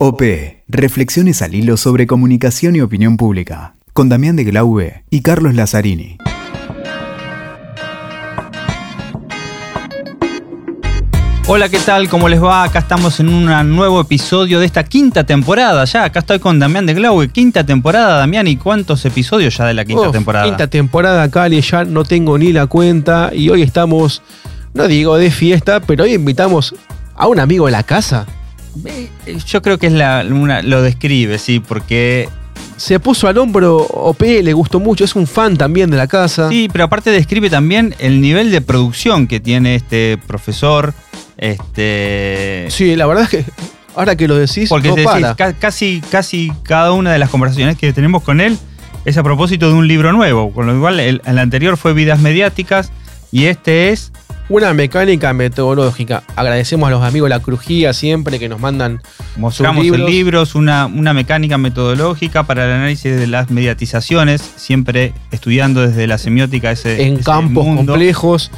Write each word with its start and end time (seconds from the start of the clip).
OP. 0.00 0.22
Reflexiones 0.68 1.42
al 1.42 1.56
hilo 1.56 1.76
sobre 1.76 2.06
comunicación 2.06 2.76
y 2.76 2.80
opinión 2.80 3.16
pública. 3.16 3.74
Con 3.92 4.08
Damián 4.08 4.36
de 4.36 4.44
Glaube 4.44 5.02
y 5.10 5.22
Carlos 5.22 5.54
Lazzarini. 5.54 6.18
Hola, 11.48 11.68
¿qué 11.68 11.80
tal? 11.80 12.08
¿Cómo 12.08 12.28
les 12.28 12.40
va? 12.40 12.62
Acá 12.62 12.78
estamos 12.78 13.18
en 13.18 13.28
un 13.28 13.46
nuevo 13.74 14.00
episodio 14.00 14.60
de 14.60 14.66
esta 14.66 14.84
quinta 14.84 15.24
temporada. 15.24 15.84
Ya, 15.84 16.04
acá 16.04 16.20
estoy 16.20 16.38
con 16.38 16.60
Damián 16.60 16.86
de 16.86 16.94
Glaube. 16.94 17.30
Quinta 17.30 17.66
temporada, 17.66 18.18
Damián. 18.18 18.46
¿Y 18.46 18.56
cuántos 18.56 19.04
episodios 19.04 19.56
ya 19.56 19.66
de 19.66 19.74
la 19.74 19.84
quinta 19.84 20.10
Uf, 20.10 20.12
temporada? 20.12 20.44
Quinta 20.44 20.68
temporada, 20.68 21.28
Cali, 21.28 21.60
ya 21.60 21.82
no 21.82 22.04
tengo 22.04 22.38
ni 22.38 22.52
la 22.52 22.68
cuenta. 22.68 23.32
Y 23.34 23.48
hoy 23.48 23.62
estamos, 23.62 24.22
no 24.74 24.86
digo 24.86 25.16
de 25.16 25.32
fiesta, 25.32 25.80
pero 25.80 26.04
hoy 26.04 26.14
invitamos 26.14 26.72
a 27.16 27.26
un 27.26 27.40
amigo 27.40 27.66
de 27.66 27.72
la 27.72 27.82
casa. 27.82 28.28
Eh, 28.84 29.08
Yo 29.46 29.62
creo 29.62 29.78
que 29.78 29.86
es 29.88 29.92
la, 29.92 30.24
una- 30.30 30.62
lo 30.62 30.82
describe, 30.82 31.38
sí, 31.38 31.60
porque. 31.60 32.28
Se 32.76 33.00
puso 33.00 33.26
al 33.26 33.36
hombro 33.38 33.76
OP, 33.78 34.20
le 34.42 34.52
gustó 34.52 34.78
mucho, 34.78 35.04
es 35.04 35.16
un 35.16 35.26
fan 35.26 35.56
también 35.56 35.90
de 35.90 35.96
la 35.96 36.06
casa. 36.06 36.48
Sí, 36.48 36.68
pero 36.70 36.84
aparte 36.84 37.10
describe 37.10 37.50
también 37.50 37.92
el 37.98 38.20
nivel 38.20 38.52
de 38.52 38.60
producción 38.60 39.26
que 39.26 39.40
tiene 39.40 39.74
este 39.74 40.16
profesor. 40.28 40.94
Este. 41.36 42.66
Sí, 42.70 42.94
la 42.96 43.06
verdad 43.06 43.24
es 43.24 43.30
que 43.30 43.44
ahora 43.96 44.14
que 44.16 44.28
lo 44.28 44.36
decís, 44.36 44.68
Porque 44.68 44.88
no 44.88 44.94
decir, 44.94 45.10
para. 45.10 45.34
ca- 45.34 45.52
casi, 45.54 46.00
casi 46.10 46.52
cada 46.62 46.92
una 46.92 47.12
de 47.12 47.18
las 47.18 47.30
conversaciones 47.30 47.76
que 47.76 47.92
tenemos 47.92 48.22
con 48.22 48.40
él 48.40 48.56
es 49.04 49.16
a 49.16 49.22
propósito 49.22 49.68
de 49.68 49.74
un 49.74 49.88
libro 49.88 50.12
nuevo. 50.12 50.52
Con 50.52 50.66
lo 50.66 50.80
cual, 50.80 51.00
el, 51.00 51.20
el 51.24 51.38
anterior 51.38 51.76
fue 51.76 51.94
Vidas 51.94 52.20
Mediáticas 52.20 52.92
y 53.32 53.46
este 53.46 53.90
es. 53.90 54.12
Una 54.48 54.72
mecánica 54.72 55.34
metodológica. 55.34 56.22
Agradecemos 56.34 56.86
a 56.88 56.90
los 56.90 57.02
amigos 57.02 57.28
de 57.28 57.36
la 57.36 57.40
crujía 57.40 57.92
siempre 57.92 58.38
que 58.38 58.48
nos 58.48 58.60
mandan. 58.60 59.02
Mostramos 59.36 59.84
en 59.84 59.92
libros. 59.92 60.10
libros 60.10 60.54
una, 60.54 60.86
una 60.86 61.12
mecánica 61.12 61.58
metodológica 61.58 62.44
para 62.44 62.64
el 62.64 62.72
análisis 62.72 63.14
de 63.14 63.26
las 63.26 63.50
mediatizaciones, 63.50 64.40
siempre 64.56 65.12
estudiando 65.32 65.86
desde 65.86 66.06
la 66.06 66.16
semiótica 66.16 66.70
ese, 66.70 67.06
en 67.06 67.14
ese 67.14 67.24
campos 67.24 67.66
mundo. 67.66 67.92
complejos. 67.92 68.50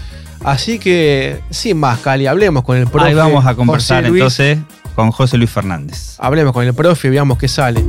Así 0.45 0.79
que, 0.79 1.41
sin 1.51 1.79
más, 1.79 1.99
Cali, 1.99 2.27
hablemos 2.27 2.63
con 2.63 2.77
el 2.77 2.87
profe. 2.87 3.09
Ahí 3.09 3.15
vamos 3.15 3.45
a 3.45 3.55
conversar 3.55 4.05
Luis. 4.05 4.21
entonces 4.21 4.59
con 4.95 5.11
José 5.11 5.39
Luis 5.39 5.51
Fernández. 5.51 6.17
Hablemos 6.19 6.53
con 6.53 6.65
el 6.65 6.73
profe 6.73 7.09
y 7.09 7.11
veamos 7.11 7.37
qué 7.37 7.49
sale. 7.49 7.85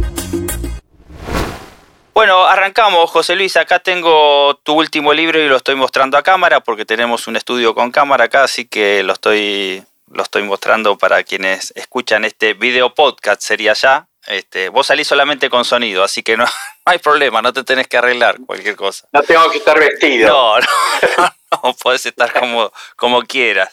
Bueno, 2.22 2.46
arrancamos, 2.46 3.10
José 3.10 3.36
Luis. 3.36 3.58
Acá 3.58 3.80
tengo 3.80 4.54
tu 4.62 4.74
último 4.74 5.12
libro 5.12 5.40
y 5.40 5.50
lo 5.50 5.58
estoy 5.58 5.74
mostrando 5.74 6.20
a 6.20 6.22
cámara 6.22 6.60
porque 6.60 6.86
tenemos 6.86 7.26
un 7.26 7.36
estudio 7.36 7.74
con 7.74 7.90
cámara 7.90 8.26
acá, 8.26 8.44
así 8.44 8.66
que 8.66 9.02
lo 9.02 9.14
estoy, 9.14 9.84
lo 10.12 10.22
estoy 10.22 10.44
mostrando 10.44 11.00
para 11.00 11.24
quienes 11.24 11.74
escuchan 11.76 12.24
este 12.24 12.54
video 12.54 12.94
podcast, 12.94 13.42
sería 13.42 13.74
ya. 13.74 14.08
Este, 14.28 14.70
vos 14.70 14.86
salís 14.86 15.08
solamente 15.08 15.50
con 15.50 15.66
sonido, 15.66 16.04
así 16.04 16.22
que 16.22 16.38
no, 16.38 16.44
no 16.86 16.92
hay 16.92 17.00
problema, 17.00 17.42
no 17.42 17.54
te 17.54 17.64
tenés 17.64 17.88
que 17.88 17.98
arreglar 17.98 18.38
cualquier 18.46 18.76
cosa. 18.76 19.08
No 19.14 19.24
tengo 19.24 19.50
que 19.50 19.58
estar 19.58 19.80
vestido. 19.80 20.28
No, 20.28 20.60
no, 20.60 21.34
no, 21.64 21.74
podés 21.74 22.06
estar 22.06 22.32
como, 22.40 22.72
como 22.98 23.24
quieras. 23.24 23.70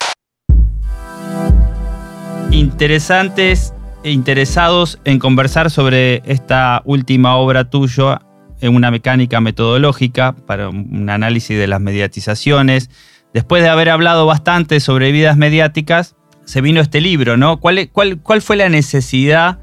Interesantes 2.51 3.75
e 4.05 4.11
interesados 4.11 4.99
en 5.05 5.19
conversar 5.19 5.71
sobre 5.71 6.23
esta 6.25 6.81
última 6.87 7.37
obra 7.37 7.69
tuya, 7.69 8.21
una 8.62 8.91
mecánica 8.91 9.41
metodológica 9.41 10.34
para 10.34 10.69
un 10.70 11.09
análisis 11.09 11.56
de 11.56 11.67
las 11.67 11.81
mediatizaciones. 11.81 12.91
Después 13.33 13.62
de 13.62 13.69
haber 13.69 13.91
hablado 13.91 14.27
bastante 14.27 14.81
sobre 14.81 15.12
vidas 15.12 15.37
mediáticas, 15.37 16.17
se 16.45 16.61
vino 16.61 16.81
este 16.81 17.00
libro, 17.00 17.37
¿no? 17.37 17.61
¿Cuál, 17.61 17.91
cuál, 17.92 18.20
cuál 18.23 18.42
fue 18.42 18.56
la 18.56 18.69
necesidad 18.69 19.59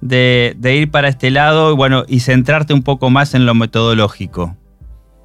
de, 0.00 0.56
ir 0.62 0.90
para 0.90 1.08
este 1.08 1.30
lado 1.30 1.76
bueno, 1.76 2.04
y 2.08 2.20
centrarte 2.20 2.72
un 2.72 2.82
poco 2.82 3.10
más 3.10 3.34
en 3.34 3.46
lo 3.46 3.54
metodológico? 3.54 4.56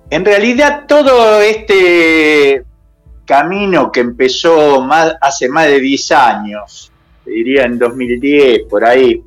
En 0.10 0.26
realidad 0.26 0.86
todo 0.88 1.42
este 1.42 2.64
camino 3.26 3.92
que 3.92 4.02
empezó 4.02 4.82
más, 4.82 5.16
hace 5.22 5.50
más 5.50 5.68
de 5.68 5.80
10 5.80 6.12
años, 6.12 6.92
diría 7.26 7.64
en 7.64 7.80
2010, 7.80 8.64
por 8.70 8.86
ahí, 8.86 9.22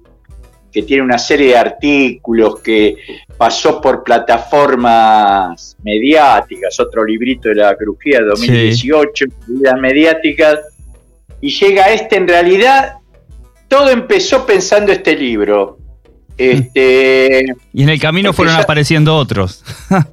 que 0.78 0.86
tiene 0.86 1.02
una 1.02 1.18
serie 1.18 1.48
de 1.48 1.56
artículos, 1.56 2.60
que 2.60 2.96
pasó 3.36 3.80
por 3.80 4.04
plataformas 4.04 5.76
mediáticas, 5.82 6.78
otro 6.78 7.04
librito 7.04 7.48
de 7.48 7.56
la 7.56 7.74
crujía 7.76 8.20
de 8.20 8.26
2018, 8.26 9.24
vidas 9.48 9.80
mediáticas, 9.80 10.60
y 11.40 11.50
llega 11.50 11.86
a 11.86 11.90
este, 11.92 12.14
en 12.16 12.28
realidad, 12.28 12.92
todo 13.66 13.90
empezó 13.90 14.46
pensando 14.46 14.92
este 14.92 15.16
libro. 15.16 15.78
Este, 16.36 17.44
Y 17.72 17.82
en 17.82 17.88
el 17.88 17.98
camino 18.00 18.32
fueron 18.32 18.54
ya- 18.54 18.62
apareciendo 18.62 19.16
otros. 19.16 19.64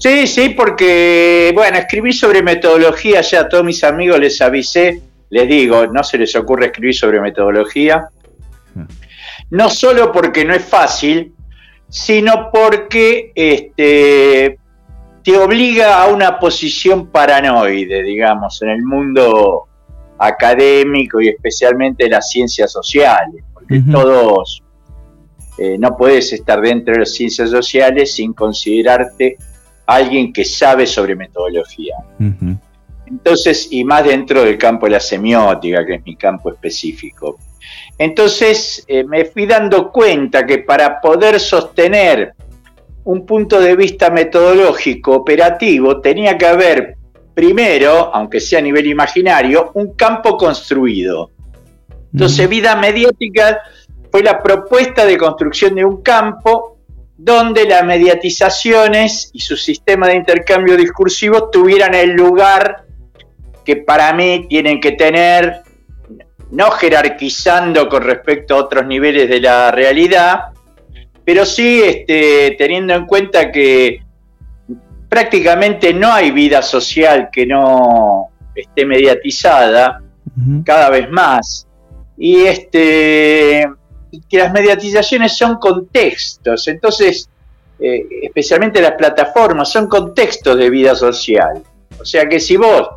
Sí, 0.00 0.28
sí, 0.28 0.50
porque, 0.50 1.50
bueno, 1.56 1.76
escribir 1.76 2.14
sobre 2.14 2.40
metodología, 2.40 3.20
ya 3.20 3.40
a 3.40 3.48
todos 3.48 3.64
mis 3.64 3.82
amigos 3.82 4.20
les 4.20 4.40
avisé, 4.40 5.02
les 5.28 5.48
digo, 5.48 5.88
no 5.88 6.04
se 6.04 6.18
les 6.18 6.36
ocurre 6.36 6.66
escribir 6.66 6.94
sobre 6.94 7.20
metodología. 7.20 8.04
No 9.50 9.68
solo 9.68 10.12
porque 10.12 10.44
no 10.44 10.54
es 10.54 10.64
fácil, 10.64 11.34
sino 11.88 12.50
porque 12.52 13.32
este, 13.34 14.58
te 15.22 15.38
obliga 15.38 16.02
a 16.02 16.08
una 16.08 16.38
posición 16.38 17.08
paranoide, 17.08 18.02
digamos, 18.02 18.60
en 18.62 18.70
el 18.70 18.82
mundo 18.82 19.66
académico 20.18 21.20
y 21.20 21.28
especialmente 21.28 22.06
en 22.06 22.12
las 22.12 22.30
ciencias 22.30 22.72
sociales, 22.72 23.44
porque 23.54 23.82
todos 23.90 24.62
eh, 25.58 25.76
no 25.78 25.96
puedes 25.96 26.32
estar 26.32 26.60
dentro 26.60 26.94
de 26.94 27.00
las 27.00 27.12
ciencias 27.12 27.50
sociales 27.50 28.14
sin 28.14 28.32
considerarte 28.32 29.38
alguien 29.86 30.32
que 30.32 30.44
sabe 30.44 30.86
sobre 30.86 31.16
metodología. 31.16 31.96
Entonces, 33.06 33.68
y 33.70 33.84
más 33.84 34.04
dentro 34.04 34.44
del 34.44 34.58
campo 34.58 34.86
de 34.86 34.92
la 34.92 35.00
semiótica, 35.00 35.84
que 35.86 35.94
es 35.94 36.04
mi 36.04 36.14
campo 36.14 36.52
específico. 36.52 37.38
Entonces, 37.96 38.84
eh, 38.86 39.04
me 39.04 39.24
fui 39.24 39.46
dando 39.46 39.90
cuenta 39.90 40.46
que 40.46 40.58
para 40.58 41.00
poder 41.00 41.40
sostener 41.40 42.34
un 43.04 43.24
punto 43.24 43.60
de 43.60 43.74
vista 43.74 44.10
metodológico 44.10 45.14
operativo, 45.14 46.00
tenía 46.00 46.36
que 46.36 46.46
haber 46.46 46.96
primero, 47.34 48.14
aunque 48.14 48.40
sea 48.40 48.58
a 48.58 48.62
nivel 48.62 48.86
imaginario, 48.86 49.70
un 49.74 49.94
campo 49.94 50.36
construido. 50.36 51.30
Entonces, 52.12 52.48
vida 52.48 52.76
mediática 52.76 53.60
fue 54.10 54.22
la 54.22 54.42
propuesta 54.42 55.04
de 55.06 55.16
construcción 55.16 55.74
de 55.74 55.84
un 55.84 56.02
campo 56.02 56.78
donde 57.16 57.64
las 57.64 57.84
mediatizaciones 57.84 59.30
y 59.32 59.40
su 59.40 59.56
sistema 59.56 60.08
de 60.08 60.16
intercambio 60.16 60.76
discursivo 60.76 61.50
tuvieran 61.50 61.94
el 61.94 62.12
lugar 62.12 62.84
que 63.64 63.76
para 63.76 64.12
mí 64.12 64.46
tienen 64.48 64.80
que 64.80 64.92
tener, 64.92 65.62
no 66.50 66.70
jerarquizando 66.70 67.88
con 67.88 68.02
respecto 68.02 68.54
a 68.54 68.58
otros 68.58 68.86
niveles 68.86 69.28
de 69.28 69.40
la 69.40 69.70
realidad, 69.70 70.46
pero 71.24 71.44
sí 71.44 71.82
este, 71.84 72.54
teniendo 72.56 72.94
en 72.94 73.06
cuenta 73.06 73.52
que 73.52 74.02
prácticamente 75.08 75.92
no 75.92 76.12
hay 76.12 76.30
vida 76.30 76.62
social 76.62 77.28
que 77.32 77.46
no 77.46 78.28
esté 78.54 78.86
mediatizada, 78.86 80.02
cada 80.64 80.90
vez 80.90 81.10
más. 81.10 81.66
Y 82.16 82.42
este 82.42 83.68
y 84.10 84.20
que 84.22 84.38
las 84.38 84.52
mediatizaciones 84.52 85.36
son 85.36 85.56
contextos, 85.56 86.66
entonces, 86.68 87.28
eh, 87.78 88.06
especialmente 88.22 88.80
las 88.80 88.92
plataformas, 88.92 89.70
son 89.70 89.86
contextos 89.86 90.56
de 90.56 90.70
vida 90.70 90.94
social. 90.94 91.62
O 92.00 92.04
sea 92.04 92.26
que 92.26 92.40
si 92.40 92.56
vos 92.56 92.88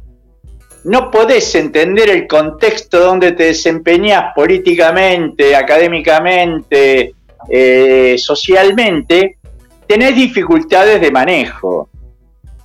no 0.83 1.11
podés 1.11 1.53
entender 1.55 2.09
el 2.09 2.27
contexto 2.27 2.99
donde 2.99 3.33
te 3.33 3.45
desempeñás 3.45 4.33
políticamente, 4.33 5.55
académicamente, 5.55 7.13
eh, 7.49 8.15
socialmente, 8.17 9.37
tenés 9.87 10.15
dificultades 10.15 10.99
de 10.99 11.11
manejo. 11.11 11.89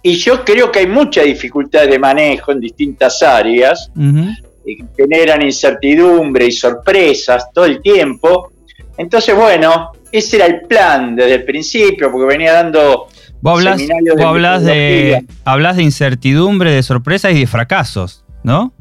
Y 0.03 0.15
yo 0.15 0.45
creo 0.45 0.71
que 0.71 0.81
hay 0.81 0.87
muchas 0.87 1.25
dificultades 1.25 1.91
de 1.91 1.99
manejo 1.99 2.53
en 2.53 2.61
distintas 2.61 3.23
áreas, 3.23 3.91
Ujú. 3.97 4.29
y 4.65 4.79
generan 4.97 5.43
incertidumbre 5.43 6.47
y 6.47 6.53
sorpresas 6.53 7.53
todo 7.53 7.65
el 7.67 7.83
tiempo. 7.83 8.53
Entonces, 8.97 9.35
bueno, 9.35 9.93
ese 10.11 10.37
era 10.37 10.47
el 10.47 10.63
plan 10.63 11.17
desde 11.17 11.35
el 11.35 11.45
principio, 11.45 12.11
porque 12.11 12.27
venía 12.27 12.53
dando 12.53 13.09
Vos 13.47 13.59
hablas, 13.59 13.81
vos 14.17 14.25
hablas 14.25 14.65
de, 14.65 15.25
hablas 15.45 15.77
de 15.77 15.83
incertidumbre, 15.85 16.73
de 16.73 16.83
sorpresas 16.83 17.33
y 17.33 17.41
de 17.41 17.47
fracasos, 17.47 18.25
¿no? 18.43 18.73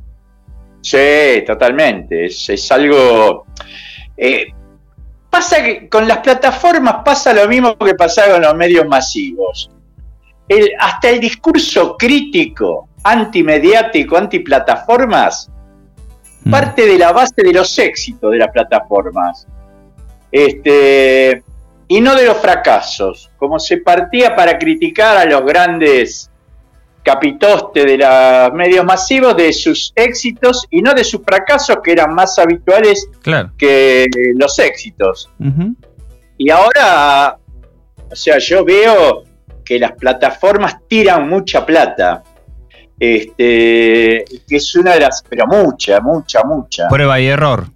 Sí, 0.81 1.43
totalmente. 1.45 2.25
Es, 2.25 2.49
es 2.49 2.71
algo. 2.71 3.45
eh, 4.17 4.47
pasa 5.29 5.63
que 5.63 5.87
con 5.89 6.07
las 6.07 6.19
plataformas 6.19 6.97
pasa 7.05 7.31
lo 7.33 7.47
mismo 7.47 7.77
que 7.77 7.93
pasaba 7.93 8.33
con 8.33 8.41
los 8.41 8.55
medios 8.55 8.87
masivos. 8.87 9.69
El- 10.47 10.71
hasta 10.79 11.09
el 11.09 11.19
discurso 11.19 11.95
crítico, 11.97 12.87
antimediático, 13.03 14.17
antiplataformas, 14.17 15.51
Mm. 16.43 16.51
parte 16.51 16.85
de 16.87 16.97
la 16.97 17.11
base 17.11 17.33
de 17.37 17.51
los 17.53 17.77
éxitos 17.79 18.31
de 18.31 18.37
las 18.39 18.49
plataformas. 18.51 19.45
este, 20.31 21.43
y 21.87 22.01
no 22.01 22.15
de 22.15 22.25
los 22.25 22.37
fracasos, 22.37 23.29
como 23.37 23.59
se 23.59 23.77
partía 23.77 24.35
para 24.35 24.57
criticar 24.57 25.17
a 25.17 25.25
los 25.25 25.45
grandes 25.45 26.31
capitostes 27.03 27.85
de 27.85 27.97
los 27.99 28.53
medios 28.53 28.83
masivos 28.83 29.37
de 29.37 29.53
sus 29.53 29.93
éxitos 29.95 30.65
y 30.71 30.81
no 30.81 30.93
de 30.93 31.03
sus 31.03 31.21
fracasos 31.23 31.77
que 31.83 31.91
eran 31.91 32.15
más 32.15 32.39
habituales 32.39 33.07
que 33.57 34.07
los 34.35 34.57
éxitos. 34.57 35.29
Y 36.37 36.49
ahora, 36.49 37.37
o 38.11 38.15
sea, 38.15 38.39
yo 38.39 38.65
veo 38.65 39.23
que 39.63 39.79
las 39.79 39.93
plataformas 39.93 40.77
tiran 40.87 41.29
mucha 41.29 41.65
plata. 41.65 42.23
Este, 42.97 44.23
que 44.47 44.55
es 44.55 44.75
una 44.75 44.93
de 44.93 45.01
las, 45.01 45.21
pero 45.27 45.45
mucha, 45.47 45.99
mucha, 45.99 46.43
mucha. 46.43 46.87
Prueba 46.87 47.19
y 47.19 47.27
error. 47.27 47.67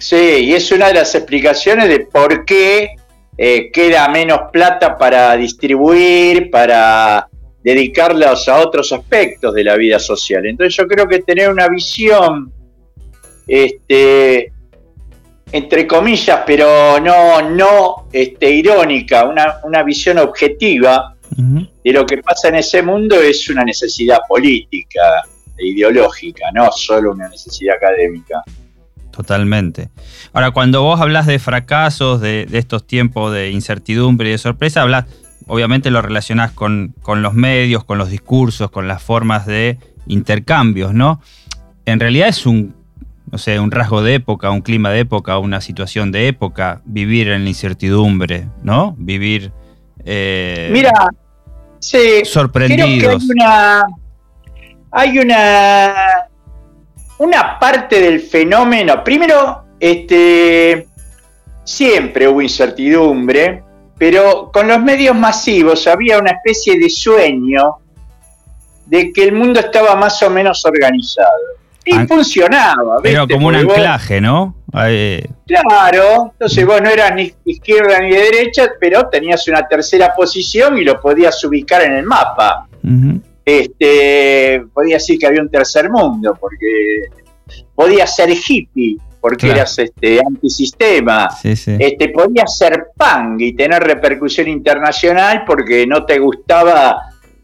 Sí, 0.00 0.16
y 0.16 0.54
es 0.54 0.72
una 0.72 0.88
de 0.88 0.94
las 0.94 1.14
explicaciones 1.14 1.88
de 1.90 2.00
por 2.00 2.46
qué 2.46 2.96
eh, 3.36 3.70
queda 3.70 4.08
menos 4.08 4.50
plata 4.50 4.96
para 4.96 5.36
distribuir, 5.36 6.50
para 6.50 7.28
dedicarlos 7.62 8.48
a 8.48 8.60
otros 8.60 8.92
aspectos 8.92 9.52
de 9.52 9.62
la 9.62 9.76
vida 9.76 9.98
social. 9.98 10.46
Entonces 10.46 10.74
yo 10.74 10.88
creo 10.88 11.06
que 11.06 11.18
tener 11.18 11.50
una 11.50 11.68
visión, 11.68 12.50
este, 13.46 14.50
entre 15.52 15.86
comillas, 15.86 16.40
pero 16.46 16.98
no, 16.98 17.42
no 17.50 18.06
este, 18.10 18.50
irónica, 18.50 19.26
una, 19.26 19.82
visión 19.82 20.16
objetiva 20.18 21.14
de 21.36 21.92
lo 21.92 22.06
que 22.06 22.18
pasa 22.18 22.48
en 22.48 22.54
ese 22.54 22.82
mundo 22.82 23.20
es 23.20 23.50
una 23.50 23.64
necesidad 23.64 24.20
política 24.26 25.22
e 25.58 25.66
ideológica, 25.66 26.46
no 26.54 26.72
solo 26.72 27.12
una 27.12 27.28
necesidad 27.28 27.76
académica. 27.76 28.42
Totalmente. 29.20 29.90
Ahora, 30.32 30.50
cuando 30.50 30.80
vos 30.80 30.98
hablas 30.98 31.26
de 31.26 31.38
fracasos, 31.38 32.22
de, 32.22 32.48
estos 32.52 32.86
tiempos 32.86 33.34
de 33.34 33.50
incertidumbre 33.50 34.30
y 34.30 34.32
de 34.32 34.38
sorpresa, 34.38 34.80
hablas, 34.80 35.04
obviamente 35.46 35.90
lo 35.90 36.00
relacionás 36.00 36.52
con, 36.52 36.94
con, 37.02 37.20
los 37.20 37.34
medios, 37.34 37.84
con 37.84 37.98
los 37.98 38.08
discursos, 38.08 38.70
con 38.70 38.88
las 38.88 39.02
formas 39.02 39.44
de 39.44 39.78
intercambios, 40.06 40.94
¿no? 40.94 41.20
En 41.84 42.00
realidad 42.00 42.28
es 42.28 42.46
un, 42.46 42.74
no 43.30 43.36
sé, 43.36 43.60
un 43.60 43.70
rasgo 43.70 44.02
de 44.02 44.14
época, 44.14 44.50
un 44.50 44.62
clima 44.62 44.88
de 44.88 45.00
época, 45.00 45.36
una 45.36 45.60
situación 45.60 46.12
de 46.12 46.28
época, 46.28 46.80
vivir 46.86 47.28
en 47.28 47.44
la 47.44 47.50
incertidumbre, 47.50 48.48
¿no? 48.62 48.94
Vivir. 48.96 49.52
Eh, 50.06 50.70
Mira, 50.72 50.92
sí, 51.78 52.24
sorprendidos. 52.24 53.22
hay 53.22 53.28
una, 53.28 53.82
hay 54.92 55.18
una 55.18 56.29
una 57.20 57.58
parte 57.58 58.00
del 58.00 58.20
fenómeno, 58.20 59.04
primero, 59.04 59.64
este, 59.78 60.86
siempre 61.64 62.26
hubo 62.26 62.40
incertidumbre, 62.40 63.62
pero 63.98 64.50
con 64.50 64.66
los 64.66 64.80
medios 64.80 65.14
masivos 65.14 65.86
había 65.86 66.18
una 66.18 66.30
especie 66.30 66.78
de 66.78 66.88
sueño 66.88 67.76
de 68.86 69.12
que 69.12 69.24
el 69.24 69.32
mundo 69.32 69.60
estaba 69.60 69.94
más 69.96 70.22
o 70.22 70.30
menos 70.30 70.64
organizado. 70.64 71.28
Y 71.84 71.94
funcionaba. 72.06 72.98
Pero 73.02 73.28
como 73.28 73.48
un 73.48 73.54
anclaje, 73.54 74.20
¿no? 74.20 74.54
Claro, 75.46 76.30
entonces 76.32 76.64
vos 76.64 76.80
no 76.80 76.88
eras 76.88 77.14
ni 77.14 77.34
izquierda 77.44 78.00
ni 78.00 78.12
de 78.12 78.18
derecha, 78.18 78.70
pero 78.80 79.08
tenías 79.08 79.46
una 79.46 79.68
tercera 79.68 80.14
posición 80.14 80.78
y 80.78 80.84
lo 80.84 80.98
podías 80.98 81.42
ubicar 81.44 81.82
en 81.82 81.96
el 81.96 82.04
mapa 82.04 82.66
este, 83.58 84.62
podía 84.72 84.96
decir 84.96 85.18
que 85.18 85.26
había 85.26 85.42
un 85.42 85.50
tercer 85.50 85.90
mundo, 85.90 86.36
porque 86.38 87.02
podía 87.74 88.06
ser 88.06 88.30
hippie, 88.30 88.96
porque 89.20 89.50
eras 89.50 89.78
este, 89.78 90.20
antisistema, 90.24 91.28
Este, 91.42 92.08
podía 92.08 92.46
ser 92.46 92.86
punk 92.96 93.40
y 93.40 93.52
tener 93.52 93.82
repercusión 93.82 94.48
internacional 94.48 95.44
porque 95.46 95.86
no 95.86 96.04
te 96.04 96.18
gustaba 96.18 96.96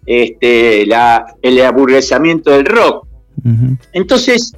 este, 0.05 0.87
la, 0.87 1.27
el 1.43 1.61
aburguesamiento 1.61 2.51
del 2.53 2.65
rock. 2.65 3.07
Entonces, 3.93 4.53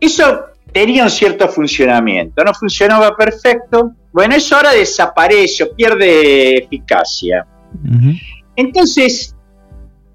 eso 0.00 0.44
tenía 0.72 1.04
un 1.04 1.10
cierto 1.10 1.48
funcionamiento, 1.48 2.42
no 2.44 2.54
funcionaba 2.54 3.16
perfecto. 3.16 3.92
Bueno, 4.12 4.34
eso 4.34 4.56
ahora 4.56 4.72
desaparece 4.72 5.66
pierde 5.66 6.58
eficacia. 6.58 7.46
Entonces, 8.56 9.34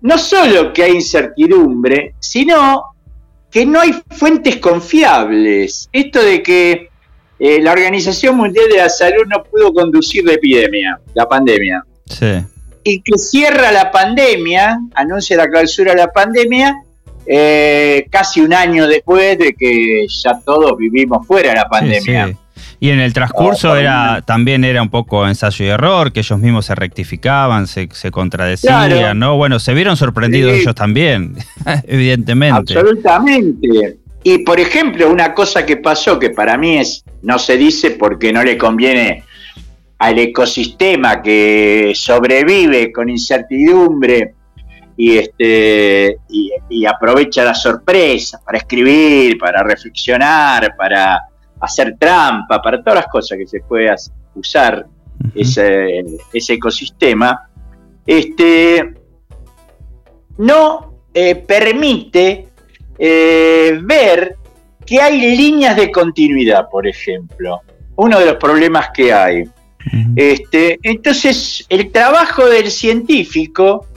no 0.05 0.19
solo 0.19 0.71
que 0.71 0.83
hay 0.83 0.91
incertidumbre, 0.91 2.13
sino 2.19 2.83
que 3.49 3.65
no 3.65 3.79
hay 3.79 3.91
fuentes 4.11 4.57
confiables. 4.57 5.89
Esto 5.91 6.21
de 6.21 6.43
que 6.43 6.89
eh, 7.39 7.59
la 7.59 7.71
Organización 7.71 8.37
Mundial 8.37 8.67
de 8.69 8.77
la 8.77 8.89
Salud 8.89 9.23
no 9.27 9.43
pudo 9.43 9.73
conducir 9.73 10.23
la 10.23 10.33
epidemia, 10.33 10.99
la 11.15 11.27
pandemia. 11.27 11.83
Sí. 12.05 12.35
Y 12.83 13.01
que 13.01 13.17
cierra 13.17 13.71
la 13.71 13.91
pandemia, 13.91 14.77
anuncia 14.93 15.37
la 15.37 15.49
clausura 15.49 15.93
de 15.93 15.97
la 15.97 16.11
pandemia, 16.11 16.75
eh, 17.25 18.05
casi 18.11 18.41
un 18.41 18.53
año 18.53 18.87
después 18.87 19.39
de 19.39 19.55
que 19.55 20.05
ya 20.07 20.39
todos 20.45 20.77
vivimos 20.77 21.25
fuera 21.25 21.49
de 21.49 21.55
la 21.55 21.67
pandemia. 21.67 22.37
Y 22.85 22.91
en 22.91 22.99
el 22.99 23.13
transcurso 23.13 23.75
era 23.75 24.21
también 24.21 24.63
era 24.63 24.79
un 24.79 24.91
poco 24.91 25.27
ensayo 25.27 25.65
y 25.65 25.69
error, 25.69 26.11
que 26.11 26.19
ellos 26.19 26.37
mismos 26.37 26.67
se 26.67 26.75
rectificaban, 26.75 27.65
se, 27.65 27.87
contradecían, 28.11 29.17
¿no? 29.17 29.37
Bueno, 29.37 29.57
se 29.57 29.73
vieron 29.73 29.97
sorprendidos 29.97 30.53
ellos 30.53 30.75
también, 30.75 31.35
evidentemente. 31.87 32.77
Absolutamente. 32.77 33.97
Y 34.21 34.37
por 34.37 34.59
ejemplo, 34.59 35.09
una 35.09 35.33
cosa 35.33 35.65
que 35.65 35.77
pasó 35.77 36.19
que 36.19 36.29
para 36.29 36.59
mí 36.59 36.77
es, 36.77 37.03
no 37.23 37.39
se 37.39 37.57
dice 37.57 37.89
porque 37.89 38.31
no 38.31 38.43
le 38.43 38.55
conviene 38.55 39.23
al 39.97 40.19
ecosistema 40.19 41.23
que 41.23 41.91
sobrevive 41.95 42.91
con 42.91 43.09
incertidumbre 43.09 44.35
y 44.95 45.17
este 45.17 46.17
y 46.29 46.85
aprovecha 46.85 47.43
la 47.43 47.55
sorpresa 47.55 48.39
para 48.45 48.59
escribir, 48.59 49.39
para 49.39 49.63
reflexionar, 49.63 50.75
para 50.77 51.19
hacer 51.65 51.97
trampa, 51.97 52.62
para 52.62 52.81
todas 52.81 52.95
las 52.95 53.07
cosas 53.07 53.38
que 53.38 53.47
se 53.47 53.59
puede 53.62 53.94
usar 54.35 54.85
ese, 55.33 56.03
ecosistema, 56.33 57.50
este, 58.06 58.94
no 60.38 60.94
eh, 61.13 61.35
permite 61.35 62.50
eh, 62.97 63.79
ver 63.81 64.35
que 64.85 65.01
hay 65.01 65.35
líneas 65.35 65.75
de 65.75 65.91
continuidad, 65.91 66.69
por 66.69 66.88
ejemplo. 66.88 67.62
Uno 67.95 68.19
de 68.19 68.25
los 68.25 68.35
problemas 68.35 68.89
que 68.94 69.12
hay. 69.12 69.44
este, 70.15 70.79
entonces, 70.84 71.65
el 71.69 71.91
trabajo 71.91 72.48
del 72.48 72.69
científico 72.69 73.88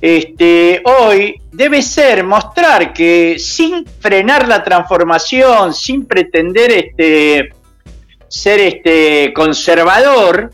este, 0.00 0.82
hoy 0.84 1.40
debe 1.52 1.82
ser 1.82 2.24
mostrar 2.24 2.92
que 2.92 3.36
sin 3.38 3.84
frenar 3.86 4.48
la 4.48 4.62
transformación, 4.62 5.74
sin 5.74 6.06
pretender 6.06 6.70
este, 6.70 7.50
ser 8.28 8.60
este, 8.60 9.32
conservador, 9.34 10.52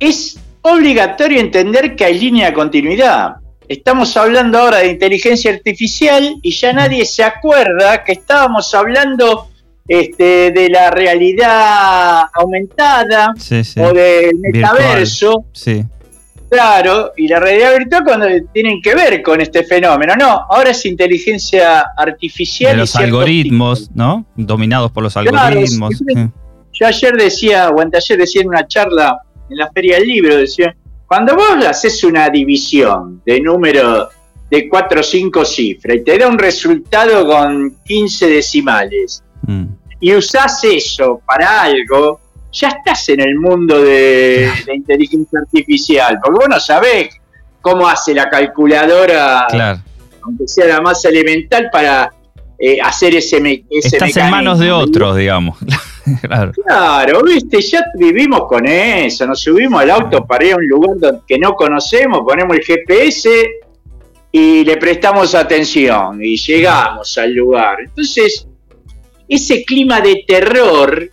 es 0.00 0.38
obligatorio 0.62 1.40
entender 1.40 1.94
que 1.94 2.04
hay 2.04 2.18
línea 2.18 2.46
de 2.46 2.52
continuidad. 2.54 3.36
Estamos 3.68 4.16
hablando 4.16 4.58
ahora 4.58 4.78
de 4.78 4.88
inteligencia 4.88 5.52
artificial 5.52 6.34
y 6.42 6.50
ya 6.50 6.72
nadie 6.72 7.04
se 7.06 7.22
acuerda 7.22 8.02
que 8.02 8.12
estábamos 8.12 8.74
hablando 8.74 9.48
este, 9.86 10.50
de 10.50 10.68
la 10.70 10.90
realidad 10.90 12.22
aumentada 12.34 13.32
o 13.32 13.92
del 13.92 14.36
metaverso. 14.38 15.44
Sí. 15.52 15.84
Claro, 16.50 17.12
y 17.16 17.28
la 17.28 17.38
realidad 17.38 17.78
virtual 17.78 18.02
cuando 18.04 18.26
tienen 18.52 18.82
que 18.82 18.92
ver 18.96 19.22
con 19.22 19.40
este 19.40 19.62
fenómeno. 19.62 20.14
No, 20.16 20.46
ahora 20.50 20.70
es 20.70 20.84
inteligencia 20.84 21.84
artificial. 21.96 22.72
De 22.72 22.78
los 22.78 22.96
algoritmos, 22.96 23.88
¿no? 23.94 24.26
Dominados 24.34 24.90
por 24.90 25.04
los 25.04 25.16
algoritmos. 25.16 26.02
Yo 26.72 26.86
ayer 26.86 27.14
decía, 27.14 27.70
o 27.70 27.80
anteayer 27.80 28.18
decía 28.18 28.42
en 28.42 28.48
una 28.48 28.66
charla 28.66 29.20
en 29.48 29.58
la 29.58 29.70
Feria 29.70 29.96
del 29.98 30.08
Libro, 30.08 30.36
decía, 30.36 30.74
cuando 31.06 31.36
vos 31.36 31.64
haces 31.66 32.02
una 32.02 32.28
división 32.30 33.22
de 33.24 33.40
número 33.40 34.08
de 34.50 34.68
4 34.68 35.00
o 35.00 35.02
5 35.02 35.44
cifras 35.44 35.96
y 35.98 36.04
te 36.04 36.18
da 36.18 36.26
un 36.26 36.38
resultado 36.38 37.26
con 37.26 37.76
15 37.84 38.28
decimales 38.28 39.22
mm. 39.42 39.64
y 40.00 40.14
usás 40.14 40.64
eso 40.64 41.20
para 41.24 41.62
algo, 41.62 42.20
ya 42.52 42.68
estás 42.68 43.08
en 43.10 43.20
el 43.20 43.36
mundo 43.36 43.80
de, 43.80 44.50
inteligencia 44.74 45.40
artificial, 45.40 46.18
porque 46.22 46.38
vos 46.40 46.48
no 46.48 46.60
sabés 46.60 47.08
cómo 47.60 47.86
hace 47.88 48.14
la 48.14 48.28
calculadora, 48.28 49.46
aunque 50.22 50.46
sea 50.46 50.66
la 50.66 50.80
más 50.80 51.04
elemental, 51.04 51.68
para 51.70 52.12
eh, 52.58 52.78
hacer 52.82 53.14
ese, 53.14 53.64
ese 53.70 53.96
Estás 53.96 54.16
en 54.16 54.30
manos 54.30 54.58
de 54.58 54.72
otros, 54.72 55.16
digamos. 55.16 55.58
claro. 56.22 56.52
claro, 56.52 57.22
viste, 57.22 57.60
ya 57.60 57.84
vivimos 57.94 58.46
con 58.48 58.66
eso, 58.66 59.26
nos 59.26 59.40
subimos 59.40 59.80
al 59.82 59.90
auto 59.90 60.26
para 60.26 60.44
ir 60.44 60.54
a 60.54 60.56
un 60.56 60.66
lugar 60.66 61.20
que 61.26 61.38
no 61.38 61.54
conocemos, 61.54 62.22
ponemos 62.26 62.56
el 62.56 62.64
GPS 62.64 63.30
y 64.32 64.64
le 64.64 64.76
prestamos 64.76 65.34
atención 65.34 66.22
y 66.22 66.36
llegamos 66.36 67.16
al 67.18 67.32
lugar. 67.32 67.78
Entonces, 67.84 68.46
ese 69.28 69.64
clima 69.64 70.00
de 70.00 70.24
terror 70.26 71.10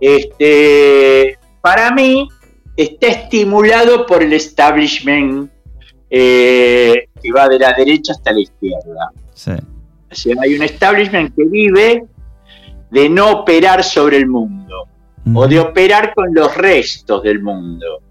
este, 0.00 1.38
para 1.60 1.90
mí 1.92 2.28
está 2.76 3.08
estimulado 3.08 4.06
por 4.06 4.22
el 4.22 4.32
establishment 4.32 5.50
eh, 6.08 7.08
que 7.22 7.32
va 7.32 7.48
de 7.48 7.58
la 7.58 7.72
derecha 7.72 8.12
hasta 8.12 8.32
la 8.32 8.40
izquierda. 8.40 9.10
O 9.14 9.36
sea, 9.36 10.34
hay 10.42 10.54
un 10.54 10.62
establishment 10.62 11.34
que 11.36 11.44
vive 11.44 12.04
de 12.90 13.08
no 13.08 13.30
operar 13.30 13.84
sobre 13.84 14.16
el 14.16 14.26
mundo 14.26 14.88
o 15.34 15.46
de 15.46 15.60
operar 15.60 16.14
con 16.14 16.34
los 16.34 16.56
restos 16.56 17.22
del 17.22 17.42
mundo. 17.42 18.02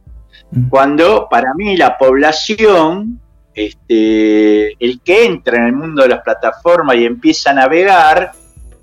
Cuando 0.70 1.28
para 1.30 1.54
mí 1.54 1.76
la 1.78 1.98
población, 1.98 3.20
este, 3.54 4.74
el 4.84 5.02
que 5.02 5.26
entra 5.26 5.58
en 5.58 5.66
el 5.66 5.74
mundo 5.74 6.04
de 6.04 6.10
las 6.10 6.22
plataformas 6.22 6.96
y 6.96 7.06
empieza 7.06 7.52
a 7.52 7.54
navegar, 7.54 8.32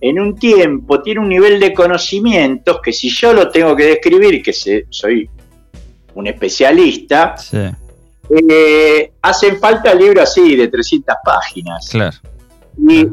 en 0.00 0.20
un 0.20 0.36
tiempo 0.36 1.02
tiene 1.02 1.20
un 1.20 1.28
nivel 1.28 1.58
de 1.58 1.72
conocimientos 1.72 2.80
que 2.82 2.92
si 2.92 3.08
yo 3.08 3.32
lo 3.32 3.48
tengo 3.50 3.74
que 3.74 3.84
describir, 3.84 4.42
que 4.42 4.52
soy 4.52 5.28
un 6.14 6.26
especialista, 6.26 7.34
eh, 8.30 9.12
hacen 9.22 9.58
falta 9.58 9.94
libros 9.94 10.24
así 10.24 10.56
de 10.56 10.68
300 10.68 11.14
páginas. 11.24 11.88
Claro. 11.90 12.16
Y 12.88 13.06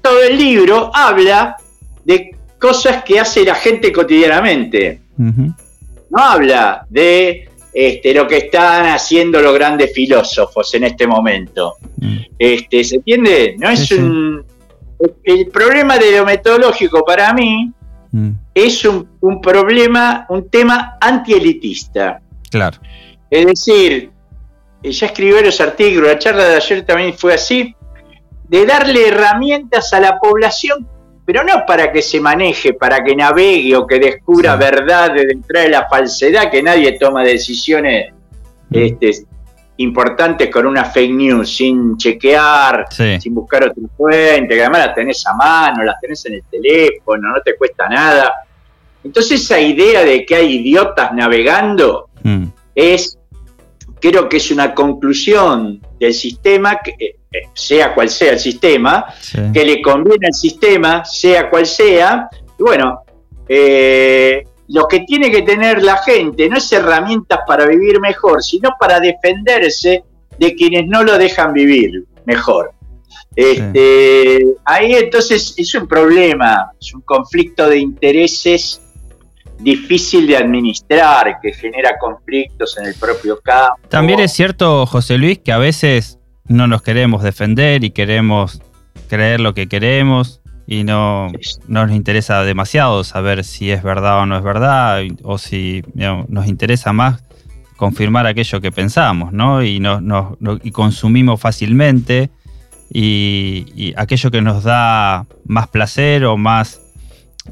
todo 0.00 0.22
el 0.22 0.36
libro 0.36 0.90
habla 0.94 1.56
de 2.04 2.36
cosas 2.58 3.04
que 3.04 3.20
hace 3.20 3.44
la 3.44 3.54
gente 3.54 3.92
cotidianamente. 3.92 5.00
No 5.16 6.18
habla 6.18 6.86
de 6.88 7.48
este, 7.72 8.14
lo 8.14 8.26
que 8.26 8.38
están 8.38 8.86
haciendo 8.86 9.40
los 9.42 9.52
grandes 9.52 9.92
filósofos 9.92 10.72
en 10.74 10.84
este 10.84 11.06
momento. 11.06 11.74
Mm. 11.96 12.16
Este, 12.38 12.84
¿Se 12.84 12.96
entiende? 12.96 13.56
No 13.58 13.68
es 13.68 13.90
un. 13.90 14.44
El 15.22 15.48
problema 15.48 15.98
de 15.98 16.18
lo 16.18 16.24
metodológico 16.24 17.04
para 17.04 17.32
mí 17.32 17.72
mm. 18.12 18.30
es 18.54 18.84
un, 18.84 19.08
un, 19.20 19.40
problema, 19.40 20.26
un 20.28 20.48
tema 20.48 20.96
antielitista. 21.00 22.20
Claro. 22.50 22.78
Es 23.30 23.46
decir, 23.46 24.10
ya 24.82 25.06
escribí 25.06 25.42
los 25.42 25.60
artículos, 25.60 26.08
la 26.08 26.18
charla 26.18 26.44
de 26.44 26.56
ayer 26.56 26.86
también 26.86 27.14
fue 27.14 27.34
así, 27.34 27.74
de 28.48 28.66
darle 28.66 29.08
herramientas 29.08 29.92
a 29.92 30.00
la 30.00 30.18
población 30.18 30.88
pero 31.24 31.42
no 31.42 31.64
para 31.66 31.90
que 31.90 32.02
se 32.02 32.20
maneje, 32.20 32.74
para 32.74 33.02
que 33.02 33.16
navegue 33.16 33.74
o 33.76 33.86
que 33.86 33.98
descubra 33.98 34.56
verdad 34.56 35.12
de 35.12 35.26
detrás 35.26 35.64
de 35.64 35.70
la 35.70 35.88
falsedad, 35.88 36.50
que 36.50 36.62
nadie 36.62 36.98
toma 36.98 37.22
decisiones 37.22 38.12
mm. 38.70 38.76
este, 38.76 39.24
importantes 39.76 40.50
con 40.50 40.66
una 40.66 40.84
fake 40.84 41.12
news, 41.12 41.56
sin 41.56 41.96
chequear, 41.96 42.86
sin 42.90 43.34
buscar 43.34 43.64
otra 43.64 43.82
fuente, 43.96 44.54
que 44.54 44.60
además 44.60 44.86
las 44.86 44.94
tenés 44.94 45.26
a 45.26 45.34
mano, 45.34 45.82
las 45.82 46.00
tenés 46.00 46.24
en 46.26 46.34
el 46.34 46.42
teléfono, 46.50 47.30
no 47.30 47.40
te 47.42 47.56
cuesta 47.56 47.88
nada. 47.88 48.32
Entonces 49.02 49.42
esa 49.42 49.60
idea 49.60 50.04
de 50.04 50.24
que 50.24 50.36
hay 50.36 50.56
idiotas 50.56 51.12
navegando 51.12 52.08
mm. 52.22 52.44
es, 52.74 53.18
creo 54.00 54.28
que 54.28 54.36
es 54.36 54.50
una 54.50 54.74
conclusión 54.74 55.80
del 55.98 56.14
sistema 56.14 56.78
que 56.78 56.94
eh, 57.00 57.48
sea 57.52 57.94
cual 57.94 58.08
sea 58.08 58.32
el 58.32 58.38
sistema, 58.38 59.06
que 59.52 59.64
le 59.64 59.82
conviene 59.82 60.28
al 60.28 60.34
sistema, 60.34 61.04
sea 61.04 61.50
cual 61.50 61.66
sea. 61.66 62.28
Y 62.58 62.62
bueno, 62.62 63.02
eh, 63.48 64.44
lo 64.68 64.88
que 64.88 65.00
tiene 65.00 65.30
que 65.30 65.42
tener 65.42 65.82
la 65.82 65.98
gente 65.98 66.48
no 66.48 66.56
es 66.56 66.72
herramientas 66.72 67.40
para 67.46 67.66
vivir 67.66 68.00
mejor, 68.00 68.42
sino 68.42 68.70
para 68.78 69.00
defenderse 69.00 70.04
de 70.38 70.54
quienes 70.54 70.86
no 70.86 71.02
lo 71.02 71.18
dejan 71.18 71.52
vivir 71.52 72.04
mejor. 72.24 72.72
Este, 73.36 74.44
ahí 74.64 74.92
entonces 74.94 75.54
es 75.56 75.74
un 75.74 75.88
problema, 75.88 76.70
es 76.80 76.94
un 76.94 77.00
conflicto 77.02 77.68
de 77.68 77.78
intereses 77.78 78.80
difícil 79.58 80.26
de 80.26 80.36
administrar, 80.36 81.38
que 81.40 81.52
genera 81.52 81.98
conflictos 81.98 82.76
en 82.78 82.86
el 82.86 82.94
propio 82.94 83.40
campo. 83.40 83.80
También 83.88 84.20
es 84.20 84.32
cierto, 84.32 84.86
José 84.86 85.18
Luis, 85.18 85.38
que 85.38 85.52
a 85.52 85.58
veces 85.58 86.18
no 86.46 86.66
nos 86.66 86.82
queremos 86.82 87.22
defender 87.22 87.84
y 87.84 87.90
queremos 87.90 88.60
creer 89.08 89.40
lo 89.40 89.54
que 89.54 89.68
queremos 89.68 90.40
y 90.66 90.84
no, 90.84 91.30
nos 91.68 91.90
interesa 91.90 92.42
demasiado 92.42 93.04
saber 93.04 93.44
si 93.44 93.70
es 93.70 93.82
verdad 93.82 94.20
o 94.20 94.26
no 94.26 94.36
es 94.36 94.42
verdad 94.42 95.02
o 95.22 95.38
si 95.38 95.82
nos 95.94 96.46
interesa 96.46 96.92
más 96.92 97.22
confirmar 97.76 98.26
aquello 98.26 98.60
que 98.60 98.72
pensamos, 98.72 99.32
¿no? 99.32 99.62
Y, 99.62 99.82
y 100.62 100.70
consumimos 100.70 101.40
fácilmente 101.40 102.30
y, 102.92 103.92
aquello 103.96 104.30
que 104.30 104.40
nos 104.40 104.62
da 104.64 105.26
más 105.44 105.68
placer 105.68 106.24
o 106.24 106.36
más 106.36 106.80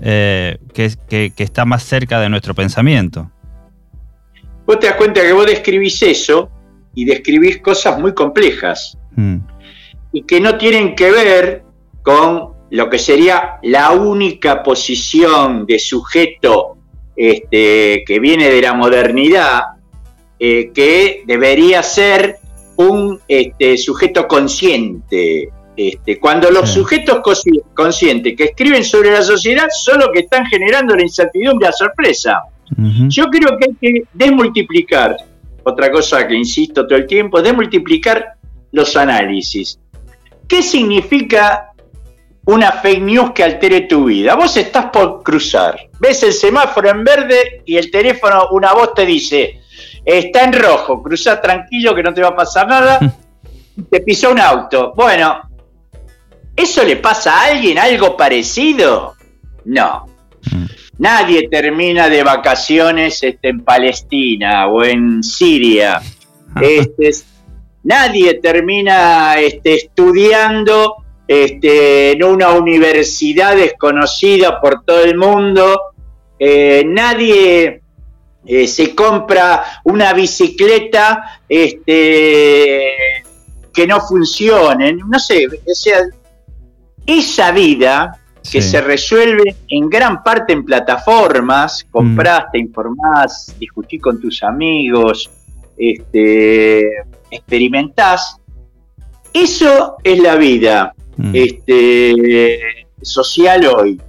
eh, 0.01 0.59
que, 0.73 0.91
que, 1.09 1.43
está 1.43 1.65
más 1.65 1.83
cerca 1.83 2.21
de 2.21 2.29
nuestro 2.29 2.55
pensamiento. 2.55 3.31
Vos 4.67 4.79
te 4.79 4.87
das 4.87 4.97
cuenta 4.97 5.21
que 5.21 5.33
vos 5.33 5.47
describís 5.47 6.03
eso 6.03 6.51
y 6.95 7.05
describís 7.05 7.59
cosas 7.59 7.99
muy 7.99 8.15
complejas 8.15 8.97
mm. 9.17 9.39
y 10.13 10.23
que 10.23 10.41
no 10.41 10.57
tienen 10.57 10.95
que 10.95 11.11
ver 11.11 11.65
con 12.03 12.52
lo 12.73 12.89
que 12.89 12.99
sería 12.99 13.59
la 13.65 13.91
única 13.91 14.63
posición 14.63 15.67
de 15.67 15.79
sujeto 15.79 16.79
este, 17.15 18.03
que 18.07 18.19
viene 18.19 18.49
de 18.49 18.63
la 18.63 18.73
modernidad, 18.73 19.61
eh, 20.39 20.71
que 20.73 21.23
debería 21.27 21.83
ser 21.83 22.37
un 22.77 23.21
este, 23.29 23.77
sujeto 23.77 24.27
consciente. 24.27 25.51
Este, 25.77 26.19
cuando 26.19 26.51
los 26.51 26.71
sujetos 26.71 27.21
conscientes 27.75 28.35
que 28.35 28.45
escriben 28.45 28.85
sobre 28.85 29.11
la 29.11 29.23
sociedad 29.23 29.67
son 29.71 30.01
los 30.01 30.09
que 30.09 30.21
están 30.21 30.47
generando 30.47 30.97
la 30.97 31.03
incertidumbre, 31.03 31.69
la 31.69 31.73
sorpresa. 31.73 32.43
Yo 33.09 33.27
creo 33.27 33.59
que 33.59 33.67
hay 33.67 33.77
que 33.79 34.03
desmultiplicar 34.15 35.15
otra 35.63 35.91
cosa 35.91 36.27
que 36.27 36.35
insisto 36.35 36.87
todo 36.87 36.97
el 36.97 37.07
tiempo, 37.07 37.43
de 37.43 37.53
multiplicar 37.53 38.37
los 38.71 38.97
análisis. 38.97 39.79
¿Qué 40.49 40.63
significa 40.63 41.72
una 42.45 42.73
fake 42.73 43.03
news 43.03 43.31
que 43.33 43.45
altere 43.45 43.83
tu 43.83 44.07
vida? 44.07 44.35
Vos 44.35 44.57
estás 44.57 44.87
por 44.87 45.23
cruzar, 45.23 45.89
ves 45.99 46.23
el 46.23 46.33
semáforo 46.33 46.91
en 46.91 47.05
verde 47.05 47.63
y 47.65 47.77
el 47.77 47.91
teléfono, 47.91 48.49
una 48.51 48.73
voz 48.73 48.95
te 48.95 49.07
dice, 49.07 49.61
está 50.05 50.45
en 50.45 50.53
rojo, 50.53 51.03
cruza 51.03 51.41
tranquilo 51.41 51.95
que 51.95 52.03
no 52.03 52.13
te 52.13 52.23
va 52.23 52.29
a 52.29 52.37
pasar 52.37 52.67
nada, 52.67 52.99
te 53.91 54.01
pisó 54.01 54.33
un 54.33 54.41
auto. 54.41 54.93
Bueno, 54.95 55.41
¿eso 56.57 56.85
le 56.85 56.97
pasa 56.97 57.39
a 57.39 57.45
alguien 57.47 57.79
algo 57.79 58.17
parecido? 58.17 59.15
No. 59.65 60.07
Mm. 60.51 60.65
Nadie 60.99 61.49
termina 61.49 62.09
de 62.09 62.23
vacaciones 62.23 63.23
este, 63.23 63.49
en 63.49 63.65
Palestina 63.65 64.67
o 64.69 64.85
en 64.85 65.23
Siria. 65.23 66.01
Este, 66.61 67.11
nadie 67.85 68.35
termina 68.35 69.37
este, 69.37 69.75
estudiando 69.77 71.02
este, 71.27 72.13
en 72.13 72.25
una 72.25 72.51
universidad 72.51 73.57
desconocida 73.57 74.61
por 74.61 74.85
todo 74.85 75.03
el 75.03 75.17
mundo. 75.17 75.81
Eh, 76.39 76.85
nadie 76.87 77.83
eh, 78.45 78.67
se 78.67 78.95
compra 78.95 79.63
una 79.85 80.13
bicicleta 80.13 81.41
este, 81.49 82.93
que 83.73 83.87
no 83.87 84.01
funcione. 84.01 84.95
No 84.95 85.19
sé, 85.19 85.47
o 85.47 85.75
sea, 85.75 86.01
esa 87.07 87.53
vida 87.53 88.19
que 88.51 88.61
se 88.61 88.81
resuelve 88.81 89.55
en 89.69 89.89
gran 89.89 90.23
parte 90.23 90.53
en 90.53 90.65
plataformas, 90.65 91.87
comprás, 91.91 92.51
te 92.51 92.59
informás, 92.59 93.55
discutís 93.59 94.03
con 94.03 94.21
tus 94.21 94.43
amigos, 94.43 95.31
este, 95.77 97.05
experimentás. 97.31 98.37
Eso 99.33 99.97
es 100.03 100.19
la 100.19 100.35
vida 100.35 100.93
mm. 101.17 101.31
este, 101.35 102.61
social 103.03 103.67
hoy. 103.67 104.01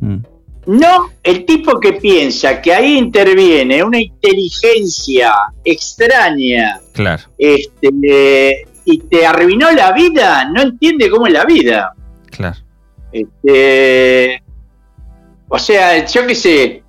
Mm. 0.00 0.18
No 0.64 1.10
el 1.22 1.44
tipo 1.44 1.80
que 1.80 1.94
piensa 1.94 2.62
que 2.62 2.72
ahí 2.72 2.96
interviene 2.96 3.82
una 3.82 4.00
inteligencia 4.00 5.32
extraña 5.64 6.80
claro. 6.92 7.24
este, 7.36 8.66
y 8.84 8.98
te 8.98 9.26
arruinó 9.26 9.72
la 9.72 9.90
vida, 9.92 10.44
no 10.44 10.62
entiende 10.62 11.10
cómo 11.10 11.26
es 11.26 11.32
la 11.32 11.44
vida. 11.44 11.92
Claro. 12.30 12.58
Este, 13.10 14.42
o 15.48 15.58
sea, 15.58 16.06
yo 16.06 16.26
qué 16.26 16.34
sé, 16.34 16.82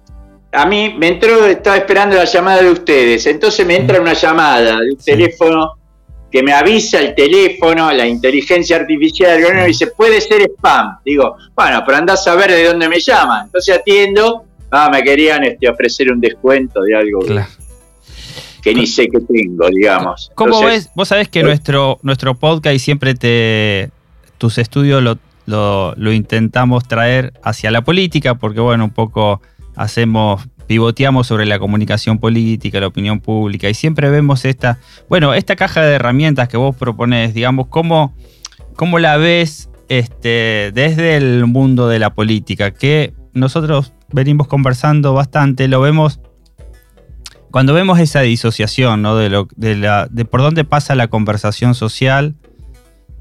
a 0.51 0.65
mí 0.65 0.96
me 0.98 1.08
entró, 1.08 1.46
estaba 1.48 1.77
esperando 1.77 2.15
la 2.15 2.25
llamada 2.25 2.62
de 2.62 2.72
ustedes, 2.72 3.25
entonces 3.25 3.65
me 3.65 3.75
entra 3.75 4.00
una 4.00 4.13
llamada 4.13 4.80
de 4.80 4.92
un 4.92 4.98
teléfono 4.98 5.74
que 6.34 6.42
me 6.42 6.52
avisa 6.52 7.00
el 7.00 7.13
teléfono, 7.13 7.92
la 7.92 8.08
inteligencia 8.08 8.78
artificial, 8.78 9.40
y 9.40 9.68
dice, 9.68 9.86
puede 9.96 10.20
ser 10.20 10.42
spam. 10.42 10.98
Digo, 11.06 11.38
bueno, 11.56 11.84
pero 11.86 12.00
andás 12.00 12.28
a 12.28 12.34
ver 12.34 12.50
de 12.50 12.66
dónde 12.66 12.90
me 12.90 13.00
llaman. 13.00 13.46
Entonces 13.46 13.78
atiendo, 13.78 14.44
ah, 14.72 14.90
me 14.92 15.04
querían 15.04 15.44
este, 15.44 15.70
ofrecer 15.70 16.12
un 16.12 16.20
descuento 16.20 16.82
de 16.82 16.96
algo 16.96 17.20
que 18.63 18.74
ni 18.74 18.88
sé 18.88 19.10
qué 19.10 19.20
tengo, 19.20 19.70
digamos. 19.70 20.32
¿Cómo 20.34 20.63
ves? 20.63 20.90
Vos 20.96 21.10
sabés 21.10 21.28
que 21.28 21.44
nuestro, 21.44 22.00
nuestro 22.02 22.34
podcast 22.34 22.75
y 22.75 22.80
siempre 22.80 23.13
te, 23.13 23.92
tus 24.40 24.58
estudios 24.58 25.04
lo, 25.04 25.20
lo, 25.96 26.12
intentamos 26.13 26.88
traer 26.88 27.34
hacia 27.44 27.70
la 27.70 27.84
política, 27.84 28.34
porque 28.34 28.60
bueno, 28.60 28.86
un 28.86 28.92
poco 28.92 29.40
hacemos, 29.75 30.42
pivoteamos 30.74 31.27
sobre 31.27 31.46
la 31.46 31.60
comunicación 31.60 32.18
política, 32.18 32.80
la 32.80 32.88
opinión 32.88 33.20
pública, 33.20 33.70
y 33.70 33.75
siempre 33.75 34.10
vemos 34.10 34.44
esta, 34.44 34.80
bueno, 35.08 35.36
esta 35.36 35.56
caja 35.56 35.84
de 35.84 35.94
herramientas 35.94 36.48
que 36.48 36.58
vos 36.58 36.75
propones, 36.75 37.36
digamos, 37.36 37.68
¿cómo, 37.68 38.15
cómo 38.75 38.98
la 38.98 39.18
ves 39.18 39.70
este, 39.88 40.72
desde 40.74 41.15
el 41.15 41.46
mundo 41.46 41.88
de 41.89 42.00
la 42.00 42.15
política? 42.15 42.72
Que 42.72 43.13
nosotros 43.34 43.94
venimos 44.12 44.48
conversando 44.48 45.13
bastante, 45.13 45.68
lo 45.68 45.80
vemos 45.80 46.20
cuando 47.51 47.75
vemos 47.75 48.00
esa 48.00 48.22
disociación 48.22 49.03
¿no? 49.03 49.15
de, 49.15 49.30
lo, 49.30 49.48
de, 49.56 49.75
la, 49.75 50.08
de 50.10 50.25
por 50.25 50.42
dónde 50.42 50.63
pasa 50.63 50.96
la 50.96 51.08
conversación 51.08 51.75
social, 51.75 52.34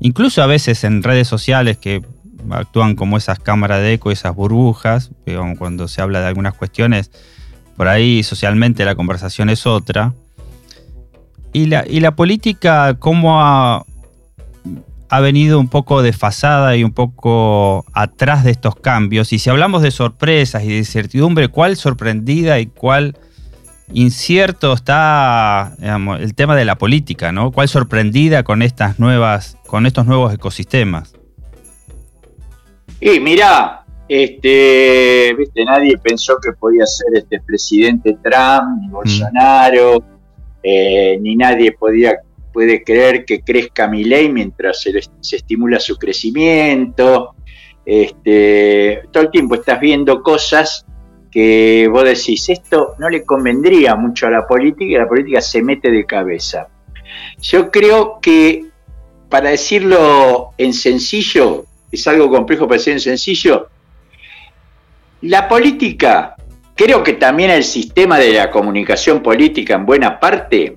incluso 0.00 0.42
a 0.42 0.46
veces 0.46 0.84
en 0.84 1.02
redes 1.02 1.28
sociales 1.28 1.76
que 1.76 2.00
actúan 2.48 2.94
como 2.94 3.18
esas 3.18 3.38
cámaras 3.38 3.82
de 3.82 3.92
eco, 3.92 4.10
esas 4.10 4.34
burbujas, 4.34 5.10
cuando 5.58 5.86
se 5.86 6.00
habla 6.00 6.22
de 6.22 6.28
algunas 6.28 6.54
cuestiones, 6.54 7.10
por 7.82 7.88
ahí 7.88 8.22
socialmente 8.22 8.84
la 8.84 8.94
conversación 8.94 9.50
es 9.50 9.66
otra. 9.66 10.14
Y 11.52 11.66
la, 11.66 11.84
y 11.84 11.98
la 11.98 12.14
política, 12.14 12.94
cómo 12.96 13.42
ha, 13.42 13.84
ha 15.08 15.20
venido 15.20 15.58
un 15.58 15.66
poco 15.66 16.00
desfasada 16.00 16.76
y 16.76 16.84
un 16.84 16.92
poco 16.92 17.84
atrás 17.92 18.44
de 18.44 18.52
estos 18.52 18.76
cambios. 18.76 19.32
Y 19.32 19.40
si 19.40 19.50
hablamos 19.50 19.82
de 19.82 19.90
sorpresas 19.90 20.62
y 20.62 20.68
de 20.68 20.78
incertidumbre, 20.78 21.48
¿cuál 21.48 21.76
sorprendida 21.76 22.60
y 22.60 22.66
cuál 22.66 23.16
incierto 23.92 24.74
está 24.74 25.74
el 25.80 26.36
tema 26.36 26.54
de 26.54 26.64
la 26.64 26.78
política, 26.78 27.32
¿no? 27.32 27.50
¿Cuál 27.50 27.66
sorprendida 27.66 28.44
con 28.44 28.62
estas 28.62 29.00
nuevas, 29.00 29.58
con 29.66 29.86
estos 29.86 30.06
nuevos 30.06 30.32
ecosistemas? 30.32 31.14
Y 33.00 33.18
mira, 33.18 33.81
este, 34.14 35.34
viste, 35.38 35.64
nadie 35.64 35.96
pensó 35.96 36.36
que 36.38 36.52
podía 36.52 36.84
ser 36.84 37.16
este 37.16 37.40
presidente 37.40 38.18
Trump, 38.22 38.80
ni 38.82 38.88
mm. 38.88 38.90
Bolsonaro, 38.90 40.04
eh, 40.62 41.18
ni 41.20 41.34
nadie 41.34 41.72
podía 41.72 42.18
puede 42.52 42.84
creer 42.84 43.24
que 43.24 43.40
crezca 43.40 43.88
mi 43.88 44.04
ley 44.04 44.28
mientras 44.28 44.82
se, 44.82 44.92
se, 45.20 45.36
estimula 45.36 45.80
su 45.80 45.96
crecimiento. 45.96 47.34
Este, 47.86 49.04
todo 49.10 49.22
el 49.22 49.30
tiempo 49.30 49.54
estás 49.54 49.80
viendo 49.80 50.22
cosas 50.22 50.84
que 51.30 51.88
vos 51.90 52.04
decís, 52.04 52.50
esto 52.50 52.94
no 52.98 53.08
le 53.08 53.24
convendría 53.24 53.94
mucho 53.94 54.26
a 54.26 54.30
la 54.30 54.46
política 54.46 54.84
y 54.84 54.98
la 54.98 55.08
política 55.08 55.40
se 55.40 55.62
mete 55.62 55.90
de 55.90 56.04
cabeza. 56.04 56.68
Yo 57.40 57.70
creo 57.70 58.18
que, 58.20 58.66
para 59.30 59.48
decirlo 59.48 60.50
en 60.58 60.74
sencillo, 60.74 61.64
es 61.90 62.06
algo 62.06 62.28
complejo 62.28 62.68
para 62.68 62.76
decir 62.76 62.92
en 62.92 63.00
sencillo, 63.00 63.68
la 65.22 65.48
política, 65.48 66.36
creo 66.74 67.02
que 67.02 67.14
también 67.14 67.50
el 67.50 67.64
sistema 67.64 68.18
de 68.18 68.32
la 68.34 68.50
comunicación 68.50 69.22
política 69.22 69.74
en 69.74 69.86
buena 69.86 70.18
parte, 70.18 70.74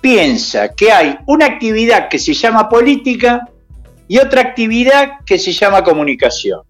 piensa 0.00 0.74
que 0.74 0.92
hay 0.92 1.16
una 1.26 1.46
actividad 1.46 2.08
que 2.08 2.18
se 2.18 2.34
llama 2.34 2.68
política 2.68 3.48
y 4.06 4.18
otra 4.18 4.42
actividad 4.42 5.12
que 5.24 5.38
se 5.38 5.52
llama 5.52 5.82
comunicación. 5.82 6.60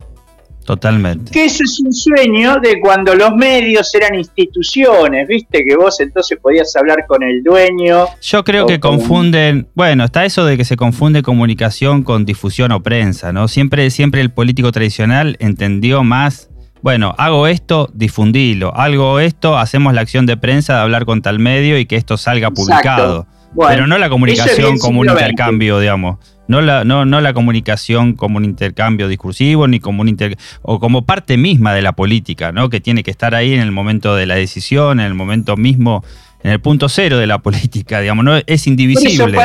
Totalmente. 0.64 1.30
Que 1.30 1.44
eso 1.44 1.62
es 1.62 1.78
un 1.80 1.92
sueño 1.92 2.58
de 2.60 2.80
cuando 2.80 3.14
los 3.14 3.34
medios 3.34 3.94
eran 3.94 4.14
instituciones, 4.14 5.28
viste 5.28 5.62
que 5.62 5.76
vos 5.76 6.00
entonces 6.00 6.38
podías 6.40 6.74
hablar 6.76 7.06
con 7.06 7.22
el 7.22 7.42
dueño. 7.42 8.06
Yo 8.22 8.44
creo 8.44 8.66
que 8.66 8.80
confunden, 8.80 9.68
bueno, 9.74 10.04
está 10.04 10.24
eso 10.24 10.46
de 10.46 10.56
que 10.56 10.64
se 10.64 10.76
confunde 10.76 11.22
comunicación 11.22 12.02
con 12.02 12.24
difusión 12.24 12.72
o 12.72 12.82
prensa, 12.82 13.32
¿no? 13.32 13.46
Siempre, 13.48 13.90
siempre 13.90 14.22
el 14.22 14.30
político 14.30 14.72
tradicional 14.72 15.36
entendió 15.38 16.02
más, 16.02 16.48
bueno, 16.84 17.14
hago 17.16 17.46
esto, 17.46 17.88
difundilo, 17.94 18.76
hago 18.76 19.18
esto, 19.18 19.56
hacemos 19.56 19.94
la 19.94 20.02
acción 20.02 20.26
de 20.26 20.36
prensa 20.36 20.74
de 20.74 20.80
hablar 20.80 21.06
con 21.06 21.22
tal 21.22 21.38
medio 21.38 21.78
y 21.78 21.86
que 21.86 21.96
esto 21.96 22.18
salga 22.18 22.50
publicado. 22.50 23.26
pero 23.56 23.86
no 23.86 23.96
la 23.96 24.10
comunicación 24.10 24.76
como 24.76 25.00
un 25.00 25.08
intercambio, 25.08 25.80
digamos. 25.80 26.18
No 26.46 26.60
la, 26.60 26.84
no, 26.84 27.06
no 27.06 27.22
la 27.22 27.32
comunicación 27.32 28.12
como 28.12 28.36
un 28.36 28.44
intercambio 28.44 29.08
discursivo, 29.08 29.66
ni 29.66 29.80
como 29.80 30.02
un 30.02 30.10
inter, 30.10 30.36
o 30.60 30.78
como 30.78 31.06
parte 31.06 31.38
misma 31.38 31.72
de 31.72 31.80
la 31.80 31.92
política, 31.92 32.52
¿no? 32.52 32.68
Que 32.68 32.80
tiene 32.80 33.02
que 33.02 33.10
estar 33.10 33.34
ahí 33.34 33.54
en 33.54 33.60
el 33.60 33.72
momento 33.72 34.14
de 34.14 34.26
la 34.26 34.34
decisión, 34.34 35.00
en 35.00 35.06
el 35.06 35.14
momento 35.14 35.56
mismo, 35.56 36.04
en 36.42 36.50
el 36.50 36.60
punto 36.60 36.90
cero 36.90 37.16
de 37.16 37.26
la 37.26 37.38
política, 37.42 38.02
digamos, 38.02 38.26
no 38.26 38.36
es 38.46 38.66
indivisible. 38.66 39.38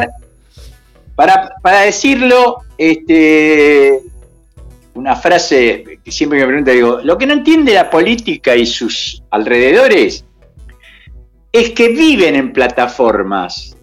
para, 1.16 1.54
para, 1.62 1.80
decirlo, 1.84 2.58
este, 2.78 4.02
una 5.00 5.16
frase 5.16 6.00
que 6.04 6.12
siempre 6.12 6.40
me 6.40 6.46
pregunta, 6.46 6.72
digo, 6.72 7.00
lo 7.02 7.18
que 7.18 7.26
no 7.26 7.34
entiende 7.34 7.74
la 7.74 7.90
política 7.90 8.54
y 8.54 8.66
sus 8.66 9.24
alrededores 9.32 10.26
es 11.54 11.70
que 11.72 11.88
viven 11.90 12.36
en 12.36 12.52
plataformas. 12.52 13.78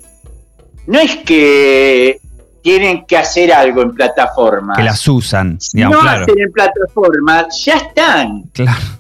No 0.87 1.01
es 1.01 1.17
que 1.17 2.21
tienen 2.63 3.07
que 3.07 3.17
hacer 3.17 3.51
algo 3.51 3.81
en 3.81 3.95
plataformas. 3.95 4.77
Que 4.77 4.85
las 4.85 5.09
usan. 5.09 5.59
Digamos, 5.73 6.05
no 6.05 6.09
hacen 6.11 6.39
en 6.39 6.53
plataformas, 6.53 7.65
ya 7.65 7.77
están. 7.77 8.45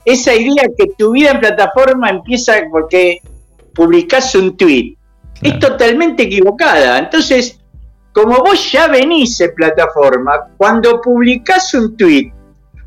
Esa 0.04 0.34
idea 0.34 0.64
que 0.76 0.86
tu 0.96 1.12
vida 1.12 1.32
en 1.32 1.40
plataforma 1.40 2.08
empieza 2.08 2.54
porque 2.70 3.20
publicás 3.74 4.34
un 4.34 4.56
tweet 4.56 4.96
es 5.42 5.58
totalmente 5.58 6.22
equivocada. 6.22 6.98
Entonces, 6.98 7.60
como 8.16 8.38
vos 8.38 8.72
ya 8.72 8.88
venís 8.88 9.38
en 9.42 9.54
plataforma, 9.54 10.32
cuando 10.56 11.02
publicás 11.02 11.74
un 11.74 11.94
tweet, 11.98 12.32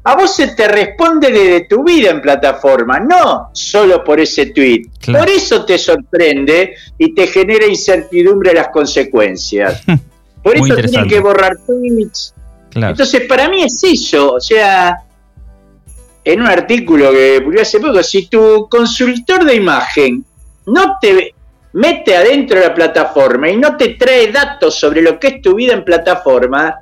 a 0.03 0.15
vos 0.15 0.35
se 0.35 0.47
te 0.55 0.67
responde 0.67 1.31
desde 1.31 1.67
tu 1.67 1.83
vida 1.83 2.09
en 2.09 2.19
plataforma, 2.19 2.99
no 2.99 3.51
solo 3.53 4.03
por 4.03 4.19
ese 4.19 4.47
tweet. 4.47 4.87
Por 5.05 5.29
eso 5.29 5.63
te 5.65 5.77
sorprende 5.77 6.73
y 6.97 7.13
te 7.13 7.27
genera 7.27 7.67
incertidumbre 7.67 8.55
las 8.55 8.69
consecuencias. 8.69 9.83
Por 10.43 10.55
eso 10.55 10.75
tienen 10.77 11.07
que 11.07 11.19
borrar 11.19 11.57
tweets. 11.63 12.33
Entonces, 12.73 13.21
para 13.27 13.49
mí 13.49 13.61
es 13.61 13.83
eso. 13.83 14.33
O 14.33 14.39
sea, 14.39 14.95
en 16.23 16.41
un 16.41 16.47
artículo 16.47 17.11
que 17.11 17.41
publiqué 17.43 17.61
hace 17.61 17.79
poco, 17.79 18.01
si 18.01 18.25
tu 18.27 18.67
consultor 18.67 19.43
de 19.45 19.55
imagen 19.55 20.25
no 20.65 20.97
te 20.99 21.35
mete 21.73 22.15
adentro 22.15 22.60
de 22.60 22.67
la 22.67 22.73
plataforma 22.73 23.49
y 23.49 23.58
no 23.58 23.77
te 23.77 23.89
trae 23.89 24.32
datos 24.32 24.75
sobre 24.75 25.01
lo 25.01 25.19
que 25.19 25.27
es 25.27 25.41
tu 25.41 25.55
vida 25.55 25.73
en 25.73 25.84
plataforma, 25.84 26.79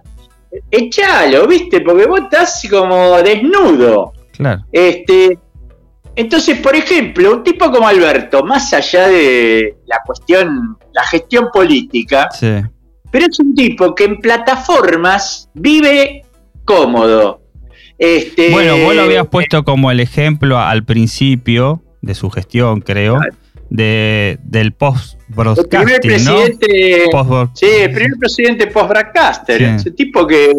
echalo, 0.71 1.47
¿viste? 1.47 1.81
Porque 1.81 2.05
vos 2.05 2.21
estás 2.21 2.61
como 2.69 3.17
desnudo. 3.21 4.13
Claro. 4.31 4.63
Este, 4.71 5.37
entonces, 6.15 6.59
por 6.59 6.75
ejemplo, 6.75 7.35
un 7.35 7.43
tipo 7.43 7.71
como 7.71 7.87
Alberto, 7.87 8.43
más 8.43 8.73
allá 8.73 9.07
de 9.07 9.77
la 9.85 10.01
cuestión, 10.05 10.77
la 10.93 11.03
gestión 11.03 11.49
política, 11.51 12.29
sí. 12.31 12.61
Pero 13.11 13.25
es 13.29 13.39
un 13.39 13.55
tipo 13.55 13.95
que 13.95 14.03
en 14.05 14.19
plataformas 14.19 15.49
vive 15.53 16.25
cómodo. 16.65 17.41
Este, 17.97 18.51
bueno, 18.51 18.77
vos 18.77 18.95
lo 18.95 19.03
habías 19.03 19.27
puesto 19.27 19.63
como 19.63 19.89
el 19.91 19.99
ejemplo 19.99 20.59
al 20.59 20.83
principio 20.83 21.81
de 22.01 22.13
su 22.13 22.29
gestión, 22.29 22.81
creo, 22.81 23.19
de, 23.69 24.39
del 24.43 24.73
post-broadcasting, 24.73 26.25
¿no? 26.25 26.37
sí, 27.53 27.65
el 27.65 27.91
primer 27.91 28.17
presidente 28.19 28.67
post-broadcaster. 28.67 29.61
Ese 29.61 29.91
tipo 29.91 30.25
que 30.25 30.53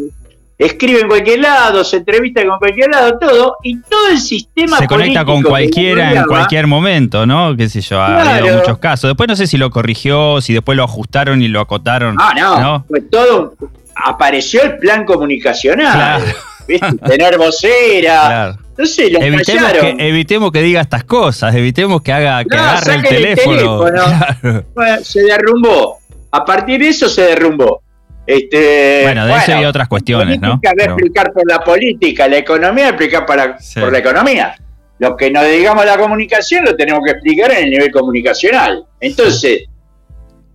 escribe 0.59 1.01
en 1.01 1.09
cualquier 1.09 1.41
lado, 1.41 1.85
se 1.85 1.99
entrevista 1.99 2.45
con 2.45 2.59
cualquier 2.59 2.91
lado, 2.91 3.19
todo, 3.19 3.57
y 3.63 3.81
todo 3.81 4.09
el 4.11 4.19
sistema 4.19 4.79
se 4.79 4.89
conecta 4.89 5.25
con 5.25 5.43
cualquiera 5.43 6.13
en 6.13 6.25
cualquier 6.25 6.67
momento, 6.67 7.27
¿no? 7.27 7.57
Qué 7.57 7.69
sé 7.69 7.81
yo, 7.81 8.01
ha 8.01 8.37
habido 8.37 8.59
muchos 8.59 8.79
casos. 8.79 9.09
Después 9.09 9.29
no 9.29 9.37
sé 9.37 9.47
si 9.47 9.57
lo 9.57 9.71
corrigió, 9.71 10.41
si 10.41 10.53
después 10.53 10.77
lo 10.77 10.85
ajustaron 10.85 11.43
y 11.43 11.49
lo 11.49 11.61
acotaron. 11.61 12.17
Ah, 12.19 12.35
no, 12.61 12.85
Pues 12.89 13.09
todo 13.11 13.55
apareció 13.95 14.63
el 14.63 14.79
plan 14.79 15.05
comunicacional. 15.05 16.23
Tener 17.07 17.39
vocera. 17.39 18.27
Claro. 18.27 18.59
Entonces 18.71 19.13
lo 19.13 19.21
evitemos 19.21 19.73
que, 19.73 19.97
evitemos 19.99 20.53
que 20.53 20.63
diga 20.63 20.81
estas 20.81 21.05
cosas, 21.05 21.55
evitemos 21.55 22.01
que 22.01 22.13
haga 22.13 22.45
que 22.45 22.57
agarre 22.57 22.95
el 22.95 23.03
teléfono. 23.03 23.85
se 25.03 25.23
derrumbó. 25.23 25.99
A 26.31 26.45
partir 26.45 26.81
de 26.81 26.89
eso 26.89 27.09
se 27.09 27.23
derrumbó. 27.23 27.83
Este, 28.27 29.01
bueno, 29.05 29.27
de 29.27 29.37
eso 29.37 29.55
hay 29.55 29.65
otras 29.65 29.89
cuestiones, 29.89 30.39
¿no? 30.41 30.61
Explicar 30.63 31.33
por 31.33 31.51
la 31.51 31.61
política, 31.61 32.29
la 32.29 32.39
economía, 32.39 32.89
explicar 32.89 33.25
para, 33.25 33.57
por 33.75 33.91
la 33.91 33.99
economía. 33.99 34.55
Lo 34.99 35.17
que 35.17 35.31
nos 35.31 35.47
digamos 35.49 35.85
la 35.85 35.97
comunicación 35.97 36.65
lo 36.65 36.77
tenemos 36.77 37.03
que 37.05 37.13
explicar 37.13 37.53
en 37.53 37.65
el 37.65 37.71
nivel 37.71 37.91
comunicacional. 37.91 38.85
Entonces, 39.01 39.65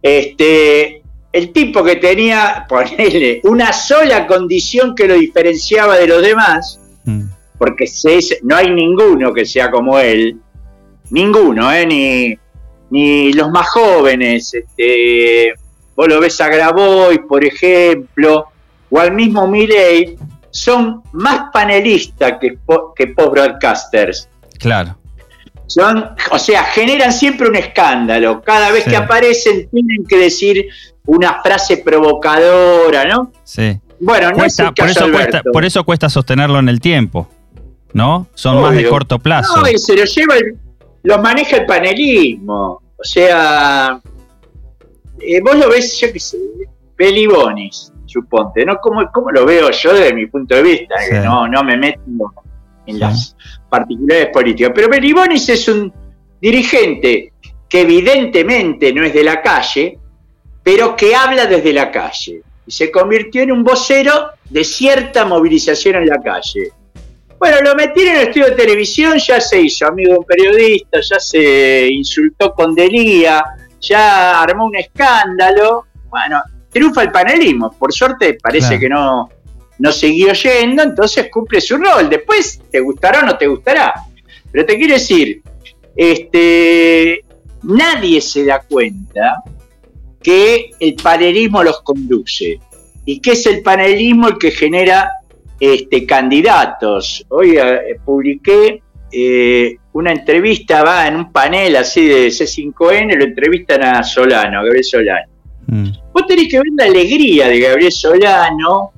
este, 0.02 1.03
el 1.34 1.52
tipo 1.52 1.84
que 1.84 1.98
tenía, 1.98 2.66
ponerle, 2.70 3.42
una 3.44 3.74
sola 3.74 4.26
condición 4.26 4.96
que 4.96 5.08
lo 5.08 5.16
diferenciaba 5.16 5.98
de 5.98 6.08
los 6.08 6.22
demás, 6.22 6.80
mm. 7.04 7.24
porque 7.58 7.88
se, 7.88 8.20
no 8.44 8.56
hay 8.56 8.70
ninguno 8.70 9.34
que 9.34 9.46
sea 9.46 9.70
como 9.70 10.00
él, 10.00 10.38
ninguno, 11.10 11.74
¿eh? 11.74 11.86
ni, 11.86 12.38
ni 12.92 13.34
los 13.34 13.50
más 13.50 13.68
jóvenes, 13.70 14.54
este, 14.54 15.54
vos 15.96 16.08
lo 16.08 16.20
ves 16.20 16.40
a 16.40 16.48
Grabois, 16.48 17.20
por 17.28 17.44
ejemplo, 17.44 18.48
o 18.90 19.00
al 19.00 19.12
mismo 19.12 19.48
Milley, 19.48 20.16
son 20.52 21.02
más 21.14 21.46
panelistas 21.52 22.38
que, 22.40 22.60
que 22.96 23.08
post-broadcasters. 23.08 24.30
Claro. 24.60 24.96
Son, 25.66 26.12
o 26.30 26.38
sea, 26.38 26.64
generan 26.66 27.12
siempre 27.12 27.48
un 27.48 27.56
escándalo. 27.56 28.44
Cada 28.44 28.70
vez 28.70 28.84
Sí. 28.84 28.92
que 28.92 28.96
aparecen 28.98 29.68
tienen 29.70 30.06
que 30.08 30.18
decir 30.18 30.68
una 31.06 31.42
frase 31.42 31.78
provocadora, 31.78 33.06
¿no? 33.06 33.32
Sí. 33.44 33.80
Bueno, 34.00 34.32
no 34.32 34.38
Cuesta- 34.38 34.64
es 34.64 34.70
el 34.70 34.74
por, 34.74 34.88
caso 34.88 35.00
eso 35.06 35.12
cuesta, 35.12 35.42
por 35.52 35.66
eso 35.66 35.84
cuesta 35.84 36.10
sostenerlo 36.10 36.60
en 36.60 36.70
el 36.70 36.80
tiempo. 36.80 37.28
¿No? 37.94 38.26
Son 38.34 38.60
más 38.60 38.74
de 38.76 38.90
corto 38.90 39.20
plazo. 39.20 39.62
No, 39.62 39.70
y 39.70 39.78
se 39.78 39.96
lo 39.96 40.04
lleva, 40.04 40.36
el- 40.36 40.58
los 41.04 41.22
maneja 41.22 41.58
el 41.58 41.66
panelismo. 41.68 42.82
O 42.98 43.04
sea, 43.04 44.00
eh, 45.20 45.42
vos 45.42 45.56
lo 45.58 45.70
ves, 45.70 46.00
yo 46.00 46.12
qué 46.12 46.20
sé, 46.20 46.38
Belibonis, 46.98 47.92
suponte, 48.08 48.66
¿no? 48.66 48.78
¿Cómo, 48.82 49.04
cómo 49.14 49.30
lo 49.32 49.46
veo 49.46 49.70
yo 49.70 49.94
desde 49.94 50.14
mi 50.14 50.26
punto 50.26 50.56
de 50.56 50.64
vista? 50.64 50.96
Sí. 51.00 51.12
Que 51.12 51.20
no, 51.20 51.48
no 51.48 51.64
me 51.64 51.78
meto 51.78 52.00
en 52.88 52.96
Sí. 52.96 53.00
las 53.00 53.36
particularidades 53.70 54.34
políticas. 54.34 54.72
Pero 54.74 54.90
Belibonis 54.90 55.48
es 55.50 55.68
un 55.68 55.94
dirigente 56.42 57.34
que 57.70 57.82
evidentemente 57.82 58.92
no 58.92 59.04
es 59.04 59.14
de 59.14 59.24
la 59.24 59.42
calle, 59.42 60.00
pero 60.64 60.96
que 60.96 61.16
habla 61.16 61.46
desde 61.46 61.74
la 61.74 61.92
calle. 61.92 62.42
Y 62.66 62.72
se 62.72 62.90
convirtió 62.90 63.42
en 63.42 63.52
un 63.52 63.64
vocero 63.64 64.30
de 64.50 64.64
cierta 64.64 65.26
movilización 65.26 65.96
en 65.98 66.08
la 66.08 66.22
calle. 66.22 66.72
Bueno, 67.38 67.58
lo 67.62 67.76
metieron 67.76 68.16
en 68.16 68.22
el 68.22 68.28
estudio 68.30 68.46
de 68.48 68.56
televisión, 68.56 69.18
ya 69.18 69.42
se 69.42 69.60
hizo 69.62 69.86
amigo 69.86 70.14
de 70.14 70.20
un 70.20 70.26
periodista, 70.26 71.00
ya 71.02 71.20
se 71.20 71.88
insultó 71.92 72.54
con 72.54 72.74
Delía, 72.74 73.44
ya 73.82 74.42
armó 74.42 74.66
un 74.68 74.78
escándalo. 74.78 75.88
Bueno, 76.10 76.42
triunfa 76.72 77.02
el 77.02 77.12
panelismo. 77.12 77.72
Por 77.78 77.92
suerte 77.92 78.38
parece 78.42 78.68
Claro. 78.68 78.80
que 78.80 78.90
no, 78.90 79.30
no 79.80 79.92
siguió 79.92 80.32
yendo, 80.32 80.84
entonces 80.84 81.28
cumple 81.30 81.60
su 81.60 81.76
rol. 81.76 82.10
Después 82.10 82.62
te 82.72 82.80
gustará 82.80 83.20
o 83.20 83.26
no 83.26 83.38
te 83.38 83.48
gustará. 83.48 83.94
Pero 84.50 84.66
te 84.66 84.78
quiero 84.78 84.94
decir, 84.94 85.42
este, 85.98 87.26
nadie 87.64 88.22
se 88.22 88.46
da 88.46 88.62
cuenta 88.62 89.44
que 90.24 90.72
el 90.80 90.96
panelismo 90.96 91.62
los 91.62 91.82
conduce 91.82 92.60
y 93.06 93.20
que 93.20 93.32
es 93.32 93.46
el 93.46 93.62
panelismo 93.62 94.30
el 94.30 94.38
que 94.38 94.52
genera 94.52 95.12
este, 95.60 96.06
candidatos. 96.06 97.26
Hoy 97.30 97.58
eh, 97.58 98.00
publiqué 98.04 98.82
eh, 99.12 99.78
una 99.94 100.12
entrevista, 100.12 100.84
va 100.84 101.08
en 101.08 101.18
un 101.18 101.32
panel 101.32 101.76
así 101.76 102.08
de 102.08 102.28
C5N, 102.28 103.16
lo 103.16 103.26
entrevistan 103.26 103.84
a 103.84 104.04
Solano, 104.04 104.60
a 104.60 104.64
Gabriel 104.64 104.84
Solano. 104.84 105.28
Mm. 105.68 105.90
Vos 106.12 106.26
tenés 106.28 106.48
que 106.50 106.58
ver 106.58 106.68
la 106.76 106.86
alegría 106.86 107.48
de 107.48 107.60
Gabriel 107.60 107.92
Solano 107.92 108.92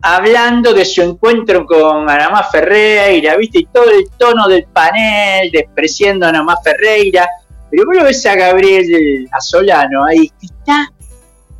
hablando 0.00 0.72
de 0.72 0.84
su 0.84 1.02
encuentro 1.02 1.66
con 1.66 2.08
Anamá 2.08 2.44
Ferreira, 2.44 3.36
¿viste? 3.36 3.60
Y 3.60 3.64
todo 3.66 3.90
el 3.90 4.06
tono 4.16 4.48
del 4.48 4.64
panel, 4.64 5.50
despreciando 5.50 6.26
a 6.26 6.30
Anamá 6.30 6.56
Ferreira. 6.62 7.28
Pero 7.70 7.84
vos 7.86 7.96
lo 7.96 8.04
ves 8.04 8.24
a 8.26 8.34
Gabriel, 8.34 9.28
a 9.32 9.40
Solano 9.40 10.04
ahí, 10.04 10.28
que 10.40 10.46
está. 10.46 10.90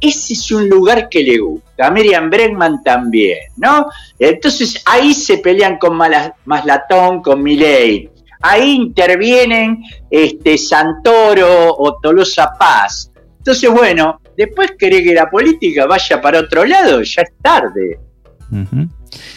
Ese 0.01 0.35
es 0.35 0.51
un 0.53 0.69
lugar 0.69 1.09
que 1.09 1.23
le 1.23 1.39
gusta. 1.39 1.87
A 1.87 1.91
Miriam 1.91 2.31
Bregman 2.31 2.83
también, 2.83 3.39
¿no? 3.57 3.87
Entonces 4.19 4.83
ahí 4.87 5.13
se 5.13 5.39
pelean 5.39 5.79
con 5.79 5.97
Maslatón, 5.97 7.23
con 7.23 7.43
Milei. 7.43 8.11
Ahí 8.41 8.75
intervienen 8.77 9.83
este, 10.09 10.57
Santoro 10.57 11.75
o 11.77 11.99
Tolosa 12.01 12.53
Paz. 12.59 13.11
Entonces, 13.39 13.71
bueno, 13.71 14.21
después 14.37 14.73
querés 14.79 15.03
que 15.03 15.15
la 15.15 15.29
política 15.29 15.87
vaya 15.87 16.21
para 16.21 16.41
otro 16.41 16.65
lado, 16.65 17.03
ya 17.03 17.23
es 17.23 17.33
tarde. 17.43 17.99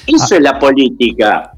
Eso 0.06 0.36
es 0.36 0.42
la 0.42 0.60
política. 0.60 1.52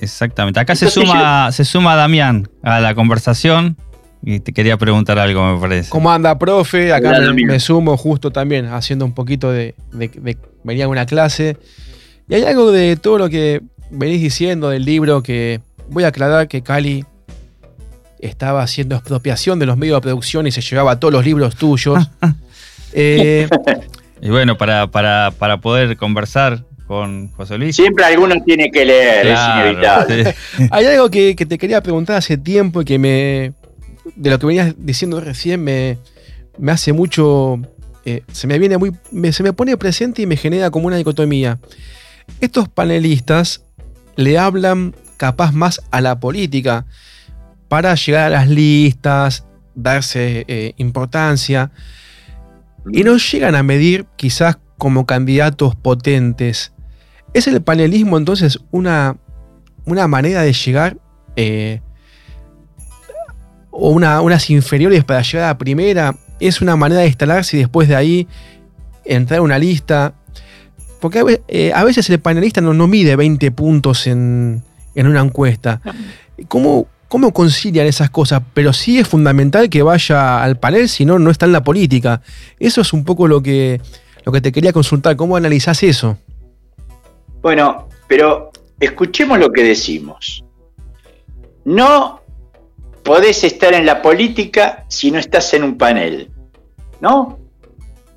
Exactamente. 0.00 0.60
Acá 0.60 0.74
se 0.74 0.90
suma, 0.90 1.50
se 1.52 1.64
suma 1.64 1.96
Damián 1.96 2.48
a 2.62 2.80
la 2.80 2.94
conversación 2.94 3.76
y 4.22 4.40
te 4.40 4.52
quería 4.52 4.76
preguntar 4.76 5.18
algo, 5.18 5.54
me 5.54 5.60
parece. 5.60 5.90
¿Cómo 5.90 6.10
anda, 6.10 6.36
profe? 6.38 6.92
Acá 6.92 7.10
Hola, 7.10 7.32
me, 7.32 7.60
sumo 7.60 7.96
justo 7.96 8.30
también, 8.30 8.66
haciendo 8.66 9.04
un 9.04 9.12
poquito 9.12 9.50
de, 9.52 9.74
de, 9.92 10.08
de- 10.08 10.36
Venía 10.64 10.86
a 10.86 10.88
una 10.88 11.06
clase. 11.06 11.56
Y 12.28 12.34
hay 12.34 12.42
algo 12.44 12.72
de 12.72 12.96
todo 12.96 13.18
lo 13.18 13.28
que 13.30 13.60
venís 13.90 14.20
diciendo 14.20 14.68
del 14.70 14.84
libro 14.84 15.22
que 15.22 15.60
voy 15.88 16.02
a 16.02 16.08
aclarar 16.08 16.48
que 16.48 16.60
Cali 16.62 17.04
estaba 18.18 18.62
haciendo 18.62 18.96
expropiación 18.96 19.58
de 19.60 19.66
los 19.66 19.76
medios 19.76 19.98
de 19.98 20.00
producción 20.02 20.46
y 20.46 20.50
se 20.50 20.60
llevaba 20.60 20.98
todos 20.98 21.12
los 21.12 21.24
libros 21.24 21.56
tuyos. 21.56 22.10
Eh, 22.98 23.46
Y 24.22 24.30
bueno, 24.30 24.56
para, 24.56 24.86
para, 24.86 25.30
para 25.38 25.58
poder 25.60 25.98
conversar 25.98 26.64
con 26.86 27.28
José 27.32 27.58
Luis. 27.58 27.76
Siempre 27.76 28.06
alguno 28.06 28.34
tiene 28.42 28.70
que 28.70 28.86
leer, 28.86 29.26
Claro, 29.26 29.60
es 29.60 29.66
inevitable. 29.70 30.34
sí. 30.56 30.68
hay 30.70 30.86
algo 30.86 31.10
que, 31.10 31.36
que 31.36 31.44
te 31.44 31.58
quería 31.58 31.82
preguntar 31.82 32.16
hace 32.16 32.38
tiempo 32.38 32.80
y 32.80 32.84
que 32.86 32.98
me. 32.98 33.52
De 34.14 34.30
lo 34.30 34.38
que 34.38 34.46
venías 34.46 34.74
diciendo 34.78 35.20
recién 35.20 35.62
me, 35.62 35.98
me 36.58 36.72
hace 36.72 36.92
mucho. 36.92 37.60
eh, 38.04 38.22
se 38.32 38.46
me 38.46 38.58
viene 38.58 38.78
muy. 38.78 38.92
se 39.32 39.42
me 39.42 39.52
pone 39.52 39.76
presente 39.76 40.22
y 40.22 40.26
me 40.26 40.36
genera 40.36 40.70
como 40.70 40.86
una 40.86 40.96
dicotomía. 40.96 41.58
Estos 42.40 42.68
panelistas 42.68 43.64
le 44.16 44.38
hablan 44.38 44.94
capaz 45.16 45.52
más 45.52 45.80
a 45.90 46.00
la 46.00 46.18
política 46.20 46.86
para 47.68 47.94
llegar 47.94 48.26
a 48.26 48.30
las 48.30 48.48
listas, 48.48 49.44
darse 49.74 50.44
eh, 50.48 50.72
importancia 50.76 51.70
y 52.92 53.02
no 53.02 53.16
llegan 53.16 53.54
a 53.54 53.62
medir 53.62 54.06
quizás 54.16 54.58
como 54.78 55.06
candidatos 55.06 55.74
potentes. 55.74 56.72
¿Es 57.34 57.46
el 57.46 57.60
panelismo 57.62 58.16
entonces 58.16 58.60
una, 58.70 59.18
una 59.84 60.06
manera 60.08 60.42
de 60.42 60.52
llegar 60.52 60.98
eh, 61.36 61.80
o 63.78 63.90
una, 63.90 64.20
unas 64.20 64.50
inferiores 64.50 65.04
para 65.04 65.22
llegar 65.22 65.44
a 65.44 65.48
la 65.48 65.58
primera? 65.58 66.16
¿Es 66.40 66.60
una 66.60 66.76
manera 66.76 67.02
de 67.02 67.08
instalarse 67.08 67.56
y 67.56 67.60
después 67.60 67.88
de 67.88 67.96
ahí 67.96 68.28
entrar 69.04 69.38
a 69.38 69.42
una 69.42 69.58
lista? 69.58 70.14
Porque 71.00 71.40
eh, 71.48 71.72
a 71.74 71.84
veces 71.84 72.08
el 72.10 72.20
panelista 72.20 72.60
no, 72.60 72.74
no 72.74 72.86
mide 72.86 73.16
20 73.16 73.50
puntos 73.52 74.06
en, 74.06 74.62
en 74.94 75.06
una 75.06 75.20
encuesta. 75.20 75.80
¿Cómo, 76.48 76.88
¿Cómo 77.08 77.32
concilian 77.32 77.86
esas 77.86 78.10
cosas? 78.10 78.42
Pero 78.52 78.72
sí 78.72 78.98
es 78.98 79.06
fundamental 79.06 79.70
que 79.70 79.82
vaya 79.82 80.42
al 80.42 80.58
panel, 80.58 80.88
si 80.88 81.04
no, 81.04 81.18
no 81.18 81.30
está 81.30 81.46
en 81.46 81.52
la 81.52 81.62
política. 81.62 82.20
Eso 82.58 82.80
es 82.80 82.92
un 82.92 83.04
poco 83.04 83.28
lo 83.28 83.42
que, 83.42 83.80
lo 84.24 84.32
que 84.32 84.40
te 84.40 84.50
quería 84.50 84.72
consultar. 84.72 85.16
¿Cómo 85.16 85.36
analizás 85.36 85.82
eso? 85.82 86.18
Bueno, 87.42 87.88
pero 88.08 88.50
escuchemos 88.80 89.38
lo 89.38 89.52
que 89.52 89.62
decimos. 89.62 90.44
No 91.64 92.22
podés 93.06 93.44
estar 93.44 93.72
en 93.72 93.86
la 93.86 94.02
política 94.02 94.84
si 94.88 95.10
no 95.12 95.18
estás 95.18 95.54
en 95.54 95.62
un 95.62 95.78
panel, 95.78 96.28
¿no? 97.00 97.38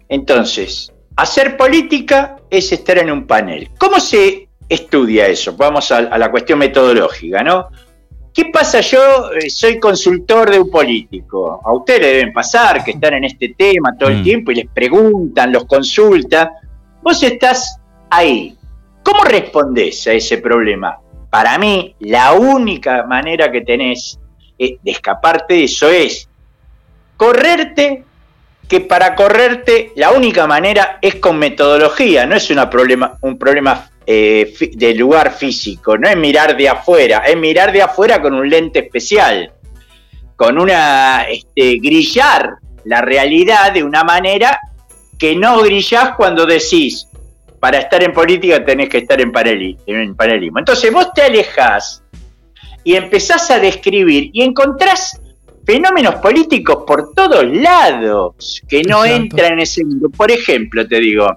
Entonces, 0.10 0.92
hacer 1.16 1.56
política 1.56 2.38
es 2.50 2.72
estar 2.72 2.98
en 2.98 3.12
un 3.12 3.28
panel. 3.28 3.70
¿Cómo 3.78 4.00
se 4.00 4.50
estudia 4.68 5.28
eso? 5.28 5.56
Vamos 5.56 5.92
a, 5.92 5.98
a 6.00 6.18
la 6.18 6.32
cuestión 6.32 6.58
metodológica, 6.60 7.44
¿no? 7.44 7.68
¿Qué 8.34 8.46
pasa? 8.46 8.82
Yo 8.82 9.32
eh, 9.34 9.50
soy 9.50 9.80
consultor 9.80 10.50
de 10.50 10.60
un 10.60 10.70
político. 10.70 11.62
A 11.64 11.74
ustedes 11.74 12.02
le 12.02 12.08
deben 12.08 12.34
pasar 12.34 12.84
que 12.84 12.92
están 12.92 13.14
en 13.16 13.26
este 13.26 13.54
tema 13.58 13.96
todo 13.98 14.10
el 14.10 14.22
Mm. 14.22 14.24
tiempo 14.24 14.52
y 14.52 14.56
les 14.56 14.68
preguntan, 14.74 15.52
los 15.52 15.66
consultan. 15.66 16.50
Vos 17.04 17.22
estás 17.22 17.80
ahí. 18.10 18.56
¿Cómo 19.04 19.24
respondés 19.24 20.08
a 20.08 20.14
ese 20.14 20.38
problema? 20.40 20.98
Para 21.30 21.58
mí, 21.58 21.96
la 22.00 22.34
única 22.34 23.04
manera 23.04 23.52
que 23.52 23.62
tenés 23.62 24.19
eh, 24.60 24.78
de 24.84 24.92
escaparte 24.92 25.54
de 25.56 25.64
eso 25.64 25.90
es 25.90 26.28
correrte, 27.18 28.04
que 28.68 28.82
para 28.82 29.16
correrte 29.16 29.92
la 29.96 30.12
única 30.12 30.46
manera 30.46 31.00
es 31.02 31.16
con 31.16 31.40
metodología, 31.40 32.28
no 32.28 32.36
es 32.36 32.52
una 32.52 32.70
problema, 32.70 33.18
un 33.22 33.40
problema 33.40 33.90
eh, 34.06 34.54
de 34.74 34.94
lugar 34.94 35.34
físico, 35.34 35.98
no 35.98 36.08
es 36.08 36.16
mirar 36.16 36.56
de 36.56 36.70
afuera, 36.70 37.24
es 37.26 37.36
mirar 37.36 37.72
de 37.72 37.82
afuera 37.82 38.22
con 38.22 38.36
un 38.36 38.48
lente 38.48 38.80
especial, 38.80 39.52
con 40.36 40.60
una, 40.60 41.24
este, 41.24 41.78
grillar 41.80 42.58
la 42.86 43.02
realidad 43.02 43.72
de 43.74 43.84
una 43.84 44.04
manera 44.04 44.60
que 45.18 45.36
no 45.36 45.62
grillás 45.62 46.16
cuando 46.16 46.46
decís, 46.46 47.08
para 47.60 47.80
estar 47.80 48.02
en 48.04 48.14
política 48.14 48.64
tenés 48.64 48.88
que 48.88 49.00
estar 49.00 49.20
en, 49.20 49.34
paraleli- 49.34 49.78
en. 49.86 50.16
Entonces 50.58 50.94
vos 50.94 51.12
te 51.14 51.24
alejás 51.24 52.04
y 52.84 52.96
empezás 52.96 53.52
a 53.52 53.60
describir 53.60 54.30
y 54.34 54.42
encontrás 54.42 55.20
fenómenos 55.66 56.16
políticos 56.16 56.84
por 56.88 57.14
todos 57.14 57.46
lados 57.46 58.62
que 58.68 58.84
no 58.84 59.06
Exacto. 59.06 59.24
entran 59.24 59.54
en 59.54 59.60
ese 59.60 59.86
mundo. 59.86 60.10
Por 60.10 60.32
ejemplo, 60.32 60.88
te 60.88 61.00
digo, 61.00 61.28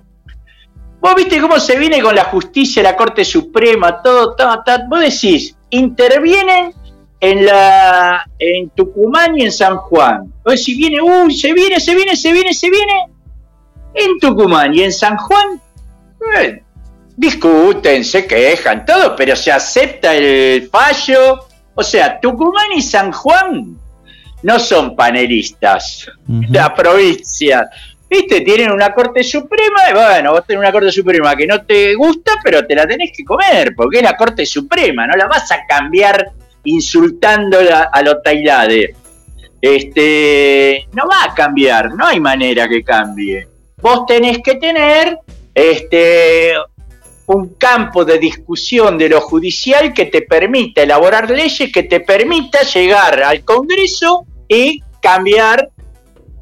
vos 1.00 1.14
viste 1.14 1.40
cómo 1.40 1.58
se 1.58 1.78
viene 1.78 2.00
con 2.00 2.14
la 2.14 2.24
justicia, 2.24 2.82
la 2.82 2.96
Corte 2.96 3.24
Suprema, 3.24 4.00
todo, 4.02 4.34
todo, 4.34 4.62
todo. 4.64 4.78
vos 4.88 5.00
decís, 5.00 5.56
intervienen 5.70 6.72
en 7.20 7.46
la 7.46 8.24
en 8.38 8.70
Tucumán 8.70 9.38
y 9.38 9.42
en 9.42 9.52
San 9.52 9.76
Juan. 9.76 10.32
Vos 10.44 10.54
decís, 10.54 10.76
viene, 10.76 11.02
uy, 11.02 11.34
se 11.34 11.52
viene, 11.52 11.78
se 11.78 11.94
viene, 11.94 12.16
se 12.16 12.32
viene, 12.32 12.54
se 12.54 12.70
viene. 12.70 12.92
En 13.94 14.18
Tucumán 14.18 14.74
y 14.74 14.82
en 14.82 14.92
San 14.92 15.16
Juan, 15.18 15.60
discuten, 17.22 18.04
se 18.04 18.26
quejan, 18.26 18.84
todo, 18.84 19.14
pero 19.14 19.36
se 19.36 19.52
acepta 19.52 20.12
el 20.12 20.68
fallo 20.68 21.46
O 21.72 21.82
sea, 21.82 22.18
Tucumán 22.20 22.72
y 22.74 22.82
San 22.82 23.12
Juan 23.12 23.78
no 24.42 24.58
son 24.58 24.96
panelistas, 24.96 26.10
la 26.50 26.74
provincia. 26.74 27.70
¿Viste? 28.10 28.40
Tienen 28.40 28.72
una 28.72 28.92
Corte 28.92 29.22
Suprema 29.22 29.88
y 29.88 29.94
bueno, 29.94 30.32
vos 30.32 30.44
tenés 30.44 30.58
una 30.58 30.72
Corte 30.72 30.90
Suprema 30.90 31.36
que 31.36 31.46
no 31.46 31.62
te 31.62 31.94
gusta, 31.94 32.32
pero 32.42 32.66
te 32.66 32.74
la 32.74 32.86
tenés 32.86 33.12
que 33.16 33.24
comer, 33.24 33.72
porque 33.76 33.98
es 33.98 34.02
la 34.02 34.16
Corte 34.16 34.44
Suprema, 34.44 35.06
no 35.06 35.16
la 35.16 35.28
vas 35.28 35.50
a 35.52 35.64
cambiar 35.64 36.32
insultándola 36.64 37.88
a 37.92 38.02
los 38.02 38.20
Tailade. 38.22 38.96
Este, 39.60 40.88
no 40.92 41.04
va 41.06 41.30
a 41.30 41.34
cambiar, 41.34 41.94
no 41.94 42.04
hay 42.04 42.18
manera 42.18 42.68
que 42.68 42.82
cambie. 42.82 43.46
Vos 43.80 44.06
tenés 44.06 44.40
que 44.42 44.56
tener 44.56 45.18
este, 45.54 46.54
un 47.26 47.54
campo 47.54 48.04
de 48.04 48.18
discusión 48.18 48.98
de 48.98 49.08
lo 49.08 49.20
judicial 49.20 49.92
que 49.92 50.06
te 50.06 50.22
permita 50.22 50.82
elaborar 50.82 51.30
leyes, 51.30 51.72
que 51.72 51.84
te 51.84 52.00
permita 52.00 52.62
llegar 52.62 53.22
al 53.22 53.44
Congreso 53.44 54.26
y 54.48 54.82
cambiar 55.00 55.70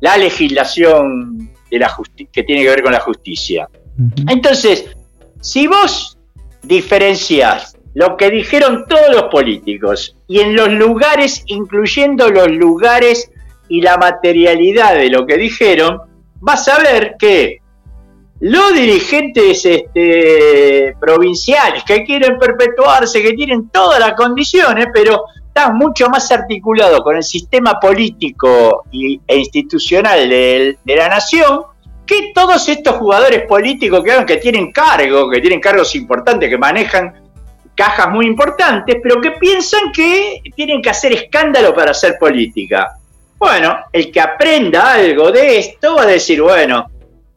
la 0.01 0.17
legislación 0.17 1.51
de 1.71 1.79
la 1.79 1.95
que 2.33 2.43
tiene 2.43 2.63
que 2.63 2.71
ver 2.71 2.83
con 2.83 2.93
la 2.93 3.01
justicia. 3.01 3.69
Entonces, 4.29 4.87
si 5.41 5.67
vos 5.67 6.19
diferenciás 6.63 7.77
lo 7.95 8.17
que 8.17 8.31
dijeron 8.31 8.85
todos 8.89 9.15
los 9.15 9.25
políticos 9.25 10.17
y 10.27 10.41
en 10.41 10.55
los 10.55 10.71
lugares, 10.71 11.43
incluyendo 11.47 12.31
los 12.31 12.49
lugares 12.49 13.31
y 13.69 13.81
la 13.81 13.97
materialidad 13.97 14.95
de 14.95 15.11
lo 15.11 15.27
que 15.27 15.37
dijeron, 15.37 16.01
vas 16.41 16.69
a 16.69 16.79
ver 16.79 17.17
que 17.19 17.59
los 18.41 18.73
dirigentes 18.73 19.67
este, 19.67 20.97
provinciales 20.99 21.85
que 21.85 22.03
quieren 22.05 22.39
perpetuarse, 22.39 23.23
que 23.23 23.35
tienen 23.35 23.69
todas 23.69 24.01
las 24.01 24.15
condiciones, 24.15 24.87
pero 24.93 25.25
están 25.47 25.77
mucho 25.77 26.09
más 26.09 26.31
articulados 26.33 27.03
con 27.03 27.17
el 27.17 27.23
sistema 27.23 27.79
político 27.79 28.85
e 28.93 29.37
institucional 29.37 30.29
de, 30.29 30.79
la 30.85 31.09
nación 31.09 31.63
que 32.07 32.33
todos 32.35 32.67
estos 32.69 32.97
jugadores 32.97 33.43
políticos 33.47 34.03
que, 34.03 34.25
que 34.25 34.37
tienen 34.39 34.73
cargos, 34.73 35.31
que 35.31 35.41
tienen 35.41 35.61
cargos 35.61 35.95
importantes, 35.95 36.49
que 36.49 36.59
manejan 36.59 37.13
cajas 37.75 38.11
muy 38.11 38.27
importantes, 38.27 38.97
pero 39.03 39.21
que 39.21 39.33
piensan 39.33 39.93
que 39.93 40.41
tienen 40.57 40.81
que 40.81 40.91
hacer 40.91 41.13
escándalo 41.13 41.75
para 41.75 41.91
hacer 41.91 42.17
política. 42.19 42.97
Bueno, 43.39 43.77
el 43.93 44.11
que 44.11 44.21
aprenda 44.21 44.95
algo 44.95 45.31
de 45.31 45.59
esto 45.59 45.97
va 45.97 46.03
a 46.03 46.07
decir, 46.07 46.43
bueno, 46.43 46.91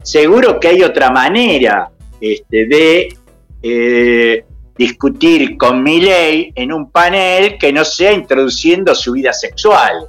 seguro 0.04 0.60
que 0.60 0.68
hay 0.68 0.82
otra 0.82 1.10
manera 1.10 1.90
este, 2.20 2.66
de 2.66 3.16
eh, 3.62 4.44
discutir 4.76 5.56
con 5.56 5.82
mi 5.82 6.00
ley 6.00 6.52
en 6.54 6.72
un 6.72 6.90
panel 6.90 7.56
que 7.58 7.72
no 7.72 7.84
sea 7.84 8.12
introduciendo 8.12 8.94
su 8.94 9.12
vida 9.12 9.32
sexual. 9.32 10.06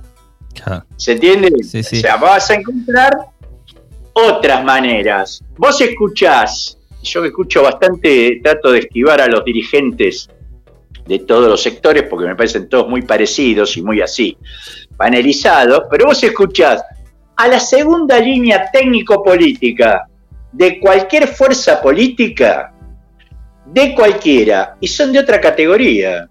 ¿Se 0.98 1.14
entiende? 1.14 1.52
O 1.52 1.84
sea, 1.84 2.18
vas 2.18 2.50
a 2.50 2.56
encontrar 2.56 3.12
otras 4.14 4.64
maneras. 4.64 5.44
Vos 5.58 5.80
escuchás, 5.82 6.78
yo 7.04 7.22
que 7.22 7.28
escucho 7.28 7.64
bastante, 7.64 8.40
trato 8.44 8.72
de 8.72 8.80
esquivar 8.80 9.22
a 9.22 9.28
los 9.28 9.44
dirigentes 9.46 10.30
de 11.06 11.20
todos 11.20 11.48
los 11.48 11.62
sectores 11.62 12.04
porque 12.10 12.28
me 12.28 12.36
parecen 12.36 12.68
todos 12.68 12.90
muy 12.90 13.04
parecidos 13.04 13.78
y 13.78 13.84
muy 13.84 14.02
así, 14.02 14.38
panelizados, 14.98 15.84
pero 15.90 16.06
vos 16.06 16.24
escuchás 16.24 16.82
a 17.36 17.48
la 17.48 17.60
segunda 17.60 18.20
línea 18.20 18.70
técnico-política 18.72 20.08
de 20.52 20.80
cualquier 20.80 21.28
fuerza 21.28 21.82
política, 21.82 22.74
de 23.66 23.94
cualquiera, 23.94 24.78
y 24.80 24.88
son 24.88 25.12
de 25.12 25.20
otra 25.20 25.42
categoría. 25.42 26.28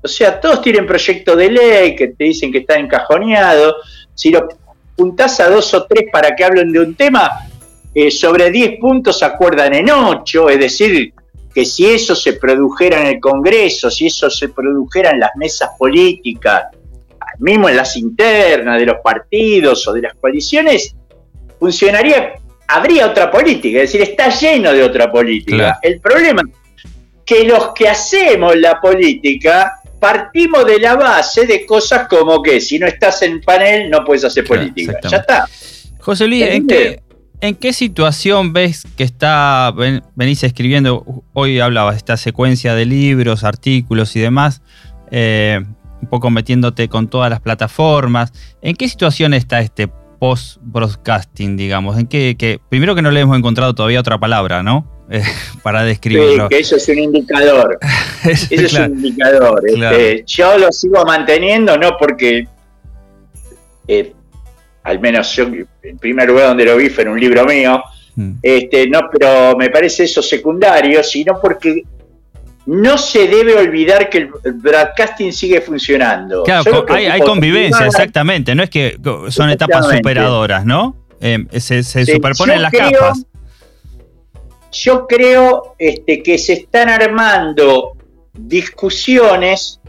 O 0.00 0.06
sea, 0.06 0.40
todos 0.40 0.62
tienen 0.62 0.86
proyecto 0.86 1.34
de 1.34 1.50
ley 1.50 1.96
que 1.96 2.08
te 2.08 2.24
dicen 2.24 2.52
que 2.52 2.58
está 2.58 2.78
encajoneado. 2.78 3.76
Si 4.14 4.30
lo 4.30 4.48
juntás 4.96 5.40
a 5.40 5.50
dos 5.50 5.74
o 5.74 5.86
tres 5.86 6.04
para 6.12 6.36
que 6.36 6.44
hablen 6.44 6.72
de 6.72 6.80
un 6.80 6.94
tema, 6.94 7.48
eh, 7.94 8.10
sobre 8.10 8.50
10 8.50 8.78
puntos 8.78 9.18
se 9.18 9.24
acuerdan 9.24 9.74
en 9.74 9.90
8, 9.90 10.50
es 10.50 10.58
decir, 10.60 11.12
que 11.52 11.64
si 11.64 11.86
eso 11.86 12.14
se 12.14 12.34
produjera 12.34 13.00
en 13.00 13.06
el 13.08 13.20
Congreso, 13.20 13.90
si 13.90 14.06
eso 14.06 14.30
se 14.30 14.50
produjera 14.50 15.10
en 15.10 15.20
las 15.20 15.30
mesas 15.34 15.70
políticas, 15.76 16.66
mismo 17.38 17.68
en 17.68 17.76
las 17.76 17.96
internas 17.96 18.78
de 18.78 18.86
los 18.86 18.96
partidos 19.02 19.86
o 19.88 19.92
de 19.92 20.02
las 20.02 20.14
coaliciones, 20.14 20.94
funcionaría, 21.58 22.34
habría 22.66 23.06
otra 23.06 23.30
política, 23.30 23.78
es 23.82 23.92
decir, 23.92 24.02
está 24.02 24.28
lleno 24.28 24.72
de 24.72 24.82
otra 24.82 25.10
política. 25.10 25.78
El 25.82 26.00
problema 26.00 26.42
es 26.42 26.90
que 27.24 27.44
los 27.44 27.72
que 27.74 27.88
hacemos 27.88 28.56
la 28.56 28.80
política 28.80 29.74
partimos 30.00 30.64
de 30.64 30.78
la 30.78 30.94
base 30.96 31.46
de 31.46 31.66
cosas 31.66 32.06
como 32.08 32.42
que 32.42 32.60
si 32.60 32.78
no 32.78 32.86
estás 32.86 33.22
en 33.22 33.40
panel 33.40 33.90
no 33.90 34.04
puedes 34.04 34.24
hacer 34.24 34.44
política. 34.44 34.98
Ya 35.02 35.18
está. 35.18 35.44
José 35.98 36.26
Luis, 36.26 36.44
¿en 37.40 37.54
qué, 37.56 37.72
situación 37.72 38.52
ves 38.52 38.86
que 38.96 39.04
está, 39.04 39.74
venís 40.14 40.42
escribiendo, 40.42 41.04
hoy 41.34 41.60
hablabas 41.60 41.94
de 41.94 41.98
esta 41.98 42.16
secuencia 42.16 42.74
de 42.74 42.86
libros, 42.86 43.44
artículos 43.44 44.16
y 44.16 44.20
demás, 44.20 44.62
eh, 45.10 45.64
un 46.00 46.08
poco 46.08 46.30
metiéndote 46.30 46.88
con 46.88 47.08
todas 47.08 47.30
las 47.30 47.40
plataformas. 47.40 48.32
¿En 48.62 48.76
qué 48.76 48.88
situación 48.88 49.34
está 49.34 49.60
este 49.60 49.88
post-broadcasting, 50.18 51.56
digamos? 51.56 51.98
En 51.98 52.06
qué, 52.06 52.36
que, 52.38 52.60
primero 52.68 52.94
que 52.94 53.02
no 53.02 53.10
le 53.10 53.20
hemos 53.20 53.36
encontrado 53.36 53.74
todavía 53.74 54.00
otra 54.00 54.18
palabra, 54.18 54.62
¿no? 54.62 54.98
Eh, 55.10 55.22
para 55.62 55.84
describirlo. 55.84 56.48
Sí, 56.48 56.48
que 56.50 56.58
eso 56.58 56.76
es 56.76 56.86
un 56.90 56.98
indicador. 56.98 57.78
eso 58.24 58.54
es 58.54 58.74
un 58.74 58.92
indicador. 58.92 59.62
Este, 59.66 60.22
yo 60.26 60.58
lo 60.58 60.70
sigo 60.70 61.02
manteniendo, 61.06 61.78
no 61.78 61.96
porque, 61.98 62.46
eh, 63.86 64.12
al 64.82 65.00
menos 65.00 65.34
yo, 65.34 65.44
el 65.44 65.96
primer 65.98 66.28
lugar 66.28 66.48
donde 66.48 66.66
lo 66.66 66.76
vi 66.76 66.90
fue 66.90 67.04
en 67.04 67.08
un 67.08 67.18
libro 67.18 67.46
mío, 67.46 67.82
mm. 68.16 68.32
este, 68.42 68.86
no, 68.90 69.00
pero 69.10 69.56
me 69.56 69.70
parece 69.70 70.04
eso 70.04 70.20
secundario, 70.20 71.02
sino 71.02 71.40
porque 71.40 71.84
no 72.68 72.98
se 72.98 73.28
debe 73.28 73.54
olvidar 73.54 74.10
que 74.10 74.18
el 74.18 74.52
broadcasting 74.52 75.32
sigue 75.32 75.62
funcionando. 75.62 76.42
Claro, 76.42 76.84
hay, 76.90 77.18
convivencia, 77.22 77.86
exactamente. 77.86 78.54
No 78.54 78.62
es 78.62 78.68
que 78.68 78.98
son 79.30 79.48
etapas 79.48 79.88
superadoras, 79.88 80.66
¿no? 80.66 80.94
Eh, 81.18 81.46
se, 81.60 81.82
superponen 81.82 82.60
las 82.60 82.70
capas. 82.70 83.24
Yo 84.70 85.06
creo 85.06 85.76
este, 85.78 86.22
que 86.22 86.36
se 86.36 86.52
están 86.52 86.90
armando 86.90 87.96
discusiones 88.34 89.80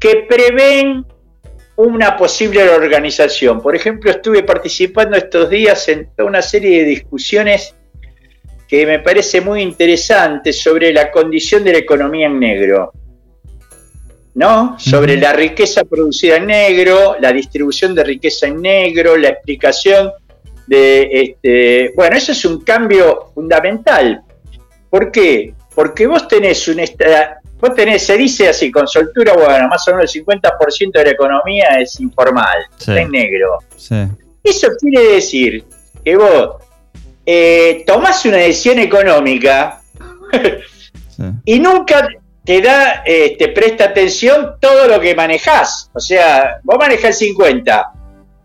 que 0.00 0.26
prevén 0.28 1.06
una 1.76 2.16
posible 2.16 2.68
organización. 2.70 3.62
Por 3.62 3.76
ejemplo, 3.76 4.10
estuve 4.10 4.42
participando 4.42 5.16
estos 5.16 5.48
días 5.48 5.88
en 5.88 6.08
una 6.18 6.42
serie 6.42 6.80
de 6.80 6.86
discusiones 6.86 7.76
que 8.68 8.84
me 8.84 8.98
parece 8.98 9.40
muy 9.40 9.62
interesante 9.62 10.52
sobre 10.52 10.92
la 10.92 11.10
condición 11.10 11.64
de 11.64 11.72
la 11.72 11.78
economía 11.78 12.26
en 12.26 12.38
negro. 12.38 12.92
¿No? 14.34 14.78
Sobre 14.78 15.16
la 15.16 15.32
riqueza 15.32 15.82
producida 15.84 16.36
en 16.36 16.46
negro, 16.46 17.16
la 17.18 17.32
distribución 17.32 17.94
de 17.94 18.04
riqueza 18.04 18.46
en 18.46 18.62
negro, 18.62 19.16
la 19.16 19.30
explicación 19.30 20.12
de 20.66 21.08
este. 21.12 21.92
Bueno, 21.96 22.16
eso 22.16 22.32
es 22.32 22.44
un 22.44 22.60
cambio 22.60 23.32
fundamental. 23.34 24.22
¿Por 24.90 25.10
qué? 25.10 25.54
Porque 25.74 26.06
vos 26.06 26.28
tenés 26.28 26.68
un 26.68 26.80
vos 27.58 27.74
tenés, 27.74 28.02
se 28.04 28.16
dice 28.16 28.48
así, 28.48 28.70
con 28.70 28.86
soltura, 28.86 29.32
bueno, 29.32 29.66
más 29.66 29.88
o 29.88 29.96
menos 29.96 30.14
el 30.14 30.24
50% 30.24 30.92
de 30.92 31.04
la 31.04 31.10
economía 31.10 31.66
es 31.80 31.98
informal, 31.98 32.58
en 32.86 33.10
negro. 33.10 33.58
Eso 34.44 34.68
quiere 34.78 35.14
decir 35.14 35.64
que 36.04 36.16
vos 36.16 36.67
eh, 37.30 37.84
tomás 37.86 38.24
una 38.24 38.38
decisión 38.38 38.78
económica 38.78 39.82
y 41.44 41.60
nunca 41.60 42.08
te 42.42 42.62
da, 42.62 43.02
eh, 43.04 43.36
te 43.38 43.48
presta 43.48 43.84
atención 43.84 44.54
todo 44.58 44.88
lo 44.88 44.98
que 44.98 45.14
manejás. 45.14 45.90
O 45.92 46.00
sea, 46.00 46.58
vos 46.62 46.78
manejás 46.78 47.20
el 47.20 47.28
50, 47.28 47.84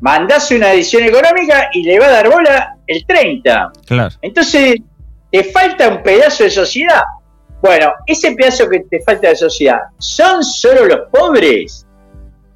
mandás 0.02 0.52
una 0.52 0.68
decisión 0.72 1.04
económica 1.04 1.70
y 1.72 1.84
le 1.84 1.98
va 1.98 2.08
a 2.08 2.12
dar 2.12 2.30
bola 2.30 2.76
el 2.86 3.06
30. 3.06 3.72
Claro. 3.86 4.14
Entonces, 4.22 4.76
te 5.32 5.46
falta 5.46 5.88
un 5.88 6.04
pedazo 6.04 6.44
de 6.44 6.50
sociedad. 6.50 7.04
Bueno, 7.62 7.94
ese 8.06 8.34
pedazo 8.34 8.70
que 8.70 8.82
te 8.82 9.00
falta 9.00 9.30
de 9.30 9.38
sociedad, 9.38 9.80
¿son 9.98 10.44
solo 10.44 10.88
los 10.88 11.10
pobres? 11.10 11.88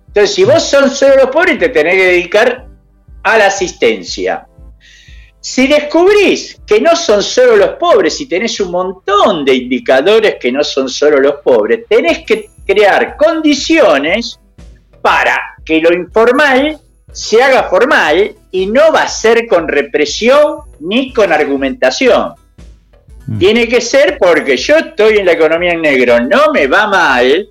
Entonces, 0.07 0.35
si 0.35 0.43
vos 0.43 0.61
son 0.61 0.89
solo 0.89 1.15
los 1.15 1.29
pobres, 1.29 1.57
te 1.57 1.69
tenés 1.69 1.95
que 1.95 2.05
dedicar 2.05 2.67
a 3.23 3.37
la 3.37 3.45
asistencia. 3.45 4.45
Si 5.39 5.67
descubrís 5.67 6.59
que 6.65 6.81
no 6.81 6.95
son 6.95 7.23
solo 7.23 7.55
los 7.55 7.71
pobres 7.71 8.19
y 8.19 8.27
tenés 8.27 8.59
un 8.59 8.71
montón 8.71 9.45
de 9.45 9.55
indicadores 9.55 10.35
que 10.39 10.51
no 10.51 10.63
son 10.63 10.89
solo 10.89 11.19
los 11.19 11.35
pobres, 11.35 11.85
tenés 11.87 12.25
que 12.25 12.49
crear 12.65 13.15
condiciones 13.15 14.39
para 15.01 15.39
que 15.63 15.79
lo 15.79 15.93
informal 15.93 16.79
se 17.11 17.41
haga 17.41 17.63
formal 17.63 18.35
y 18.51 18.65
no 18.67 18.91
va 18.91 19.03
a 19.03 19.07
ser 19.07 19.47
con 19.47 19.67
represión 19.67 20.59
ni 20.79 21.13
con 21.13 21.31
argumentación. 21.31 22.33
Mm. 23.25 23.39
Tiene 23.39 23.67
que 23.67 23.81
ser 23.81 24.17
porque 24.17 24.57
yo 24.57 24.77
estoy 24.77 25.17
en 25.17 25.25
la 25.25 25.33
economía 25.33 25.71
en 25.71 25.81
negro, 25.81 26.19
no 26.19 26.51
me 26.51 26.67
va 26.67 26.87
mal, 26.87 27.49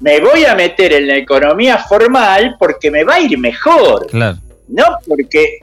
me 0.00 0.20
voy 0.20 0.44
a 0.44 0.54
meter 0.54 0.92
en 0.92 1.08
la 1.08 1.16
economía 1.16 1.78
formal 1.78 2.56
porque 2.58 2.90
me 2.90 3.04
va 3.04 3.14
a 3.14 3.20
ir 3.20 3.38
mejor. 3.38 4.06
Claro. 4.06 4.38
No 4.68 4.84
porque, 5.06 5.60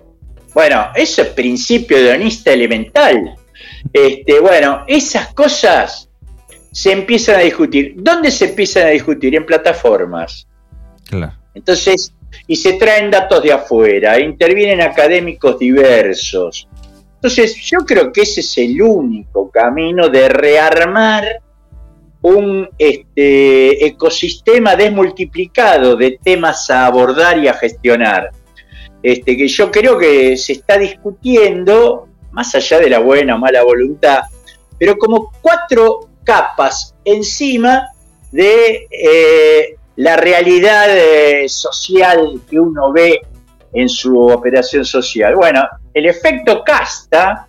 bueno, 0.53 0.87
eso 0.95 1.21
es 1.21 1.27
principio 1.29 2.01
de 2.01 2.11
honista 2.11 2.51
elemental. 2.51 3.35
Este, 3.91 4.39
bueno, 4.39 4.83
esas 4.87 5.33
cosas 5.33 6.09
se 6.71 6.91
empiezan 6.91 7.35
a 7.35 7.43
discutir. 7.43 7.93
¿Dónde 7.97 8.31
se 8.31 8.45
empiezan 8.45 8.87
a 8.87 8.89
discutir? 8.89 9.35
En 9.35 9.45
plataformas. 9.45 10.47
Claro. 11.05 11.33
Entonces, 11.53 12.13
y 12.47 12.55
se 12.55 12.73
traen 12.73 13.11
datos 13.11 13.43
de 13.43 13.51
afuera, 13.51 14.19
intervienen 14.19 14.81
académicos 14.81 15.59
diversos. 15.59 16.67
Entonces, 17.15 17.55
yo 17.55 17.79
creo 17.79 18.11
que 18.11 18.21
ese 18.21 18.41
es 18.41 18.57
el 18.57 18.81
único 18.81 19.51
camino 19.51 20.09
de 20.09 20.27
rearmar 20.29 21.41
un 22.21 22.69
este, 22.77 23.85
ecosistema 23.85 24.75
desmultiplicado 24.75 25.95
de 25.95 26.19
temas 26.23 26.69
a 26.69 26.85
abordar 26.85 27.37
y 27.39 27.47
a 27.47 27.53
gestionar. 27.53 28.31
Este, 29.03 29.35
que 29.35 29.47
yo 29.47 29.71
creo 29.71 29.97
que 29.97 30.37
se 30.37 30.53
está 30.53 30.77
discutiendo, 30.77 32.07
más 32.31 32.53
allá 32.55 32.79
de 32.79 32.89
la 32.89 32.99
buena 32.99 33.35
o 33.35 33.39
mala 33.39 33.63
voluntad, 33.63 34.21
pero 34.77 34.97
como 34.97 35.31
cuatro 35.41 36.09
capas 36.23 36.95
encima 37.03 37.87
de 38.31 38.87
eh, 38.89 39.75
la 39.97 40.15
realidad 40.17 40.87
eh, 40.89 41.49
social 41.49 42.41
que 42.49 42.59
uno 42.59 42.91
ve 42.91 43.21
en 43.73 43.89
su 43.89 44.17
operación 44.17 44.85
social. 44.85 45.35
Bueno, 45.35 45.67
el 45.93 46.05
efecto 46.05 46.63
casta, 46.63 47.47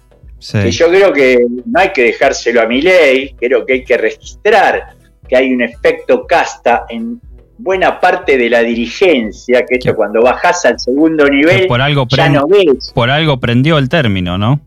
que 0.52 0.70
yo 0.70 0.88
creo 0.88 1.12
que 1.12 1.38
no 1.66 1.80
hay 1.80 1.92
que 1.92 2.02
dejárselo 2.02 2.62
a 2.62 2.66
mi 2.66 2.82
ley, 2.82 3.34
creo 3.38 3.64
que 3.64 3.74
hay 3.74 3.84
que 3.84 3.96
registrar 3.96 4.94
que 5.28 5.36
hay 5.36 5.52
un 5.52 5.62
efecto 5.62 6.26
casta 6.26 6.84
en 6.88 7.20
buena 7.62 8.00
parte 8.00 8.36
de 8.36 8.50
la 8.50 8.60
dirigencia, 8.60 9.64
que 9.64 9.76
esto 9.76 9.94
cuando 9.94 10.22
bajás 10.22 10.64
al 10.64 10.80
segundo 10.80 11.24
nivel 11.26 11.66
por 11.66 11.80
algo 11.80 12.06
ya 12.08 12.28
no 12.28 12.46
ves. 12.46 12.92
Por 12.94 13.08
algo 13.08 13.38
prendió 13.38 13.78
el 13.78 13.88
término, 13.88 14.36
¿no? 14.36 14.60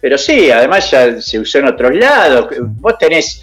Pero 0.00 0.16
sí, 0.16 0.50
además 0.50 0.90
ya 0.90 1.20
se 1.20 1.38
usó 1.40 1.58
en 1.58 1.66
otros 1.66 1.94
lados. 1.94 2.48
Vos 2.60 2.96
tenés, 2.98 3.42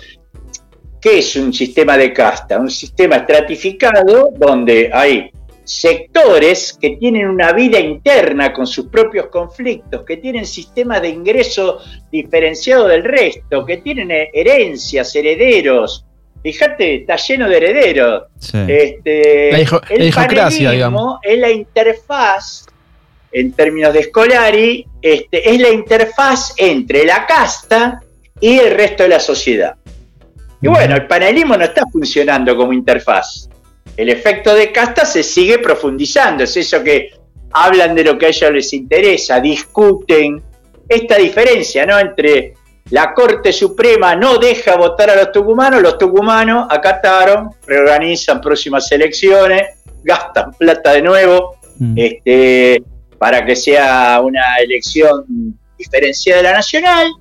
¿qué 1.02 1.20
es 1.20 1.36
un 1.36 1.52
sistema 1.52 1.98
de 1.98 2.14
casta? 2.14 2.58
Un 2.58 2.70
sistema 2.70 3.18
estratificado 3.18 4.30
donde 4.38 4.90
hay 4.94 5.30
sectores 5.66 6.78
que 6.80 6.92
tienen 6.98 7.28
una 7.28 7.52
vida 7.54 7.80
interna 7.80 8.54
con 8.54 8.68
sus 8.68 8.88
propios 8.88 9.28
conflictos, 9.28 10.04
que 10.06 10.18
tienen 10.18 10.46
sistemas 10.46 11.02
de 11.02 11.10
ingreso 11.10 11.80
diferenciado 12.12 12.88
del 12.88 13.04
resto, 13.04 13.66
que 13.66 13.78
tienen 13.78 14.10
herencias, 14.12 15.16
herederos. 15.16 16.06
Fíjate, 16.44 16.96
está 16.96 17.16
lleno 17.16 17.48
de 17.48 17.58
herederos. 17.58 18.24
Este, 18.68 19.52
la, 19.52 19.62
hijocracia, 19.62 20.72
digamos. 20.72 21.20
Es 21.24 21.40
la 21.40 21.50
interfaz, 21.50 22.66
en 23.32 23.54
términos 23.54 23.94
de 23.94 24.04
Scolari, 24.04 24.86
este, 25.02 25.50
es 25.50 25.60
la 25.60 25.70
interfaz 25.70 26.54
entre 26.58 27.06
la 27.06 27.26
casta 27.26 28.04
y 28.40 28.60
el 28.60 28.76
resto 28.76 29.04
de 29.04 29.10
la 29.10 29.20
sociedad. 29.20 29.76
Y 30.62 30.68
bueno, 30.68 30.96
el 30.96 31.08
panelismo 31.08 31.58
no 31.58 31.64
está 31.64 31.84
funcionando 31.92 32.56
como 32.56 32.74
interfaz 32.74 33.50
el 33.98 34.10
efecto 34.10 34.56
de 34.56 34.72
casta 34.72 35.06
se 35.06 35.24
sigue 35.24 35.60
profundizando. 35.60 36.44
Es 36.44 36.58
eso 36.58 36.84
que 36.84 37.12
hablan 37.52 37.96
de 37.96 38.04
lo 38.04 38.18
que 38.18 38.28
a 38.28 38.30
ellos 38.30 38.52
les 38.52 38.74
interesa, 38.74 39.40
discuten 39.40 40.42
esta 40.88 41.18
diferencia 41.18 41.86
¿no? 41.86 42.00
entre 42.00 42.56
la 42.94 43.12
Corte 43.12 43.52
Suprema 43.52 44.16
no 44.16 44.38
deja 44.38 44.76
votar 44.78 45.10
a 45.10 45.16
los 45.16 45.32
tucumanos, 45.32 45.82
los 45.82 45.98
tucumanos 45.98 46.68
acataron, 46.70 47.50
reorganizan 47.66 48.40
próximas 48.40 48.92
elecciones, 48.92 49.80
gastan 50.04 50.52
plata 50.54 50.92
de 50.92 51.02
nuevo 51.02 51.56
mm. 51.80 51.94
este, 51.98 52.84
para 53.18 53.44
que 53.44 53.56
sea 53.56 54.22
una 54.22 54.58
elección 54.58 55.58
diferenciada 55.76 56.44
de 56.44 56.48
la 56.50 56.54
nacional, 56.54 57.12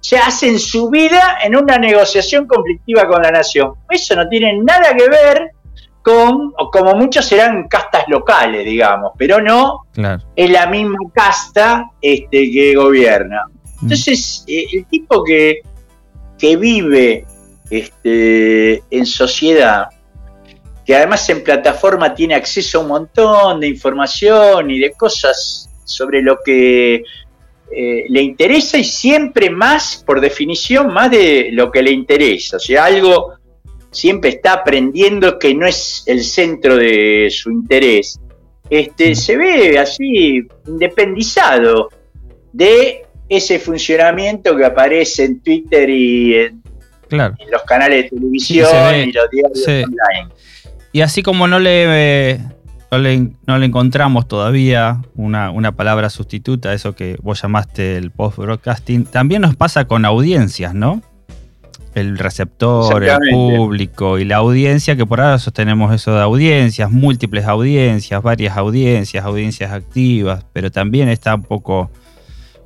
se 0.00 0.18
hacen 0.18 0.58
su 0.58 0.90
vida 0.90 1.38
en 1.44 1.54
una 1.54 1.78
negociación 1.78 2.48
conflictiva 2.48 3.06
con 3.06 3.22
la 3.22 3.30
nación. 3.30 3.74
Eso 3.88 4.16
no 4.16 4.28
tiene 4.28 4.58
nada 4.60 4.92
que 4.92 5.08
ver 5.08 5.52
con, 6.02 6.50
como 6.72 6.96
muchos 6.96 7.24
serán 7.24 7.68
castas 7.68 8.06
locales, 8.08 8.64
digamos, 8.64 9.12
pero 9.16 9.40
no 9.40 9.86
es 10.34 10.50
la 10.50 10.66
misma 10.66 10.98
casta 11.14 11.92
este, 12.00 12.50
que 12.50 12.74
gobierna. 12.74 13.46
Mm. 13.82 13.84
Entonces, 13.84 14.44
eh, 14.46 14.66
el 14.72 14.86
tipo 14.86 15.22
que, 15.22 15.60
que 16.38 16.56
vive 16.56 17.26
este, 17.70 18.82
en 18.90 19.06
sociedad, 19.06 19.88
que 20.84 20.96
además 20.96 21.28
en 21.28 21.44
plataforma 21.44 22.14
tiene 22.14 22.34
acceso 22.34 22.78
a 22.78 22.82
un 22.82 22.88
montón 22.88 23.60
de 23.60 23.68
información 23.68 24.70
y 24.70 24.78
de 24.78 24.92
cosas 24.92 25.68
sobre 25.84 26.22
lo 26.22 26.38
que 26.44 27.02
eh, 27.74 28.04
le 28.08 28.22
interesa 28.22 28.78
y 28.78 28.84
siempre 28.84 29.50
más, 29.50 30.02
por 30.04 30.20
definición, 30.20 30.92
más 30.92 31.10
de 31.10 31.50
lo 31.52 31.70
que 31.70 31.82
le 31.82 31.90
interesa. 31.90 32.56
O 32.56 32.60
sea, 32.60 32.84
algo 32.86 33.34
siempre 33.90 34.30
está 34.30 34.54
aprendiendo 34.54 35.38
que 35.38 35.54
no 35.54 35.66
es 35.66 36.02
el 36.06 36.24
centro 36.24 36.76
de 36.76 37.28
su 37.30 37.50
interés, 37.50 38.18
este, 38.72 39.14
se 39.14 39.36
ve 39.36 39.78
así 39.78 40.40
independizado 40.66 41.90
de 42.52 43.04
ese 43.36 43.58
funcionamiento 43.58 44.56
que 44.56 44.64
aparece 44.64 45.24
en 45.24 45.40
Twitter 45.40 45.88
y 45.88 46.34
en, 46.34 46.62
los 47.10 47.62
canales 47.66 48.04
de 48.04 48.10
televisión 48.10 48.68
y 48.94 49.12
los 49.12 49.30
diarios 49.30 49.66
online. 49.66 50.28
Y 50.92 51.00
así 51.00 51.22
como 51.22 51.48
no 51.48 51.58
le, 51.58 52.38
no 52.90 52.98
le, 53.58 53.66
encontramos 53.66 54.28
todavía 54.28 55.00
una, 55.14 55.50
una, 55.50 55.72
palabra 55.72 56.10
sustituta 56.10 56.70
a 56.70 56.74
eso 56.74 56.94
que 56.94 57.16
vos 57.22 57.40
llamaste 57.40 57.96
el 57.96 58.10
post-broadcasting, 58.10 59.06
también 59.06 59.42
nos 59.42 59.56
pasa 59.56 59.86
con 59.86 60.04
audiencias, 60.04 60.74
¿no? 60.74 61.02
el 61.94 62.18
receptor, 62.18 63.04
el 63.04 63.18
público 63.30 64.18
y 64.18 64.24
la 64.24 64.36
audiencia, 64.36 64.96
que 64.96 65.04
por 65.04 65.20
ahora 65.20 65.38
sostenemos 65.38 65.94
eso 65.94 66.14
de 66.14 66.22
audiencias, 66.22 66.90
múltiples 66.90 67.44
audiencias, 67.44 68.22
varias 68.22 68.56
audiencias, 68.56 69.24
audiencias 69.24 69.72
activas, 69.72 70.44
pero 70.52 70.70
también 70.70 71.08
está 71.08 71.34
un 71.34 71.42
poco 71.42 71.90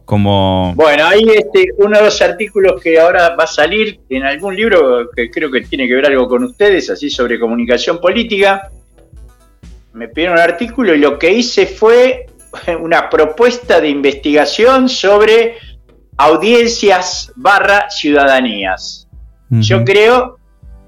como... 0.06 0.72
Bueno, 0.76 1.04
ahí 1.04 1.24
este, 1.34 1.66
uno 1.78 1.98
de 1.98 2.04
los 2.04 2.22
artículos 2.22 2.80
que 2.80 2.98
ahora 2.98 3.34
va 3.36 3.44
a 3.44 3.48
salir 3.48 4.00
en 4.08 4.22
algún 4.22 4.54
libro 4.54 5.10
que 5.14 5.30
creo 5.30 5.50
que 5.50 5.62
tiene 5.62 5.88
que 5.88 5.96
ver 5.96 6.06
algo 6.06 6.28
con 6.28 6.44
ustedes, 6.44 6.88
así 6.88 7.10
sobre 7.10 7.40
comunicación 7.40 8.00
política, 8.00 8.70
me 9.92 10.08
pidieron 10.08 10.36
un 10.36 10.42
artículo 10.42 10.94
y 10.94 10.98
lo 10.98 11.18
que 11.18 11.32
hice 11.32 11.66
fue 11.66 12.26
una 12.80 13.10
propuesta 13.10 13.80
de 13.80 13.88
investigación 13.88 14.88
sobre 14.88 15.56
audiencias 16.16 17.32
barra 17.34 17.90
ciudadanías. 17.90 19.08
Yo 19.48 19.84
creo 19.84 20.38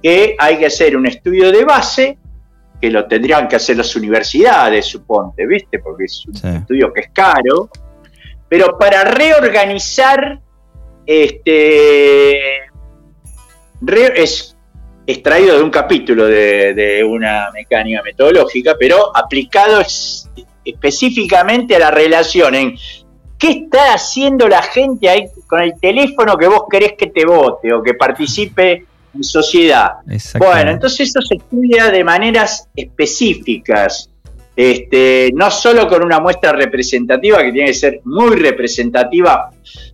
que 0.02 0.37
hay 0.38 0.59
que 0.59 0.66
hacer 0.66 0.96
un 0.96 1.07
estudio 1.07 1.50
de 1.52 1.64
base, 1.64 2.18
que 2.81 2.90
lo 2.90 3.07
tendrían 3.07 3.48
que 3.48 3.57
hacer 3.57 3.76
las 3.76 3.94
universidades, 3.96 4.87
suponte, 4.87 5.46
¿viste? 5.46 5.81
Porque 5.81 6.04
es 6.04 6.24
un 6.26 6.35
estudio 6.35 6.92
que 6.92 7.00
es 7.02 7.11
caro, 7.12 7.68
pero 8.49 8.79
para 8.79 9.05
reorganizar, 9.05 10.41
este, 11.07 12.59
es 14.17 14.57
extraído 15.07 15.57
de 15.57 15.63
un 15.63 15.71
capítulo 15.71 16.27
de, 16.27 17.05
una 17.09 17.51
mecánica 17.53 18.03
metodológica, 18.03 18.77
pero 18.79 19.17
aplicado 19.17 19.83
específicamente 20.65 21.77
a 21.77 21.79
la 21.79 21.91
relación 21.91 22.55
en 22.55 22.77
¿Qué 23.39 23.51
está 23.51 23.95
haciendo 23.95 24.49
la 24.49 24.63
gente 24.63 25.09
ahí 25.09 25.29
con 25.47 25.63
el 25.63 25.79
teléfono 25.79 26.37
que 26.37 26.49
vos 26.49 26.65
querés 26.69 26.94
que 26.99 27.07
te 27.07 27.25
vote 27.25 27.73
o 27.73 27.81
que 27.83 27.94
participe 27.94 28.85
en 29.15 29.23
sociedad? 29.23 29.92
Bueno, 30.38 30.73
entonces 30.73 31.09
eso 31.09 31.23
se 31.23 31.37
estudia 31.37 31.88
de 31.88 32.03
maneras 32.03 32.69
específicas, 32.75 34.11
este, 34.59 35.31
no 35.35 35.52
solo 35.52 35.87
con 35.87 36.04
una 36.04 36.19
muestra 36.19 36.50
representativa 36.50 37.38
que 37.44 37.52
tiene 37.52 37.69
que 37.69 37.75
ser 37.75 38.00
muy 38.02 38.35
representativa, 38.35 39.50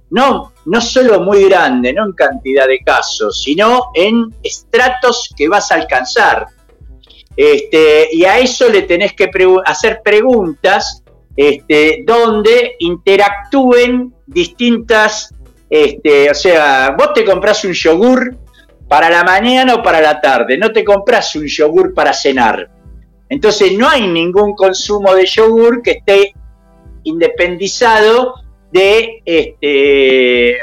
no, 0.08 0.54
no 0.64 0.80
solo 0.80 1.20
muy 1.20 1.44
grande, 1.44 1.92
no 1.92 2.06
en 2.06 2.12
cantidad 2.12 2.66
de 2.66 2.78
casos, 2.78 3.42
sino 3.42 3.90
en 3.92 4.34
estratos 4.42 5.34
que 5.36 5.48
vas 5.48 5.70
a 5.70 5.74
alcanzar. 5.74 6.46
Este, 7.36 8.08
y 8.12 8.24
a 8.24 8.38
eso 8.38 8.70
le 8.70 8.82
tenés 8.82 9.12
que 9.12 9.28
hacer 9.66 10.00
preguntas 10.02 11.04
este, 11.36 12.02
donde 12.06 12.76
interactúen 12.78 14.14
distintas, 14.26 15.34
este, 15.68 16.30
o 16.30 16.34
sea, 16.34 16.96
vos 16.96 17.12
te 17.12 17.22
compras 17.22 17.62
un 17.66 17.74
yogur 17.74 18.34
para 18.88 19.10
la 19.10 19.24
mañana 19.24 19.74
o 19.74 19.82
para 19.82 20.00
la 20.00 20.22
tarde, 20.22 20.56
no 20.56 20.72
te 20.72 20.82
compras 20.82 21.36
un 21.36 21.46
yogur 21.46 21.92
para 21.92 22.14
cenar. 22.14 22.73
Entonces 23.28 23.72
no 23.76 23.88
hay 23.88 24.06
ningún 24.06 24.54
consumo 24.54 25.14
de 25.14 25.26
yogur 25.26 25.82
que 25.82 25.92
esté 25.92 26.34
independizado 27.04 28.34
de, 28.72 29.22
este, 29.24 30.56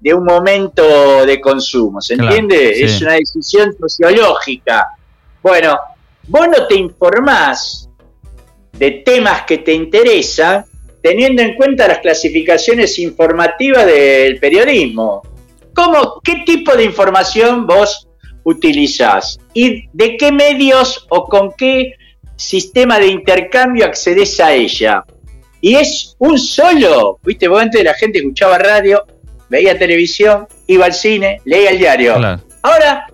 de 0.00 0.14
un 0.14 0.24
momento 0.24 1.24
de 1.24 1.40
consumo, 1.40 2.00
¿se 2.00 2.14
entiende? 2.14 2.82
Es 2.82 3.00
una 3.00 3.12
decisión 3.12 3.72
sociológica 3.78 4.88
Bueno, 5.42 5.78
vos 6.26 6.48
no 6.48 6.66
te 6.66 6.74
informás 6.74 7.88
de 8.72 8.90
temas 9.04 9.42
que 9.42 9.58
te 9.58 9.72
interesan 9.72 10.64
teniendo 11.02 11.42
en 11.42 11.54
cuenta 11.54 11.88
las 11.88 11.98
clasificaciones 11.98 12.98
informativas 12.98 13.86
del 13.86 14.38
periodismo. 14.38 15.22
¿Cómo, 15.74 16.20
¿Qué 16.22 16.42
tipo 16.46 16.76
de 16.76 16.84
información 16.84 17.66
vos 17.66 18.08
utilizás? 18.44 19.38
¿Y 19.52 19.88
de 19.92 20.16
qué 20.16 20.30
medios 20.30 21.06
o 21.10 21.24
con 21.24 21.52
qué 21.58 21.94
sistema 22.36 22.98
de 22.98 23.06
intercambio 23.06 23.84
accedes 23.84 24.40
a 24.40 24.52
ella? 24.52 25.04
Y 25.60 25.76
es 25.76 26.16
un 26.18 26.38
solo, 26.38 27.20
viste, 27.22 27.46
vos 27.46 27.62
antes 27.62 27.84
la 27.84 27.94
gente 27.94 28.18
escuchaba 28.18 28.58
radio, 28.58 29.04
veía 29.48 29.78
televisión, 29.78 30.46
iba 30.66 30.86
al 30.86 30.92
cine, 30.92 31.40
leía 31.44 31.70
el 31.70 31.78
diario. 31.78 32.14
Ahora, 32.62 33.06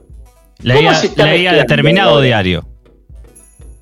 leía, 0.63 0.99
leía 1.17 1.53
determinado 1.53 2.21
diario. 2.21 2.67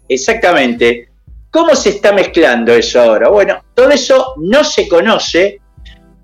Exactamente. 0.09 1.11
¿Cómo 1.51 1.75
se 1.75 1.91
está 1.91 2.13
mezclando 2.13 2.75
eso 2.75 3.01
ahora? 3.01 3.29
Bueno, 3.29 3.63
todo 3.73 3.91
eso 3.91 4.35
no 4.39 4.65
se 4.65 4.89
conoce, 4.89 5.61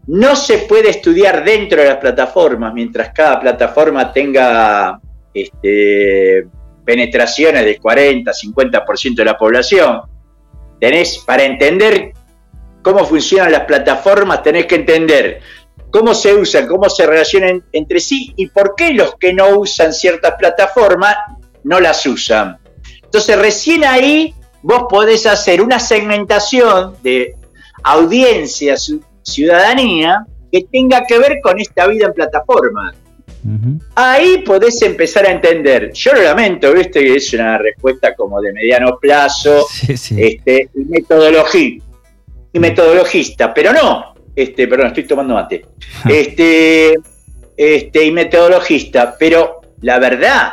no 0.07 0.37
se 0.37 0.59
puede 0.59 0.91
estudiar 0.91 1.45
dentro 1.45 1.81
de 1.81 1.89
las 1.89 1.99
plataformas, 1.99 2.75
mientras 2.75 3.13
cada 3.15 3.41
plataforma 3.41 4.13
tenga 4.13 5.01
este, 5.33 6.47
penetraciones 6.85 7.65
del 7.65 7.81
40, 7.81 8.31
50% 8.33 9.15
de 9.15 9.25
la 9.25 9.37
población. 9.37 10.03
Tenés, 10.81 11.19
para 11.19 11.45
entender 11.45 12.13
cómo 12.83 13.05
funcionan 13.05 13.53
las 13.53 13.65
plataformas, 13.65 14.43
tenés 14.43 14.67
que 14.67 14.77
entender 14.77 15.41
cómo 15.91 16.15
se 16.15 16.35
usan, 16.35 16.67
cómo 16.67 16.89
se 16.89 17.07
relacionan 17.07 17.63
entre 17.73 18.01
sí 18.01 18.33
y 18.37 18.49
por 18.49 18.75
qué 18.75 18.93
los 18.95 19.15
que 19.17 19.33
no 19.33 19.59
usan 19.59 19.93
ciertas 19.93 20.35
plataformas 20.39 21.17
no 21.65 21.79
las 21.79 22.05
usan. 22.07 22.59
Entonces 23.03 23.39
recién 23.39 23.85
ahí 23.85 24.35
vos 24.63 24.85
podés 24.89 25.27
hacer 25.27 25.61
una 25.61 25.79
segmentación 25.79 26.97
de 27.03 27.37
audiencia, 27.85 28.75
ciudadanía, 29.23 30.25
que 30.51 30.65
tenga 30.71 31.05
que 31.07 31.19
ver 31.19 31.41
con 31.43 31.61
esta 31.61 31.87
vida 31.87 32.07
en 32.07 32.15
plataforma. 32.15 32.95
Ahí 33.97 34.39
podés 34.47 34.81
empezar 34.83 35.27
a 35.27 35.33
entender. 35.33 35.93
Yo 35.93 36.13
lo 36.13 36.23
lamento, 36.23 36.73
viste, 36.73 37.01
que 37.01 37.17
es 37.17 37.33
una 37.33 37.59
respuesta 37.59 38.15
como 38.15 38.41
de 38.41 38.53
mediano 38.53 38.99
plazo 39.01 39.67
Este, 39.89 40.69
y 40.75 40.85
metodología 40.85 41.79
y 42.53 42.59
metodologista, 42.59 43.53
pero 43.55 43.73
no, 43.73 44.15
este, 44.37 44.69
perdón, 44.69 44.89
estoy 44.89 45.05
tomando 45.05 45.35
mate. 45.35 45.65
Este, 46.09 46.95
este, 47.57 48.05
y 48.05 48.13
metodologista, 48.13 49.17
pero 49.19 49.61
la 49.81 49.99
verdad, 49.99 50.53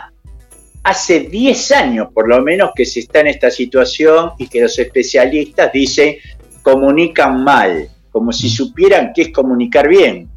hace 0.83 1.21
10 1.21 1.71
años 1.71 2.07
por 2.13 2.27
lo 2.27 2.41
menos 2.41 2.71
que 2.75 2.85
se 2.85 3.01
está 3.01 3.19
en 3.19 3.27
esta 3.27 3.51
situación 3.51 4.31
y 4.37 4.47
que 4.47 4.61
los 4.61 4.77
especialistas 4.79 5.71
dicen 5.71 6.15
comunican 6.61 7.43
mal, 7.43 7.89
como 8.11 8.31
si 8.31 8.49
supieran 8.49 9.11
qué 9.13 9.23
es 9.23 9.29
comunicar 9.31 9.87
bien. 9.87 10.28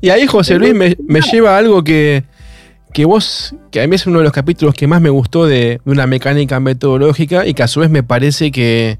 Y 0.00 0.10
ahí 0.10 0.26
José 0.26 0.58
Luis 0.58 0.74
me, 0.74 1.20
lleva 1.20 1.54
a 1.54 1.58
algo 1.58 1.82
que, 1.84 2.24
vos, 3.04 3.54
que 3.70 3.82
a 3.82 3.86
mí 3.86 3.96
es 3.96 4.06
uno 4.06 4.18
de 4.18 4.24
los 4.24 4.32
capítulos 4.32 4.74
que 4.74 4.86
más 4.86 5.00
me 5.00 5.10
gustó 5.10 5.46
de, 5.46 5.80
una 5.84 6.06
mecánica 6.06 6.60
metodológica 6.60 7.46
y 7.46 7.54
que 7.54 7.62
a 7.62 7.68
su 7.68 7.80
vez 7.80 7.90
me 7.90 8.02
parece 8.02 8.50
que... 8.50 8.98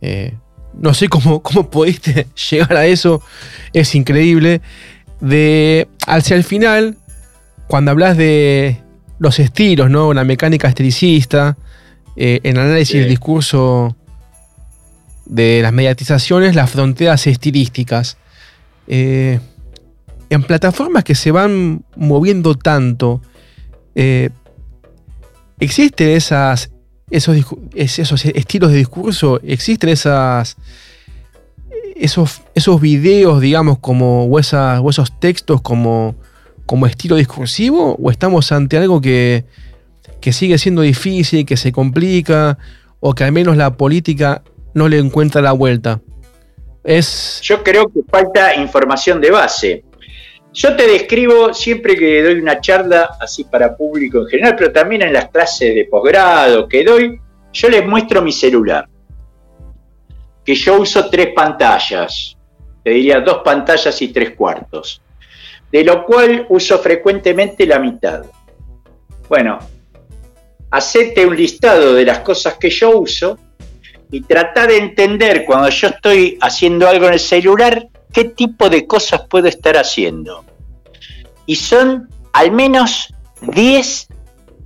Eh, 0.00 0.34
no 0.74 0.94
sé 0.94 1.08
cómo, 1.08 1.42
cómo 1.42 1.70
pudiste 1.70 2.26
llegar 2.50 2.76
a 2.76 2.86
eso, 2.86 3.22
es 3.72 3.94
increíble. 3.94 4.60
De 5.20 5.86
hacia 6.06 6.36
el 6.36 6.44
final, 6.44 6.96
cuando 7.68 7.92
hablas 7.92 8.16
de 8.16 8.82
los 9.18 9.38
estilos, 9.38 9.88
¿no? 9.88 10.08
Una 10.08 10.24
mecánica 10.24 10.66
estilista, 10.68 11.56
eh, 12.16 12.40
en 12.42 12.58
análisis 12.58 13.00
del 13.00 13.08
discurso 13.08 13.96
de 15.24 15.60
las 15.62 15.72
mediatizaciones, 15.72 16.54
las 16.54 16.70
fronteras 16.70 17.26
estilísticas. 17.26 18.18
Eh, 18.86 19.40
en 20.30 20.42
plataformas 20.42 21.04
que 21.04 21.14
se 21.14 21.30
van 21.30 21.84
moviendo 21.96 22.54
tanto, 22.54 23.20
eh, 23.94 24.30
¿existen 25.58 26.10
esas, 26.10 26.70
esos, 27.10 27.36
esos 27.74 28.24
estilos 28.24 28.70
de 28.70 28.78
discurso? 28.78 29.40
¿Existen 29.42 29.90
esas, 29.90 30.56
esos, 31.96 32.42
esos 32.54 32.80
videos, 32.80 33.40
digamos, 33.40 33.78
como, 33.78 34.24
o 34.24 34.38
esos 34.38 35.20
textos 35.20 35.60
como 35.60 36.16
como 36.66 36.86
estilo 36.86 37.16
discursivo 37.16 37.96
o 38.00 38.10
estamos 38.10 38.52
ante 38.52 38.76
algo 38.76 39.00
que, 39.00 39.44
sigue 40.30 40.58
siendo 40.58 40.82
difícil, 40.82 41.44
que 41.44 41.56
se 41.56 41.72
complica 41.72 42.58
o 43.00 43.14
que 43.14 43.24
al 43.24 43.32
menos 43.32 43.56
la 43.56 43.76
política 43.76 44.42
no 44.74 44.88
le 44.88 44.98
encuentra 44.98 45.42
la 45.42 45.52
vuelta? 45.52 46.00
Yo 47.42 47.62
creo 47.62 47.88
que 47.88 48.00
falta 48.08 48.54
información 48.54 49.20
de 49.20 49.30
base. 49.30 49.84
Yo 50.52 50.76
te 50.76 50.86
describo 50.86 51.54
siempre 51.54 51.96
que 51.96 52.22
doy 52.22 52.34
una 52.34 52.60
charla 52.60 53.16
así 53.20 53.44
para 53.44 53.76
público 53.76 54.20
en 54.20 54.26
general, 54.26 54.56
pero 54.56 54.72
también 54.72 55.02
en 55.02 55.12
las 55.12 55.30
clases 55.30 55.74
de 55.74 55.86
posgrado 55.86 56.68
que 56.68 56.84
doy, 56.84 57.20
yo 57.52 57.68
les 57.68 57.86
muestro 57.86 58.20
mi 58.20 58.32
celular. 58.32 58.86
Que 60.44 60.54
yo 60.54 60.80
uso 60.80 61.08
tres 61.08 61.28
pantallas, 61.34 62.36
te 62.82 62.90
diría 62.90 63.20
dos 63.20 63.38
pantallas 63.44 64.02
y 64.02 64.08
tres 64.08 64.32
cuartos 64.32 65.02
de 65.72 65.82
lo 65.82 66.04
cual 66.04 66.46
uso 66.50 66.78
frecuentemente 66.78 67.66
la 67.66 67.78
mitad. 67.78 68.26
Bueno, 69.28 69.58
hacete 70.70 71.24
un 71.24 71.34
listado 71.34 71.94
de 71.94 72.04
las 72.04 72.18
cosas 72.18 72.54
que 72.58 72.68
yo 72.68 72.98
uso 72.98 73.38
y 74.12 74.20
trata 74.20 74.66
de 74.66 74.76
entender 74.76 75.44
cuando 75.46 75.70
yo 75.70 75.88
estoy 75.88 76.38
haciendo 76.42 76.86
algo 76.86 77.06
en 77.06 77.14
el 77.14 77.18
celular, 77.18 77.88
qué 78.12 78.24
tipo 78.24 78.68
de 78.68 78.86
cosas 78.86 79.22
puedo 79.26 79.48
estar 79.48 79.76
haciendo. 79.78 80.44
Y 81.46 81.56
son 81.56 82.10
al 82.34 82.52
menos 82.52 83.12
10 83.40 84.08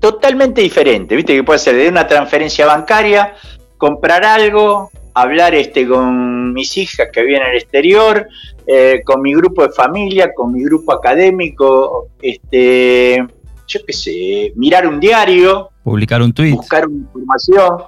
totalmente 0.00 0.60
diferentes. 0.60 1.16
Viste 1.16 1.36
que 1.36 1.44
puede 1.44 1.60
ser 1.60 1.76
de 1.76 1.88
una 1.88 2.08
transferencia 2.08 2.66
bancaria, 2.66 3.34
comprar 3.78 4.24
algo, 4.24 4.90
hablar 5.14 5.54
este, 5.54 5.86
con 5.86 6.52
mis 6.52 6.76
hijas 6.76 7.08
que 7.12 7.22
viven 7.22 7.42
en 7.42 7.50
el 7.50 7.56
exterior, 7.58 8.26
eh, 8.66 9.00
con 9.04 9.22
mi 9.22 9.32
grupo 9.32 9.62
de 9.62 9.70
familia, 9.70 10.34
con 10.34 10.52
mi 10.52 10.64
grupo 10.64 10.92
académico, 10.92 12.08
este, 12.20 13.24
yo 13.68 13.80
qué 13.86 13.92
sé, 13.92 14.52
mirar 14.56 14.88
un 14.88 14.98
diario, 14.98 15.70
publicar 15.84 16.20
un 16.20 16.32
tweet, 16.32 16.52
buscar 16.52 16.84
información, 16.90 17.84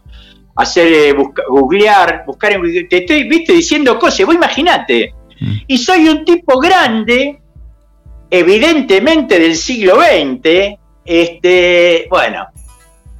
hacer, 0.58 0.92
eh, 0.92 1.14
googlear, 1.48 2.24
buscar, 2.26 2.60
te 2.90 2.96
estoy, 2.98 3.28
viste, 3.28 3.52
diciendo 3.52 3.98
cosas, 3.98 4.26
vos 4.26 4.34
imaginate, 4.34 5.14
mm. 5.40 5.52
y 5.68 5.78
soy 5.78 6.08
un 6.08 6.24
tipo 6.24 6.58
grande, 6.58 7.38
evidentemente 8.28 9.38
del 9.38 9.54
siglo 9.54 10.00
XX, 10.00 10.76
este, 11.04 12.06
bueno, 12.10 12.48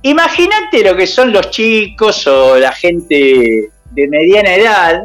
imagínate 0.02 0.82
lo 0.82 0.96
que 0.96 1.06
son 1.06 1.32
los 1.32 1.50
chicos 1.50 2.26
o 2.26 2.58
la 2.58 2.72
gente 2.72 3.70
de 3.92 4.08
mediana 4.08 4.54
edad, 4.54 5.02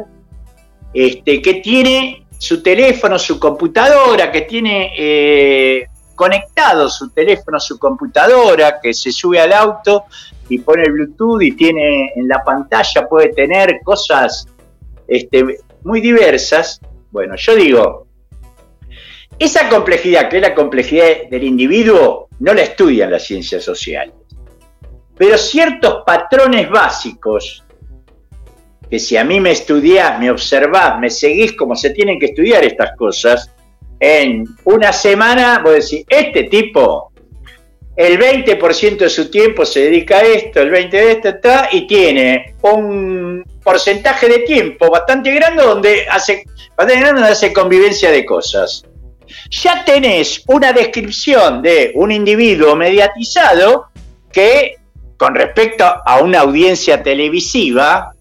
este, 0.92 1.40
que 1.40 1.54
tiene 1.54 2.26
su 2.36 2.62
teléfono, 2.64 3.16
su 3.16 3.38
computadora, 3.38 4.32
que 4.32 4.42
tiene 4.42 4.92
eh, 4.98 5.86
conectado 6.14 6.88
su 6.88 7.10
teléfono, 7.10 7.58
su 7.60 7.78
computadora, 7.78 8.80
que 8.80 8.94
se 8.94 9.12
sube 9.12 9.40
al 9.40 9.52
auto 9.52 10.04
y 10.48 10.58
pone 10.58 10.82
el 10.84 10.92
Bluetooth 10.92 11.42
y 11.42 11.52
tiene 11.52 12.12
en 12.14 12.28
la 12.28 12.42
pantalla, 12.42 13.06
puede 13.08 13.28
tener 13.32 13.80
cosas 13.82 14.46
este, 15.06 15.58
muy 15.82 16.00
diversas. 16.00 16.80
Bueno, 17.10 17.34
yo 17.36 17.54
digo, 17.54 18.06
esa 19.38 19.68
complejidad, 19.68 20.28
que 20.28 20.36
es 20.36 20.42
la 20.42 20.54
complejidad 20.54 21.28
del 21.30 21.44
individuo, 21.44 22.28
no 22.40 22.54
la 22.54 22.62
estudian 22.62 23.10
las 23.10 23.24
ciencias 23.24 23.64
sociales. 23.64 24.14
Pero 25.16 25.38
ciertos 25.38 26.02
patrones 26.04 26.68
básicos 26.68 27.64
que 28.90 28.98
si 28.98 29.16
a 29.16 29.24
mí 29.24 29.40
me 29.40 29.52
estudiás, 29.52 30.18
me 30.20 30.30
observás, 30.30 30.98
me 30.98 31.10
seguís 31.10 31.52
como 31.54 31.74
se 31.74 31.90
tienen 31.90 32.18
que 32.18 32.26
estudiar 32.26 32.64
estas 32.64 32.96
cosas, 32.96 33.53
en 34.00 34.44
una 34.64 34.92
semana 34.92 35.60
vos 35.62 35.74
decís, 35.74 36.04
este 36.08 36.44
tipo, 36.44 37.12
el 37.96 38.18
20% 38.18 38.96
de 38.98 39.08
su 39.08 39.30
tiempo 39.30 39.64
se 39.64 39.80
dedica 39.82 40.18
a 40.18 40.22
esto, 40.22 40.60
el 40.60 40.72
20% 40.72 40.90
de 40.90 41.12
esto 41.12 41.28
y 41.72 41.86
tiene 41.86 42.54
un 42.62 43.44
porcentaje 43.62 44.28
de 44.28 44.38
tiempo 44.40 44.90
bastante 44.90 45.32
grande 45.32 45.62
donde 45.62 46.06
hace, 46.08 46.44
bastante 46.76 47.00
grande 47.00 47.20
donde 47.20 47.32
hace 47.32 47.52
convivencia 47.52 48.10
de 48.10 48.24
cosas. 48.24 48.84
Ya 49.50 49.84
tenés 49.84 50.42
una 50.46 50.72
descripción 50.72 51.62
de 51.62 51.92
un 51.94 52.10
individuo 52.10 52.74
mediatizado 52.76 53.86
que 54.32 54.76
con 55.16 55.34
respecto 55.34 55.84
a 55.84 56.18
una 56.20 56.40
audiencia 56.40 57.02
televisiva, 57.02 58.13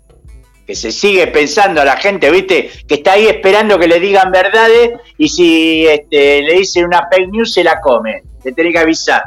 que 0.66 0.76
se 0.76 0.92
sigue 0.92 1.28
pensando 1.28 1.82
a 1.82 1.86
la 1.86 1.98
gente, 1.98 2.32
¿viste? 2.32 2.72
Que 2.88 2.96
está 2.96 3.14
ahí 3.14 3.28
esperando 3.28 3.78
que 3.78 3.88
le 3.88 4.00
digan 4.00 4.32
verdades 4.32 4.92
y 5.18 5.28
si 5.28 5.86
este, 5.88 6.42
le 6.42 6.54
dicen 6.54 6.86
una 6.86 7.08
fake 7.12 7.30
news 7.30 7.54
se 7.54 7.64
la 7.64 7.82
come, 7.82 8.24
le 8.44 8.52
tiene 8.54 8.72
que 8.72 8.80
avisar. 8.80 9.24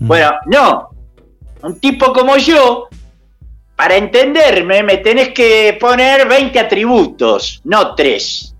Mm. 0.00 0.06
Bueno, 0.06 0.32
no. 0.46 0.90
un 1.62 1.78
tipo 1.78 2.12
como 2.12 2.36
yo, 2.38 2.88
para 3.76 3.96
entenderme, 3.96 4.82
me 4.82 4.98
tenés 4.98 5.30
que 5.30 5.76
poner 5.78 6.26
20 6.26 6.58
atributos, 6.58 7.60
no 7.64 7.94
3. 7.94 8.54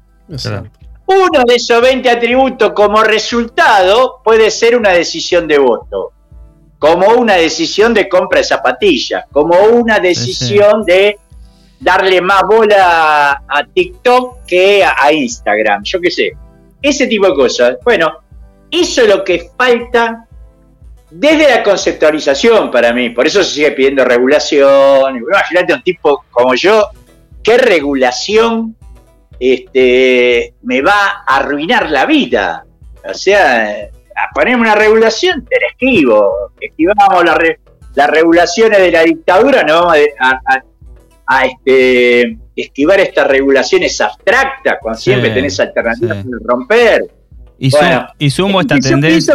Uno 1.07 1.43
de 1.45 1.57
esos 1.57 1.81
20 1.81 2.09
atributos 2.09 2.73
como 2.73 3.03
resultado 3.03 4.21
puede 4.23 4.51
ser 4.51 4.77
una 4.77 4.91
decisión 4.91 5.49
de 5.49 5.59
voto, 5.59 6.13
como 6.79 7.09
una 7.15 7.35
decisión 7.35 7.93
de 7.93 8.09
compra 8.09 8.39
de 8.39 8.45
zapatillas, 8.45 9.25
como 9.33 9.59
una 9.59 9.99
decisión 9.99 10.85
de 10.85 11.19
darle 11.81 12.21
más 12.21 12.43
bola 12.43 13.43
a 13.49 13.65
TikTok 13.65 14.45
que 14.47 14.85
a 14.85 15.13
Instagram, 15.13 15.83
yo 15.83 16.01
qué 16.01 16.11
sé, 16.11 16.33
ese 16.81 17.07
tipo 17.07 17.27
de 17.27 17.35
cosas. 17.35 17.77
Bueno, 17.83 18.19
eso 18.71 19.03
es 19.03 19.09
lo 19.09 19.25
que 19.25 19.51
falta 19.57 20.27
desde 21.11 21.49
la 21.49 21.63
conceptualización 21.63 22.71
para 22.71 22.93
mí, 22.93 23.11
por 23.11 23.27
eso 23.27 23.43
se 23.43 23.55
sigue 23.55 23.73
pidiendo 23.73 24.05
regulación. 24.05 25.17
Imagínate 25.17 25.75
un 25.75 25.83
tipo 25.83 26.25
como 26.31 26.55
yo, 26.55 26.91
¿qué 27.43 27.59
regulación 27.59 28.77
este, 29.39 30.55
me 30.63 30.83
va 30.83 31.25
a 31.27 31.39
arruinar 31.39 31.91
la 31.91 32.07
vida? 32.07 32.65
O 33.05 33.15
sea, 33.15 33.89
a 34.15 34.35
ponerme 34.35 34.63
una 34.63 34.75
regulación, 34.75 35.45
te 35.47 35.59
la 35.59 35.67
esquivo. 35.69 36.53
Esquivamos 36.61 37.25
las 37.95 38.11
regulaciones 38.11 38.79
de 38.79 38.93
la 38.93 39.03
dictadura, 39.03 39.65
no 39.65 39.87
vamos 39.87 39.97
a, 40.21 40.63
este, 41.45 42.39
esquivar 42.57 43.01
estas 43.01 43.27
regulaciones 43.27 44.01
abstractas, 44.01 44.79
cuando 44.81 45.01
siempre 45.01 45.31
tenés 45.31 45.59
alternativas 45.61 46.25
para 46.25 46.39
romper. 46.43 47.11
Y, 47.59 47.71
y 48.19 48.31
sumo 48.31 48.61
esta 48.61 48.79
tendencia. 48.79 49.35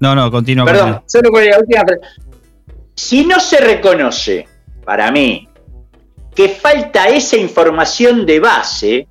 No, 0.00 0.14
no, 0.14 0.30
continúa. 0.30 0.64
Perdón, 0.66 1.02
solo 1.06 1.30
con 1.30 1.44
la 1.44 1.58
última 1.58 1.84
Si 2.94 3.24
no 3.24 3.40
se 3.40 3.58
reconoce, 3.58 4.46
para 4.84 5.10
mí, 5.10 5.48
que 6.34 6.50
falta 6.50 7.08
esa 7.08 7.36
información 7.36 8.26
de 8.26 8.40
base, 8.40 9.08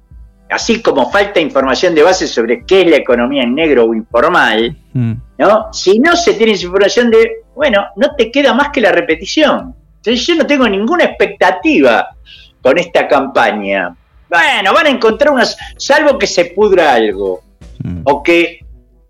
así 0.49 0.81
como 0.81 1.09
falta 1.09 1.39
información 1.39 1.95
de 1.95 2.03
base 2.03 2.27
sobre 2.27 2.65
qué 2.65 2.81
es 2.81 2.87
la 2.89 2.97
economía 2.97 3.43
en 3.43 3.55
negro 3.55 3.85
o 3.85 3.93
informal, 3.93 4.77
mm. 4.93 5.13
¿no? 5.39 5.73
Si 5.73 5.99
no 5.99 6.15
se 6.15 6.33
tiene 6.33 6.53
esa 6.53 6.65
información 6.65 7.09
de, 7.09 7.43
bueno, 7.55 7.85
no 7.95 8.15
te 8.15 8.31
queda 8.31 8.53
más 8.53 8.69
que 8.69 8.81
la 8.81 8.91
repetición. 8.91 9.75
Yo 10.05 10.35
no 10.35 10.45
tengo 10.45 10.67
ninguna 10.67 11.05
expectativa 11.05 12.09
con 12.61 12.77
esta 12.77 13.07
campaña. 13.07 13.95
Bueno, 14.29 14.73
van 14.73 14.87
a 14.87 14.89
encontrar 14.89 15.33
unas, 15.33 15.57
salvo 15.77 16.17
que 16.17 16.27
se 16.27 16.45
pudra 16.45 16.93
algo, 16.93 17.43
mm. 17.83 18.01
o 18.03 18.23
que 18.23 18.59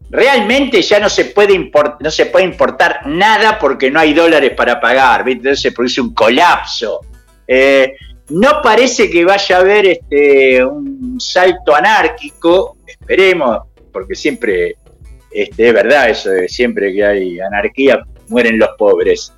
realmente 0.10 0.82
ya 0.82 1.00
no 1.00 1.10
se 1.10 1.26
puede 1.26 1.72
no 2.00 2.12
se 2.12 2.28
puede 2.28 2.46
importar 2.46 3.08
nada 3.08 3.58
porque 3.58 3.90
no 3.90 4.00
hay 4.00 4.14
dólares 4.14 4.52
para 4.56 4.80
pagar, 4.80 5.28
entonces 5.28 5.62
se 5.62 5.72
produce 5.72 6.02
un 6.02 6.14
colapso. 6.14 7.02
Eh, 7.48 7.96
no 8.30 8.62
parece 8.62 9.10
que 9.10 9.24
vaya 9.24 9.58
a 9.58 9.60
haber 9.60 9.86
este, 9.86 10.64
un 10.66 11.20
salto 11.20 11.76
anárquico, 11.76 12.78
esperemos, 12.86 13.60
porque 13.92 14.16
siempre 14.16 14.76
este, 15.32 15.68
es 15.68 15.74
verdad 15.74 16.10
eso 16.10 16.30
de 16.30 16.48
siempre 16.48 16.94
que 16.94 17.06
hay 17.06 17.40
anarquía, 17.40 18.04
mueren 18.30 18.58
los 18.58 18.70
pobres. 18.78 19.34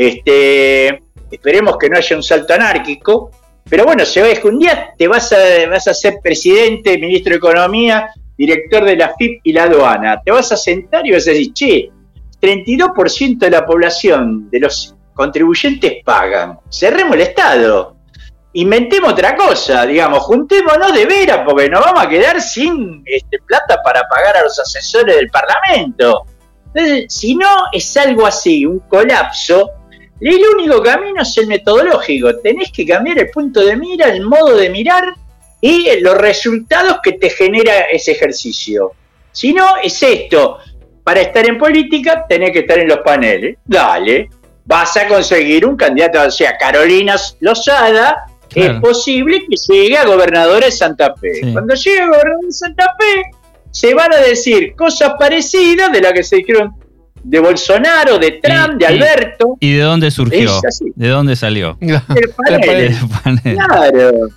Este, 0.00 1.02
esperemos 1.30 1.76
que 1.76 1.90
no 1.90 1.98
haya 1.98 2.16
un 2.16 2.22
salto 2.22 2.54
anárquico, 2.54 3.30
pero 3.68 3.84
bueno, 3.84 4.06
se 4.06 4.22
ve 4.22 4.40
que 4.40 4.48
un 4.48 4.58
día 4.58 4.94
te 4.96 5.06
vas 5.06 5.30
a, 5.34 5.36
vas 5.68 5.86
a 5.88 5.92
ser 5.92 6.20
presidente, 6.22 6.96
ministro 6.96 7.32
de 7.32 7.36
Economía, 7.36 8.08
director 8.34 8.82
de 8.82 8.96
la 8.96 9.12
FIP 9.14 9.42
y 9.44 9.52
la 9.52 9.64
aduana, 9.64 10.22
te 10.24 10.30
vas 10.30 10.50
a 10.52 10.56
sentar 10.56 11.06
y 11.06 11.12
vas 11.12 11.28
a 11.28 11.32
decir, 11.32 11.52
che, 11.52 11.90
32% 12.40 13.40
de 13.40 13.50
la 13.50 13.66
población, 13.66 14.48
de 14.48 14.60
los 14.60 14.96
contribuyentes 15.12 16.02
pagan, 16.02 16.58
cerremos 16.70 17.16
el 17.16 17.20
Estado, 17.20 17.94
inventemos 18.54 19.12
otra 19.12 19.36
cosa, 19.36 19.84
digamos, 19.84 20.20
juntémonos 20.20 20.94
de 20.94 21.04
veras, 21.04 21.40
porque 21.44 21.68
nos 21.68 21.84
vamos 21.84 22.02
a 22.02 22.08
quedar 22.08 22.40
sin 22.40 23.02
este, 23.04 23.38
plata 23.46 23.82
para 23.84 24.08
pagar 24.08 24.38
a 24.38 24.44
los 24.44 24.58
asesores 24.58 25.14
del 25.14 25.28
Parlamento. 25.28 26.24
Entonces, 26.72 27.04
si 27.12 27.34
no 27.34 27.50
es 27.70 27.94
algo 27.98 28.24
así, 28.24 28.64
un 28.64 28.78
colapso, 28.78 29.72
el 30.28 30.42
único 30.54 30.82
camino 30.82 31.22
es 31.22 31.36
el 31.38 31.46
metodológico. 31.46 32.36
Tenés 32.38 32.70
que 32.72 32.86
cambiar 32.86 33.18
el 33.18 33.30
punto 33.30 33.64
de 33.64 33.76
mira, 33.76 34.08
el 34.08 34.22
modo 34.22 34.56
de 34.56 34.68
mirar 34.68 35.14
y 35.60 36.00
los 36.00 36.16
resultados 36.16 36.98
que 37.02 37.12
te 37.12 37.30
genera 37.30 37.82
ese 37.90 38.12
ejercicio. 38.12 38.92
Si 39.32 39.52
no, 39.52 39.76
es 39.82 40.02
esto. 40.02 40.58
Para 41.02 41.20
estar 41.20 41.46
en 41.46 41.58
política, 41.58 42.26
tenés 42.28 42.50
que 42.52 42.60
estar 42.60 42.78
en 42.78 42.88
los 42.88 42.98
paneles. 42.98 43.56
Dale, 43.64 44.28
vas 44.64 44.96
a 44.96 45.08
conseguir 45.08 45.66
un 45.66 45.76
candidato, 45.76 46.22
o 46.22 46.30
sea, 46.30 46.56
Carolina 46.56 47.16
Lozada, 47.40 48.26
es 48.54 48.80
posible 48.80 49.44
que 49.48 49.56
llegue 49.56 49.96
a 49.96 50.04
gobernadora 50.04 50.66
de 50.66 50.72
Santa 50.72 51.14
Fe. 51.14 51.52
Cuando 51.52 51.74
llegue 51.74 52.00
a 52.00 52.06
gobernadora 52.06 52.46
de 52.46 52.52
Santa 52.52 52.96
Fe, 52.98 53.22
se 53.70 53.94
van 53.94 54.12
a 54.12 54.18
decir 54.18 54.74
cosas 54.74 55.14
parecidas 55.18 55.92
de 55.92 56.00
las 56.00 56.12
que 56.12 56.24
se 56.24 56.36
dijeron 56.36 56.74
de 57.22 57.38
Bolsonaro, 57.38 58.18
de 58.18 58.32
Trump, 58.42 58.74
de 58.78 58.86
Alberto. 58.86 59.56
¿Y 59.60 59.74
de 59.74 59.82
dónde 59.82 60.10
surgió? 60.10 60.60
¿De 60.94 61.08
dónde 61.08 61.36
salió? 61.36 61.76
Del 61.80 62.30
panel. 62.34 62.96
Claro. 63.42 64.28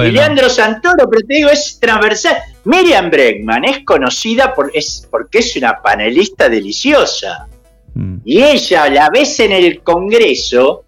Y 0.00 0.10
Leandro 0.10 0.48
Santoro, 0.48 1.08
pero 1.10 1.26
te 1.26 1.34
digo, 1.34 1.50
es 1.50 1.78
transversal. 1.78 2.36
Miriam 2.64 3.10
Bregman 3.10 3.64
es 3.64 3.84
conocida 3.84 4.54
por, 4.54 4.70
es, 4.72 5.06
porque 5.10 5.40
es 5.40 5.54
una 5.56 5.82
panelista 5.82 6.48
deliciosa. 6.48 7.46
Mm. 7.94 8.16
Y 8.24 8.42
ella 8.42 8.88
la 8.88 9.10
ves 9.10 9.38
en 9.40 9.52
el 9.52 9.82
Congreso 9.82 10.84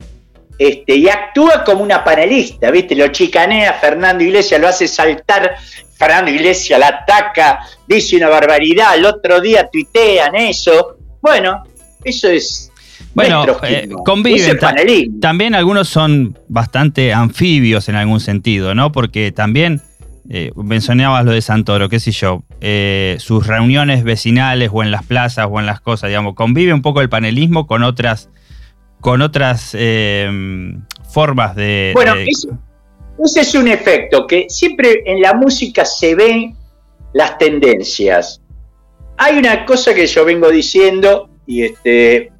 este, 0.58 0.96
y 0.96 1.08
actúa 1.08 1.64
como 1.64 1.82
una 1.82 2.02
panelista, 2.02 2.70
¿viste? 2.70 2.94
Lo 2.94 3.08
chicanea 3.08 3.74
Fernando 3.74 4.24
Iglesias, 4.24 4.60
lo 4.60 4.68
hace 4.68 4.88
saltar. 4.88 5.56
Fernando 5.96 6.30
Iglesias 6.30 6.80
la 6.80 6.88
ataca, 6.88 7.60
dice 7.86 8.16
una 8.16 8.28
barbaridad. 8.28 8.96
El 8.96 9.04
otro 9.04 9.40
día 9.40 9.68
tuitean 9.70 10.34
eso. 10.34 10.96
Bueno, 11.24 11.62
eso 12.04 12.28
es 12.28 12.70
bueno, 13.14 13.46
eh, 13.62 13.88
conviven. 14.04 14.58
también 15.20 15.54
algunos 15.54 15.88
son 15.88 16.38
bastante 16.48 17.14
anfibios 17.14 17.88
en 17.88 17.94
algún 17.94 18.20
sentido, 18.20 18.74
¿no? 18.74 18.92
Porque 18.92 19.32
también 19.32 19.80
eh, 20.28 20.50
mencionabas 20.54 21.24
lo 21.24 21.32
de 21.32 21.40
Santoro, 21.40 21.88
qué 21.88 21.98
sé 21.98 22.10
yo, 22.10 22.42
eh, 22.60 23.16
sus 23.20 23.46
reuniones 23.46 24.04
vecinales 24.04 24.68
o 24.70 24.82
en 24.82 24.90
las 24.90 25.02
plazas 25.06 25.48
o 25.50 25.60
en 25.60 25.64
las 25.64 25.80
cosas, 25.80 26.08
digamos, 26.08 26.34
convive 26.34 26.74
un 26.74 26.82
poco 26.82 27.00
el 27.00 27.08
panelismo 27.08 27.66
con 27.66 27.84
otras, 27.84 28.28
con 29.00 29.22
otras 29.22 29.70
formas 31.10 31.56
de. 31.56 31.92
Bueno, 31.94 32.16
ese 32.16 33.40
es 33.40 33.54
un 33.54 33.68
efecto 33.68 34.26
que 34.26 34.44
siempre 34.50 35.02
en 35.06 35.22
la 35.22 35.32
música 35.32 35.86
se 35.86 36.14
ven 36.14 36.54
las 37.14 37.38
tendencias. 37.38 38.42
Hay 39.16 39.38
una 39.38 39.64
cosa 39.64 39.94
que 39.94 40.06
yo 40.06 40.24
vengo 40.24 40.50
diciendo 40.50 41.28
y 41.46 41.64
este 41.64 42.32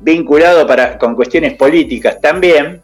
vinculado 0.00 0.66
para, 0.66 0.96
con 0.96 1.14
cuestiones 1.14 1.54
políticas 1.54 2.20
también, 2.20 2.80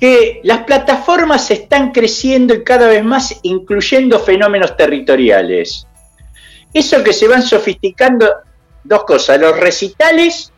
que 0.00 0.40
las 0.42 0.64
plataformas 0.64 1.50
están 1.50 1.92
creciendo 1.92 2.54
y 2.54 2.64
cada 2.64 2.88
vez 2.88 3.04
más 3.04 3.38
incluyendo 3.42 4.18
fenómenos 4.18 4.76
territoriales. 4.76 5.86
Eso 6.72 7.04
que 7.04 7.12
se 7.12 7.28
van 7.28 7.42
sofisticando, 7.42 8.28
dos 8.82 9.04
cosas, 9.04 9.40
los 9.40 9.58
recitales, 9.58 10.52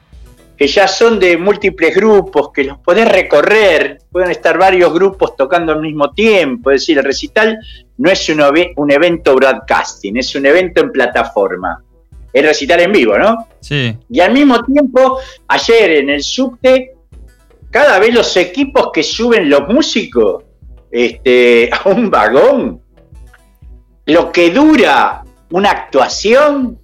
que 0.57 0.67
ya 0.67 0.89
son 0.89 1.21
de 1.21 1.37
múltiples 1.37 1.95
grupos, 1.95 2.51
que 2.53 2.65
los 2.65 2.79
podés 2.79 3.07
recorrer, 3.07 3.99
pueden 4.11 4.31
estar 4.31 4.57
varios 4.57 4.93
grupos 4.95 5.37
tocando 5.37 5.73
al 5.73 5.83
mismo 5.83 6.13
tiempo, 6.13 6.71
es 6.71 6.81
decir, 6.81 6.97
el 6.97 7.05
recital 7.05 7.59
no 7.99 8.11
es 8.11 8.29
un, 8.29 8.43
un 8.77 8.91
evento 8.91 9.35
broadcasting, 9.35 10.17
es 10.17 10.35
un 10.35 10.47
evento 10.47 10.83
en 10.83 10.93
plataforma 10.93 11.83
el 12.37 12.45
recital 12.45 12.81
en 12.81 12.93
vivo, 12.93 13.17
¿no? 13.17 13.49
Sí. 13.61 13.97
Y 14.11 14.21
al 14.21 14.33
mismo 14.33 14.63
tiempo, 14.63 15.19
ayer 15.49 15.93
en 15.93 16.11
el 16.11 16.23
subte, 16.23 16.95
cada 17.71 17.99
vez 17.99 18.13
los 18.15 18.37
equipos 18.37 18.91
que 18.93 19.03
suben 19.03 19.49
los 19.49 19.67
músicos 19.69 20.45
este, 20.91 21.71
a 21.85 21.89
un 21.89 22.11
vagón, 22.11 22.83
lo 24.05 24.31
que 24.31 24.51
dura 24.51 25.25
una 25.51 25.71
actuación, 25.71 26.79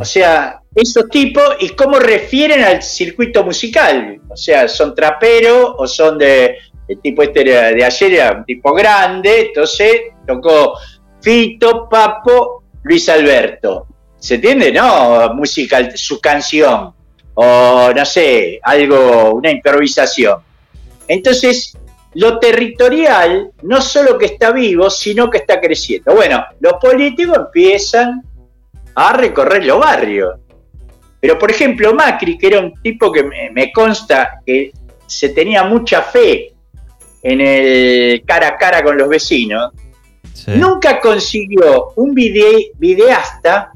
o 0.00 0.04
sea, 0.04 0.62
esos 0.74 1.08
tipos 1.10 1.44
y 1.60 1.70
cómo 1.70 1.98
refieren 1.98 2.62
al 2.64 2.82
circuito 2.82 3.44
musical, 3.44 4.20
o 4.28 4.36
sea, 4.36 4.66
son 4.66 4.94
traperos 4.94 5.74
o 5.76 5.86
son 5.86 6.16
de, 6.16 6.56
el 6.88 7.00
tipo 7.00 7.22
este 7.22 7.44
de 7.44 7.84
ayer 7.84 8.14
era 8.14 8.32
un 8.32 8.44
tipo 8.44 8.72
grande, 8.72 9.48
entonces 9.48 10.02
tocó 10.26 10.74
Fito, 11.20 11.88
Papo, 11.88 12.64
Luis 12.82 13.08
Alberto. 13.08 13.86
¿Se 14.18 14.36
entiende? 14.36 14.72
No, 14.72 15.34
música, 15.34 15.94
su 15.96 16.20
canción, 16.20 16.92
o 17.34 17.92
no 17.94 18.04
sé, 18.04 18.60
algo, 18.62 19.34
una 19.34 19.50
improvisación. 19.50 20.40
Entonces, 21.06 21.76
lo 22.14 22.38
territorial 22.38 23.50
no 23.62 23.80
solo 23.82 24.16
que 24.16 24.26
está 24.26 24.50
vivo, 24.50 24.88
sino 24.88 25.28
que 25.30 25.38
está 25.38 25.60
creciendo. 25.60 26.14
Bueno, 26.14 26.44
los 26.60 26.74
políticos 26.74 27.36
empiezan 27.36 28.22
a 28.94 29.12
recorrer 29.12 29.66
los 29.66 29.78
barrios. 29.78 30.34
Pero, 31.20 31.38
por 31.38 31.50
ejemplo, 31.50 31.94
Macri, 31.94 32.38
que 32.38 32.46
era 32.46 32.60
un 32.60 32.72
tipo 32.82 33.12
que 33.12 33.22
me, 33.22 33.70
consta 33.72 34.40
que 34.46 34.72
se 35.06 35.28
tenía 35.30 35.64
mucha 35.64 36.02
fe 36.02 36.54
en 37.28 37.40
el 37.40 38.24
cara 38.24 38.48
a 38.48 38.56
cara 38.56 38.84
con 38.84 38.96
los 38.96 39.08
vecinos, 39.08 39.72
nunca 40.46 41.00
consiguió 41.00 41.92
un 41.96 42.14
videasta 42.14 43.72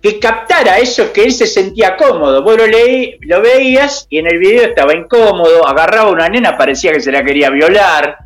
que 0.00 0.18
captara 0.18 0.78
eso 0.78 1.12
que 1.12 1.24
él 1.24 1.32
se 1.32 1.46
sentía 1.46 1.96
cómodo. 1.96 2.42
Vos 2.42 2.56
lo, 2.56 2.66
leí, 2.66 3.18
lo 3.20 3.42
veías 3.42 4.06
y 4.08 4.18
en 4.18 4.26
el 4.26 4.38
video 4.38 4.64
estaba 4.64 4.94
incómodo, 4.94 5.66
agarraba 5.68 6.08
a 6.08 6.12
una 6.12 6.28
nena, 6.30 6.56
parecía 6.56 6.92
que 6.92 7.00
se 7.00 7.12
la 7.12 7.22
quería 7.22 7.50
violar, 7.50 8.16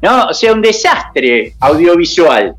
¿no? 0.00 0.28
O 0.28 0.34
sea, 0.34 0.52
un 0.52 0.62
desastre 0.62 1.54
audiovisual. 1.58 2.54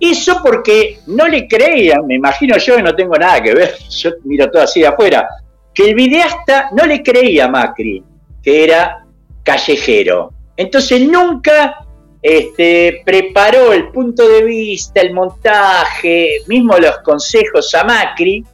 Eso 0.00 0.40
porque 0.42 0.98
no 1.06 1.28
le 1.28 1.46
creían, 1.46 2.04
me 2.08 2.16
imagino 2.16 2.58
yo 2.58 2.74
que 2.74 2.82
no 2.82 2.94
tengo 2.94 3.14
nada 3.14 3.40
que 3.40 3.54
ver, 3.54 3.76
yo 3.88 4.10
miro 4.24 4.50
todo 4.50 4.62
así 4.62 4.80
de 4.80 4.88
afuera, 4.88 5.28
que 5.72 5.90
el 5.90 5.94
videasta 5.94 6.70
no 6.72 6.84
le 6.84 7.04
creía 7.04 7.44
a 7.44 7.48
Macri, 7.48 8.02
que 8.42 8.64
era 8.64 9.04
callejero. 9.44 10.32
Entonces 10.56 11.00
nunca 11.00 11.86
este, 12.20 13.02
preparó 13.04 13.72
el 13.72 13.88
punto 13.88 14.28
de 14.28 14.44
vista, 14.44 15.00
el 15.00 15.12
montaje, 15.12 16.42
mismo 16.46 16.76
los 16.78 16.98
consejos 16.98 17.74
a 17.74 17.84
Macri, 17.84 18.44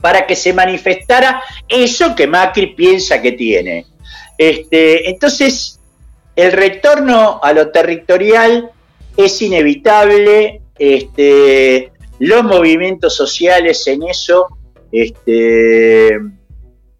para 0.00 0.26
que 0.26 0.36
se 0.36 0.52
manifestara 0.52 1.42
eso 1.68 2.14
que 2.14 2.26
Macri 2.26 2.74
piensa 2.74 3.22
que 3.22 3.32
tiene. 3.32 3.86
Este, 4.36 5.08
entonces, 5.08 5.80
el 6.34 6.52
retorno 6.52 7.40
a 7.42 7.52
lo 7.52 7.70
territorial 7.70 8.70
es 9.16 9.40
inevitable, 9.42 10.62
este, 10.78 11.92
los 12.18 12.42
movimientos 12.42 13.14
sociales 13.14 13.86
en 13.86 14.02
eso 14.02 14.46
este, 14.90 16.18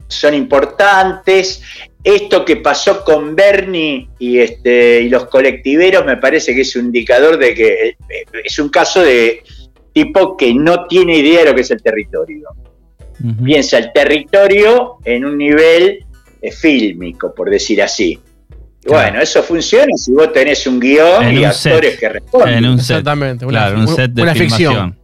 son 0.08 0.34
importantes. 0.34 1.62
Esto 2.04 2.44
que 2.44 2.56
pasó 2.56 3.04
con 3.04 3.36
Bernie 3.36 4.08
y, 4.18 4.38
este, 4.38 5.02
y 5.02 5.08
los 5.08 5.26
colectiveros 5.26 6.04
me 6.04 6.16
parece 6.16 6.54
que 6.54 6.62
es 6.62 6.74
un 6.74 6.86
indicador 6.86 7.38
de 7.38 7.54
que 7.54 7.88
eh, 7.88 7.96
es 8.44 8.58
un 8.58 8.68
caso 8.70 9.02
de 9.02 9.42
tipo 9.92 10.36
que 10.36 10.52
no 10.52 10.86
tiene 10.86 11.18
idea 11.18 11.40
de 11.40 11.50
lo 11.50 11.54
que 11.54 11.60
es 11.60 11.70
el 11.70 11.82
territorio. 11.82 12.48
Piensa 13.44 13.78
el 13.78 13.92
territorio 13.92 14.96
en 15.04 15.24
un 15.24 15.38
nivel 15.38 16.04
eh, 16.40 16.50
fílmico, 16.50 17.32
por 17.32 17.48
decir 17.50 17.80
así. 17.80 18.18
Bueno, 18.84 19.20
eso 19.20 19.44
funciona 19.44 19.96
si 19.96 20.10
vos 20.12 20.32
tenés 20.32 20.66
un 20.66 20.80
guion 20.80 21.32
y 21.32 21.44
actores 21.44 22.00
que 22.00 22.08
responden. 22.08 22.64
Exactamente, 22.64 23.46
claro, 23.46 23.78
un 23.78 23.86
set 23.86 24.10
de 24.10 24.34
ficción. 24.34 24.98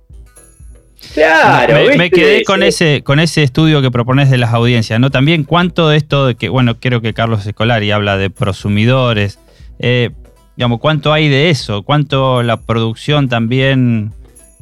Claro, 1.15 1.75
me, 1.97 2.11
quedé 2.11 2.45
con 2.45 2.63
ese, 2.63 3.03
con 3.03 3.19
ese 3.21 3.43
estudio 3.43 3.83
que 3.83 3.91
propones 3.91 4.31
de 4.31 4.39
las 4.39 4.53
audiencias, 4.53 5.01
¿no? 5.01 5.11
También 5.11 5.45
cuánto 5.45 5.89
de 5.89 5.97
esto 5.97 6.27
de 6.27 6.35
que, 6.35 6.49
bueno, 6.49 6.79
creo 6.79 7.01
que 7.01 7.15
Carlos 7.15 7.47
Escolari 7.47 7.91
habla 7.91 8.17
de 8.17 8.31
prosumidores, 8.31 9.39
eh, 9.79 10.11
digamos, 10.57 10.81
cuánto 10.81 11.13
hay 11.13 11.29
de 11.29 11.51
eso, 11.51 11.83
cuánto 11.83 12.43
la 12.43 12.59
producción 12.59 13.29
también. 13.29 14.13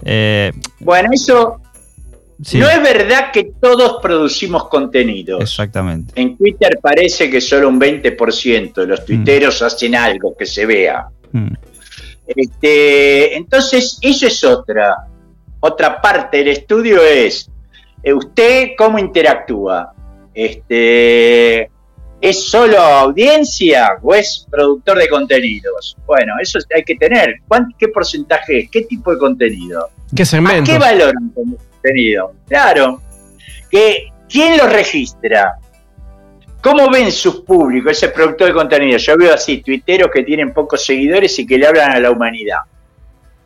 Eh, 0.04 0.52
bueno, 0.80 1.08
eso 1.12 1.60
no 2.38 2.68
es 2.68 2.82
verdad 2.82 3.32
que 3.32 3.52
todos 3.60 3.98
producimos 4.02 4.68
contenidos. 4.68 5.40
Exactamente. 5.40 6.12
En 6.20 6.36
Twitter 6.36 6.78
parece 6.82 7.30
que 7.30 7.40
solo 7.40 7.68
un 7.68 7.80
20% 7.80 8.74
de 8.74 8.86
los 8.86 9.00
mm. 9.00 9.04
tuiteros 9.04 9.62
hacen 9.62 9.94
algo 9.94 10.36
que 10.36 10.44
se 10.44 10.66
vea. 10.66 11.06
Mm. 11.32 11.54
Este, 12.26 13.36
entonces, 13.36 13.98
eso 14.02 14.26
es 14.26 14.44
otra. 14.44 14.94
Otra 15.60 16.00
parte 16.00 16.38
del 16.38 16.48
estudio 16.48 17.02
es, 17.02 17.50
eh, 18.02 18.12
¿usted 18.12 18.70
cómo 18.76 18.98
interactúa? 18.98 19.92
Este, 20.34 21.70
¿Es 22.20 22.48
solo 22.48 22.78
audiencia 22.78 23.98
o 24.02 24.14
es 24.14 24.46
productor 24.50 24.98
de 24.98 25.08
contenidos? 25.08 25.96
Bueno, 26.06 26.32
eso 26.40 26.58
hay 26.74 26.82
que 26.82 26.94
tener. 26.96 27.40
¿Qué 27.78 27.88
porcentaje 27.88 28.60
es? 28.60 28.70
¿Qué 28.70 28.82
tipo 28.82 29.12
de 29.12 29.18
contenido? 29.18 29.90
¿Qué 30.14 30.24
segmento? 30.24 30.72
¿Qué 30.72 30.78
valoran 30.78 31.30
como 31.34 31.56
contenido? 31.56 32.32
Claro. 32.48 33.02
¿Que, 33.70 34.08
¿Quién 34.28 34.56
lo 34.56 34.66
registra? 34.66 35.58
¿Cómo 36.62 36.90
ven 36.90 37.12
sus 37.12 37.42
públicos, 37.42 37.92
ese 37.92 38.08
productor 38.08 38.48
de 38.48 38.54
contenido? 38.54 38.98
Yo 38.98 39.16
veo 39.16 39.34
así, 39.34 39.58
tuiteros 39.62 40.10
que 40.10 40.22
tienen 40.22 40.52
pocos 40.52 40.84
seguidores 40.84 41.38
y 41.38 41.46
que 41.46 41.58
le 41.58 41.66
hablan 41.66 41.92
a 41.92 42.00
la 42.00 42.10
humanidad. 42.10 42.60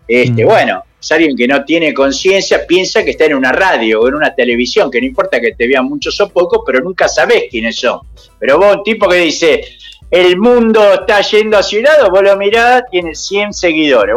Este, 0.06 0.44
mm. 0.44 0.48
Bueno, 0.48 0.84
es 1.00 1.12
alguien 1.12 1.34
que 1.34 1.48
no 1.48 1.64
tiene 1.64 1.94
conciencia, 1.94 2.66
piensa 2.66 3.02
que 3.02 3.12
está 3.12 3.24
en 3.24 3.34
una 3.34 3.52
radio 3.52 4.02
o 4.02 4.08
en 4.08 4.14
una 4.14 4.34
televisión, 4.34 4.90
que 4.90 5.00
no 5.00 5.06
importa 5.06 5.40
que 5.40 5.52
te 5.52 5.66
vean 5.66 5.86
muchos 5.86 6.20
o 6.20 6.28
pocos, 6.28 6.60
pero 6.66 6.80
nunca 6.80 7.08
sabes 7.08 7.44
quiénes 7.50 7.76
son. 7.76 8.00
Pero 8.38 8.58
vos, 8.58 8.76
un 8.76 8.82
tipo 8.82 9.08
que 9.08 9.16
dice, 9.16 9.64
el 10.10 10.36
mundo 10.36 10.92
está 10.92 11.22
yendo 11.22 11.56
hacia 11.56 11.78
un 11.78 11.84
lado, 11.84 12.10
vos 12.10 12.22
lo 12.22 12.36
mirás, 12.36 12.82
tiene 12.90 13.14
100 13.14 13.54
seguidores. 13.54 14.14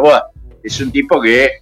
Es 0.62 0.80
un 0.80 0.92
tipo 0.92 1.20
que 1.20 1.52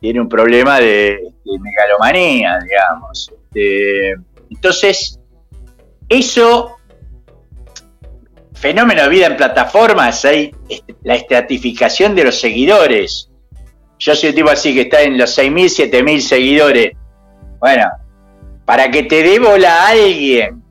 tiene 0.00 0.20
un 0.20 0.28
problema 0.28 0.80
de, 0.80 1.20
megalomanía, 1.44 2.58
digamos. 2.58 3.32
Este, 3.32 4.14
entonces, 4.50 5.20
eso, 6.08 6.76
fenómeno 8.54 9.02
de 9.04 9.08
vida 9.08 9.26
en 9.26 9.36
plataformas, 9.36 10.24
hay 10.24 10.52
la 11.04 11.14
estratificación 11.14 12.16
de 12.16 12.24
los 12.24 12.40
seguidores 12.40 13.29
yo 14.00 14.16
soy 14.16 14.30
un 14.30 14.34
tipo 14.34 14.50
así 14.50 14.74
que 14.74 14.82
está 14.82 15.02
en 15.02 15.18
los 15.18 15.38
6.000, 15.38 15.90
7.000 15.90 16.20
seguidores. 16.20 16.92
Bueno, 17.60 17.86
para 18.64 18.90
que 18.90 19.02
te 19.02 19.22
dé 19.22 19.38
bola 19.38 19.84
a 19.84 19.88
alguien 19.90 20.62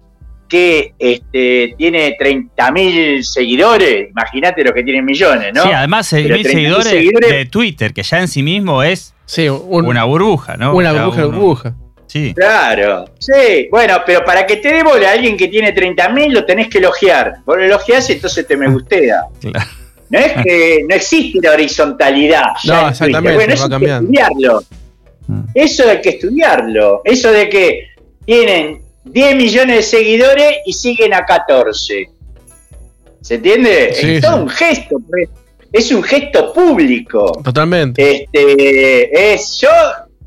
que 0.49 0.93
este, 0.97 1.75
tiene 1.77 2.17
30.000 2.17 3.21
seguidores, 3.21 4.09
imagínate 4.09 4.63
los 4.63 4.73
que 4.73 4.83
tienen 4.83 5.05
millones, 5.05 5.53
¿no? 5.53 5.61
Sí, 5.61 5.69
además 5.71 6.11
6.000 6.11 6.43
seguidores, 6.43 7.29
de 7.29 7.45
Twitter, 7.45 7.93
que 7.93 8.01
ya 8.01 8.19
en 8.19 8.27
sí 8.27 8.41
mismo 8.41 8.81
es 8.81 9.13
una 9.67 10.05
burbuja, 10.05 10.57
¿no? 10.57 10.73
Una 10.73 10.91
burbuja, 10.91 11.25
burbuja. 11.25 11.73
Sí. 12.07 12.33
Claro, 12.33 13.05
sí. 13.19 13.67
Bueno, 13.69 14.01
pero 14.03 14.25
para 14.25 14.47
que 14.47 14.57
te 14.57 14.73
dé 14.73 14.81
bola 14.81 15.09
a 15.09 15.11
alguien 15.11 15.37
que 15.37 15.47
tiene 15.47 15.75
30.000 15.75 16.31
lo 16.31 16.43
tenés 16.43 16.67
que 16.67 16.79
elogiar. 16.79 17.35
Vos 17.45 17.57
lo 17.57 17.63
elogiás 17.63 18.09
y 18.09 18.13
entonces 18.13 18.47
te 18.47 18.57
me 18.57 18.67
gustea. 18.67 19.25
Claro. 19.39 19.69
No 20.09 20.19
es 20.19 20.33
que 20.43 20.85
no 20.89 20.95
existe 20.95 21.39
la 21.41 21.51
horizontalidad. 21.51 22.47
No, 22.65 22.89
exactamente. 22.89 23.35
Bueno, 23.35 23.53
eso 23.53 23.65
hay 23.65 23.79
que 23.79 23.85
estudiarlo. 23.85 24.63
Mm. 25.27 25.41
Eso 25.53 25.89
hay 25.89 26.01
que 26.01 26.09
estudiarlo. 26.09 27.01
Eso 27.03 27.31
de 27.31 27.49
que 27.49 27.87
tienen 28.25 28.81
10 29.05 29.35
millones 29.35 29.75
de 29.75 29.83
seguidores 29.83 30.57
y 30.65 30.73
siguen 30.73 31.13
a 31.13 31.25
14. 31.25 32.09
¿Se 33.21 33.35
entiende? 33.35 33.89
es 33.89 34.21
todo 34.21 34.43
un 34.43 34.49
gesto. 34.49 34.97
Pues. 35.07 35.29
Es 35.71 35.91
un 35.91 36.01
gesto 36.01 36.51
público. 36.51 37.41
Totalmente. 37.43 38.23
Este, 38.23 39.33
es, 39.33 39.59
yo 39.61 39.69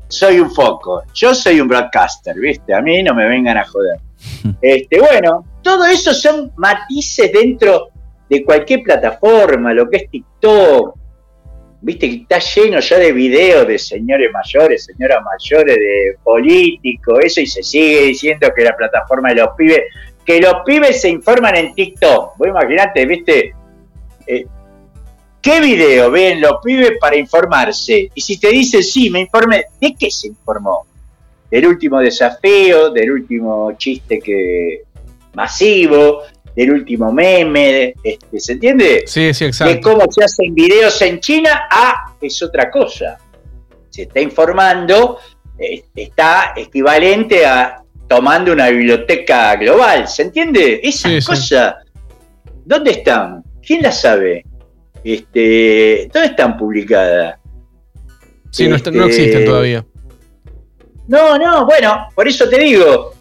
soy 0.07 0.39
un 0.39 0.53
foco. 0.53 1.03
Yo 1.13 1.35
soy 1.35 1.59
un 1.59 1.67
broadcaster, 1.67 2.35
¿viste? 2.39 2.73
A 2.73 2.81
mí 2.81 3.03
no 3.03 3.13
me 3.13 3.27
vengan 3.27 3.57
a 3.57 3.65
joder. 3.65 3.99
Este, 4.61 4.99
bueno, 4.99 5.45
todo 5.61 5.85
eso 5.85 6.13
son 6.13 6.51
matices 6.55 7.31
dentro 7.33 7.89
de 8.33 8.43
cualquier 8.43 8.81
plataforma, 8.81 9.73
lo 9.73 9.87
que 9.89 9.97
es 9.97 10.09
TikTok, 10.09 10.95
viste 11.81 12.09
que 12.09 12.15
está 12.15 12.39
lleno 12.39 12.79
ya 12.79 12.97
de 12.97 13.11
videos 13.11 13.67
de 13.67 13.77
señores 13.77 14.31
mayores, 14.31 14.85
señoras 14.85 15.19
mayores, 15.23 15.75
de 15.75 16.17
políticos, 16.23 17.19
eso, 17.23 17.41
y 17.41 17.45
se 17.45 17.61
sigue 17.61 18.01
diciendo 18.05 18.47
que 18.55 18.63
la 18.63 18.75
plataforma 18.75 19.29
de 19.29 19.35
los 19.35 19.49
pibes, 19.55 19.81
que 20.25 20.39
los 20.39 20.55
pibes 20.65 20.99
se 21.01 21.09
informan 21.09 21.55
en 21.55 21.75
TikTok. 21.75 22.37
Vos 22.37 22.47
imaginate, 22.47 23.05
viste, 23.05 23.53
eh, 24.25 24.47
¿qué 25.39 25.59
video 25.59 26.09
ven 26.09 26.41
los 26.41 26.55
pibes 26.63 26.93
para 26.99 27.15
informarse? 27.15 28.09
Y 28.15 28.21
si 28.21 28.39
te 28.39 28.49
dicen, 28.49 28.81
sí, 28.81 29.09
me 29.11 29.19
informé, 29.19 29.65
¿de 29.79 29.93
qué 29.93 30.09
se 30.09 30.29
informó? 30.29 30.87
Del 31.51 31.67
último 31.67 31.99
desafío, 31.99 32.89
del 32.89 33.11
último 33.11 33.73
chiste 33.77 34.19
que 34.19 34.83
masivo, 35.33 36.23
del 36.55 36.71
último 36.71 37.11
meme, 37.11 37.95
este, 38.03 38.39
¿se 38.39 38.53
entiende? 38.53 39.03
Sí, 39.05 39.33
sí, 39.33 39.45
exacto. 39.45 39.73
De 39.73 39.81
cómo 39.81 40.11
se 40.11 40.23
hacen 40.23 40.53
videos 40.53 41.01
en 41.01 41.19
China, 41.19 41.67
ah, 41.69 42.13
es 42.21 42.41
otra 42.41 42.69
cosa. 42.69 43.17
Se 43.89 44.03
está 44.03 44.19
informando, 44.19 45.19
este, 45.57 46.03
está 46.03 46.53
equivalente 46.55 47.45
a 47.45 47.83
tomando 48.07 48.53
una 48.53 48.69
biblioteca 48.69 49.55
global, 49.55 50.07
¿se 50.07 50.23
entiende? 50.23 50.79
Esas 50.83 51.25
cosas, 51.25 51.75
¿dónde 52.65 52.91
están? 52.91 53.43
¿Quién 53.65 53.81
las 53.81 54.01
sabe? 54.01 54.45
Este, 55.03 56.09
¿Dónde 56.13 56.29
están 56.29 56.57
publicadas? 56.57 57.39
Sí, 58.51 58.67
no, 58.67 58.77
no 58.77 59.05
existen 59.05 59.39
este, 59.39 59.45
todavía. 59.45 59.85
No, 61.07 61.37
no, 61.37 61.65
bueno, 61.65 62.07
por 62.13 62.27
eso 62.27 62.47
te 62.47 62.59
digo, 62.59 63.13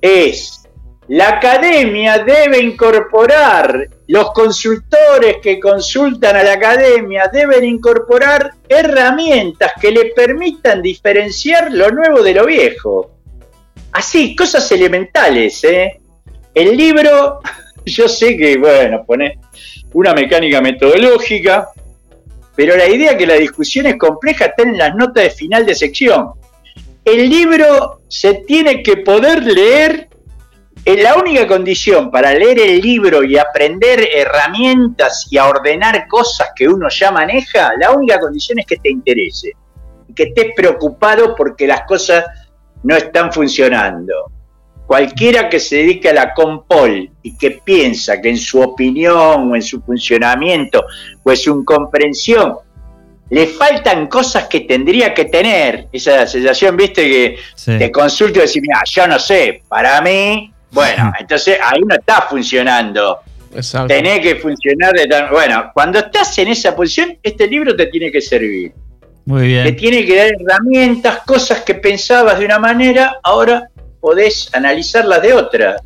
es 0.00 0.63
la 1.08 1.28
academia 1.28 2.18
debe 2.18 2.58
incorporar, 2.60 3.88
los 4.06 4.32
consultores 4.32 5.36
que 5.42 5.60
consultan 5.60 6.36
a 6.36 6.42
la 6.42 6.54
academia 6.54 7.28
deben 7.30 7.64
incorporar 7.64 8.52
herramientas 8.66 9.72
que 9.78 9.90
le 9.90 10.06
permitan 10.16 10.80
diferenciar 10.80 11.72
lo 11.72 11.90
nuevo 11.90 12.22
de 12.22 12.34
lo 12.34 12.46
viejo. 12.46 13.10
Así, 13.92 14.34
cosas 14.34 14.70
elementales, 14.72 15.62
¿eh? 15.64 16.00
El 16.54 16.74
libro, 16.76 17.40
yo 17.84 18.08
sé 18.08 18.36
que, 18.36 18.56
bueno, 18.56 19.04
pone 19.06 19.38
una 19.92 20.14
mecánica 20.14 20.62
metodológica, 20.62 21.68
pero 22.56 22.76
la 22.76 22.88
idea 22.88 23.16
que 23.16 23.26
la 23.26 23.34
discusión 23.34 23.86
es 23.86 23.96
compleja 23.96 24.46
está 24.46 24.62
en 24.62 24.78
las 24.78 24.94
notas 24.94 25.24
de 25.24 25.30
final 25.30 25.66
de 25.66 25.74
sección. 25.74 26.30
El 27.04 27.28
libro 27.28 28.00
se 28.08 28.34
tiene 28.46 28.82
que 28.82 28.98
poder 28.98 29.44
leer 29.44 30.08
la 30.84 31.16
única 31.16 31.46
condición 31.46 32.10
para 32.10 32.34
leer 32.34 32.58
el 32.58 32.80
libro 32.80 33.24
y 33.24 33.38
aprender 33.38 34.08
herramientas 34.12 35.26
y 35.30 35.38
a 35.38 35.48
ordenar 35.48 36.06
cosas 36.08 36.50
que 36.54 36.68
uno 36.68 36.88
ya 36.90 37.10
maneja, 37.10 37.72
la 37.78 37.92
única 37.92 38.20
condición 38.20 38.58
es 38.58 38.66
que 38.66 38.76
te 38.76 38.90
interese, 38.90 39.52
que 40.14 40.24
estés 40.24 40.52
preocupado 40.54 41.34
porque 41.34 41.66
las 41.66 41.82
cosas 41.82 42.24
no 42.82 42.96
están 42.96 43.32
funcionando. 43.32 44.30
Cualquiera 44.86 45.48
que 45.48 45.58
se 45.58 45.76
dedique 45.76 46.10
a 46.10 46.12
la 46.12 46.34
compol 46.34 47.10
y 47.22 47.36
que 47.38 47.52
piensa 47.64 48.20
que 48.20 48.28
en 48.28 48.36
su 48.36 48.60
opinión 48.60 49.50
o 49.50 49.56
en 49.56 49.62
su 49.62 49.80
funcionamiento 49.80 50.84
o 51.22 51.30
en 51.30 51.36
su 51.38 51.64
comprensión 51.64 52.56
le 53.30 53.46
faltan 53.46 54.06
cosas 54.06 54.44
que 54.48 54.60
tendría 54.60 55.14
que 55.14 55.24
tener, 55.24 55.88
esa 55.90 56.26
sensación, 56.26 56.76
viste, 56.76 57.02
que 57.08 57.78
te 57.78 57.90
consulto 57.90 58.38
y 58.38 58.42
decís, 58.42 58.60
mira, 58.60 58.82
yo 58.84 59.06
no 59.08 59.18
sé, 59.18 59.62
para 59.66 60.00
mí, 60.02 60.53
bueno, 60.74 61.12
entonces 61.18 61.58
ahí 61.62 61.80
no 61.80 61.94
está 61.94 62.22
funcionando. 62.22 63.20
Exacto. 63.54 63.86
Tenés 63.86 64.20
que 64.20 64.36
funcionar 64.36 64.92
de 64.92 65.06
tal... 65.06 65.30
Bueno, 65.30 65.70
cuando 65.72 66.00
estás 66.00 66.36
en 66.38 66.48
esa 66.48 66.74
posición, 66.74 67.16
este 67.22 67.46
libro 67.46 67.74
te 67.76 67.86
tiene 67.86 68.10
que 68.10 68.20
servir. 68.20 68.72
Muy 69.24 69.46
bien. 69.46 69.64
Te 69.64 69.72
tiene 69.72 70.04
que 70.04 70.16
dar 70.16 70.26
herramientas, 70.26 71.20
cosas 71.24 71.62
que 71.62 71.76
pensabas 71.76 72.38
de 72.38 72.44
una 72.44 72.58
manera, 72.58 73.20
ahora 73.22 73.70
podés 74.00 74.50
analizarlas 74.52 75.22
de 75.22 75.32
otra. 75.32 75.76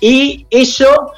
Y 0.00 0.46
eso, 0.50 1.12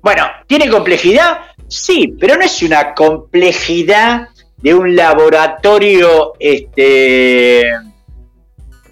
bueno, 0.00 0.24
¿tiene 0.46 0.70
complejidad? 0.70 1.40
Sí, 1.68 2.14
pero 2.18 2.36
no 2.36 2.42
es 2.42 2.62
una 2.62 2.94
complejidad 2.94 4.28
de 4.56 4.74
un 4.74 4.96
laboratorio 4.96 6.34
este, 6.38 7.64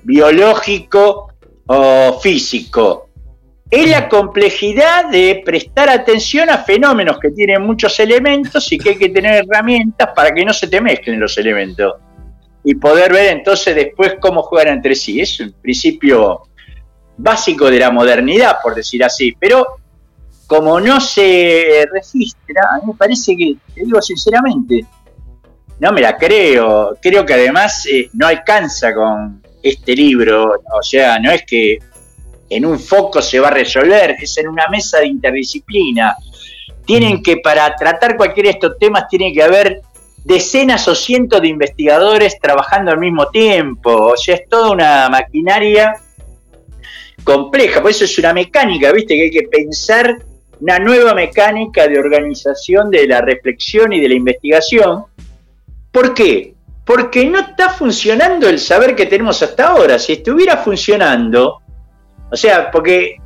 biológico 0.02 1.32
o 1.66 2.20
físico. 2.20 3.03
Es 3.74 3.90
la 3.90 4.08
complejidad 4.08 5.10
de 5.10 5.42
prestar 5.44 5.90
atención 5.90 6.48
a 6.48 6.58
fenómenos 6.58 7.18
que 7.18 7.32
tienen 7.32 7.60
muchos 7.62 7.98
elementos 7.98 8.70
y 8.70 8.78
que 8.78 8.90
hay 8.90 8.96
que 8.96 9.08
tener 9.08 9.44
herramientas 9.44 10.10
para 10.14 10.32
que 10.32 10.44
no 10.44 10.52
se 10.52 10.68
te 10.68 10.80
mezclen 10.80 11.18
los 11.18 11.36
elementos. 11.38 11.94
Y 12.62 12.76
poder 12.76 13.12
ver 13.12 13.32
entonces 13.32 13.74
después 13.74 14.14
cómo 14.20 14.44
juegan 14.44 14.74
entre 14.74 14.94
sí. 14.94 15.20
Es 15.20 15.40
un 15.40 15.52
principio 15.60 16.42
básico 17.16 17.68
de 17.68 17.80
la 17.80 17.90
modernidad, 17.90 18.58
por 18.62 18.76
decir 18.76 19.02
así. 19.02 19.34
Pero 19.40 19.66
como 20.46 20.78
no 20.78 21.00
se 21.00 21.84
registra, 21.92 22.68
a 22.74 22.78
mí 22.78 22.92
me 22.92 22.94
parece 22.94 23.36
que, 23.36 23.56
te 23.74 23.80
digo 23.84 24.00
sinceramente, 24.00 24.86
no 25.80 25.90
me 25.90 26.00
la 26.00 26.16
creo. 26.16 26.96
Creo 27.02 27.26
que 27.26 27.34
además 27.34 27.86
eh, 27.86 28.08
no 28.12 28.28
alcanza 28.28 28.94
con 28.94 29.42
este 29.60 29.96
libro. 29.96 30.62
O 30.78 30.82
sea, 30.84 31.18
no 31.18 31.32
es 31.32 31.42
que 31.44 31.80
en 32.56 32.64
un 32.64 32.78
foco 32.78 33.20
se 33.20 33.40
va 33.40 33.48
a 33.48 33.52
resolver, 33.52 34.16
es 34.20 34.38
en 34.38 34.48
una 34.48 34.68
mesa 34.68 35.00
de 35.00 35.08
interdisciplina. 35.08 36.16
Tienen 36.86 37.22
que, 37.22 37.38
para 37.38 37.74
tratar 37.74 38.16
cualquiera 38.16 38.48
de 38.48 38.54
estos 38.54 38.78
temas, 38.78 39.08
tiene 39.08 39.32
que 39.32 39.42
haber 39.42 39.80
decenas 40.22 40.86
o 40.88 40.94
cientos 40.94 41.40
de 41.40 41.48
investigadores 41.48 42.38
trabajando 42.40 42.92
al 42.92 42.98
mismo 42.98 43.28
tiempo. 43.28 44.12
O 44.12 44.16
sea, 44.16 44.36
es 44.36 44.48
toda 44.48 44.70
una 44.70 45.08
maquinaria 45.08 45.94
compleja. 47.24 47.82
Por 47.82 47.90
eso 47.90 48.04
es 48.04 48.18
una 48.18 48.32
mecánica, 48.32 48.92
¿viste? 48.92 49.14
Que 49.14 49.22
hay 49.22 49.30
que 49.30 49.48
pensar 49.48 50.18
una 50.60 50.78
nueva 50.78 51.14
mecánica 51.14 51.88
de 51.88 51.98
organización 51.98 52.90
de 52.90 53.06
la 53.06 53.20
reflexión 53.20 53.92
y 53.92 54.00
de 54.00 54.08
la 54.08 54.14
investigación. 54.14 55.04
¿Por 55.90 56.14
qué? 56.14 56.54
Porque 56.84 57.24
no 57.24 57.40
está 57.40 57.70
funcionando 57.70 58.48
el 58.48 58.58
saber 58.58 58.94
que 58.94 59.06
tenemos 59.06 59.42
hasta 59.42 59.68
ahora. 59.68 59.98
Si 59.98 60.12
estuviera 60.12 60.58
funcionando, 60.58 61.62
o 62.30 62.36
sea, 62.36 62.70
porque 62.70 63.16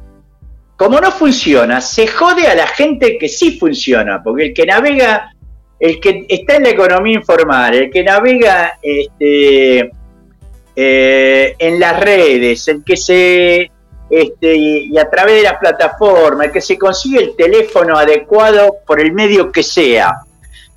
como 0.76 1.00
no 1.00 1.10
funciona, 1.10 1.80
se 1.80 2.06
jode 2.06 2.46
a 2.46 2.54
la 2.54 2.68
gente 2.68 3.18
que 3.18 3.28
sí 3.28 3.58
funciona, 3.58 4.22
porque 4.22 4.46
el 4.46 4.54
que 4.54 4.64
navega, 4.64 5.32
el 5.80 5.98
que 5.98 6.24
está 6.28 6.56
en 6.56 6.62
la 6.62 6.70
economía 6.70 7.16
informal, 7.16 7.74
el 7.74 7.90
que 7.90 8.04
navega 8.04 8.78
este, 8.80 9.90
eh, 10.76 11.56
en 11.58 11.80
las 11.80 11.98
redes, 11.98 12.68
el 12.68 12.84
que 12.84 12.96
se 12.96 13.70
este, 14.08 14.56
y, 14.56 14.96
a 14.96 15.10
través 15.10 15.34
de 15.36 15.42
la 15.42 15.58
plataforma, 15.58 16.44
el 16.44 16.52
que 16.52 16.60
se 16.60 16.78
consigue 16.78 17.22
el 17.22 17.36
teléfono 17.36 17.98
adecuado 17.98 18.76
por 18.86 19.00
el 19.00 19.12
medio 19.12 19.50
que 19.50 19.64
sea, 19.64 20.12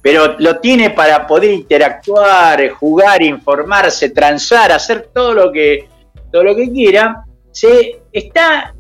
pero 0.02 0.36
lo 0.40 0.58
tiene 0.58 0.90
para 0.90 1.28
poder 1.28 1.52
interactuar, 1.52 2.70
jugar, 2.72 3.22
informarse, 3.22 4.10
transar, 4.10 4.72
hacer 4.72 5.10
todo 5.14 5.34
lo 5.34 5.52
que, 5.52 5.88
todo 6.32 6.44
lo 6.44 6.56
que 6.56 6.72
quiera, 6.72 7.24
se 7.52 8.02
está 8.12 8.74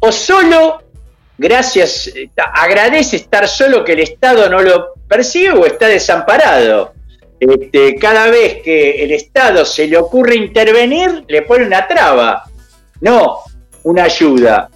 o 0.00 0.12
solo, 0.12 0.82
gracias, 1.36 2.10
agradece 2.36 3.16
estar 3.16 3.46
solo 3.48 3.84
que 3.84 3.92
el 3.92 4.00
Estado 4.00 4.48
no 4.48 4.60
lo 4.62 4.94
percibe 5.08 5.50
o 5.50 5.66
está 5.66 5.88
desamparado. 5.88 6.94
Este, 7.38 7.96
cada 7.96 8.30
vez 8.30 8.62
que 8.62 9.02
el 9.02 9.12
Estado 9.12 9.64
se 9.64 9.86
le 9.86 9.96
ocurre 9.96 10.36
intervenir, 10.36 11.24
le 11.26 11.42
pone 11.42 11.66
una 11.66 11.86
traba, 11.86 12.44
no 13.00 13.38
una 13.84 14.04
ayuda. 14.04 14.70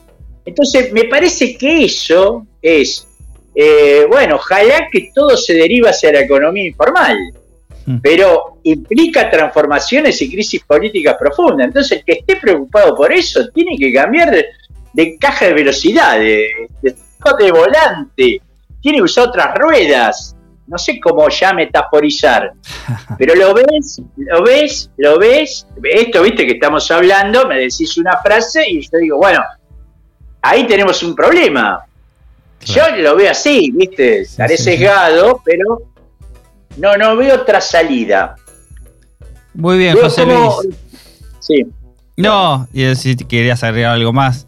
Entonces, 0.46 0.92
me 0.92 1.04
parece 1.04 1.56
que 1.56 1.84
eso 1.84 2.46
es, 2.60 3.06
eh, 3.54 4.06
bueno, 4.08 4.36
ojalá 4.36 4.88
que 4.90 5.10
todo 5.14 5.36
se 5.36 5.54
deriva 5.54 5.90
hacia 5.90 6.12
la 6.12 6.20
economía 6.20 6.66
informal 6.66 7.16
Mm. 7.86 7.98
pero 7.98 8.60
implica 8.62 9.30
transformaciones 9.30 10.20
y 10.22 10.30
crisis 10.30 10.62
políticas 10.64 11.16
profundas. 11.18 11.66
Entonces, 11.66 11.98
el 11.98 12.04
que 12.04 12.12
esté 12.12 12.36
preocupado 12.36 12.94
por 12.94 13.12
eso 13.12 13.46
tiene 13.48 13.76
que 13.76 13.92
cambiar 13.92 14.30
de, 14.30 15.18
caja 15.18 15.46
de 15.46 15.54
velocidad, 15.54 16.18
de, 16.18 16.48
de, 16.80 17.52
volante, 17.52 18.40
tiene 18.80 18.98
que 18.98 19.02
usar 19.02 19.28
otras 19.28 19.54
ruedas. 19.56 20.34
No 20.66 20.78
sé 20.78 20.98
cómo 20.98 21.28
ya 21.28 21.52
metaforizar, 21.52 22.52
pero 23.18 23.34
lo 23.34 23.52
ves, 23.52 24.00
lo 24.16 24.42
ves, 24.42 24.90
lo 24.96 25.18
ves. 25.18 25.66
Esto, 25.82 26.22
viste, 26.22 26.46
que 26.46 26.52
estamos 26.54 26.90
hablando, 26.90 27.46
me 27.46 27.58
decís 27.58 27.98
una 27.98 28.16
frase 28.16 28.66
y 28.66 28.80
yo 28.80 28.98
digo, 28.98 29.18
bueno, 29.18 29.42
ahí 30.40 30.66
tenemos 30.66 31.02
un 31.02 31.14
problema. 31.14 31.84
Yo 32.64 32.96
lo 32.96 33.14
veo 33.14 33.30
así, 33.30 33.70
viste, 33.74 34.22
estaré 34.22 34.56
sesgado, 34.56 35.42
pero 35.44 35.93
no, 36.76 36.96
no 36.96 37.16
veo 37.16 37.36
otra 37.36 37.60
salida. 37.60 38.36
Muy 39.54 39.78
bien, 39.78 39.96
José 39.96 40.26
Luis. 40.26 40.76
Sí. 41.40 41.66
No, 42.16 42.68
y 42.72 42.94
si 42.94 43.16
querías 43.16 43.62
agregar 43.62 43.94
algo 43.94 44.12
más. 44.12 44.46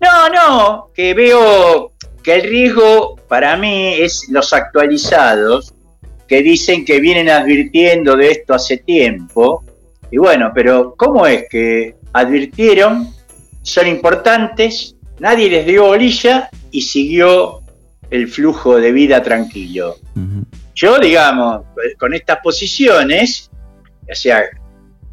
No, 0.00 0.28
no, 0.28 0.90
que 0.94 1.14
veo 1.14 1.92
que 2.22 2.34
el 2.34 2.42
riesgo 2.42 3.16
para 3.28 3.56
mí 3.56 3.94
es 3.94 4.28
los 4.30 4.52
actualizados, 4.52 5.74
que 6.26 6.42
dicen 6.42 6.84
que 6.84 7.00
vienen 7.00 7.30
advirtiendo 7.30 8.16
de 8.16 8.32
esto 8.32 8.54
hace 8.54 8.78
tiempo. 8.78 9.64
Y 10.10 10.18
bueno, 10.18 10.50
pero 10.54 10.94
¿cómo 10.96 11.26
es 11.26 11.44
que 11.50 11.94
advirtieron? 12.12 13.08
Son 13.62 13.86
importantes, 13.86 14.96
nadie 15.18 15.50
les 15.50 15.66
dio 15.66 15.86
bolilla 15.86 16.50
y 16.70 16.82
siguió 16.82 17.60
el 18.10 18.28
flujo 18.28 18.76
de 18.76 18.92
vida 18.92 19.22
tranquilo. 19.22 19.96
Yo, 20.76 20.98
digamos, 20.98 21.62
con 21.98 22.12
estas 22.12 22.38
posiciones, 22.40 23.50
o 24.10 24.14
sea, 24.14 24.44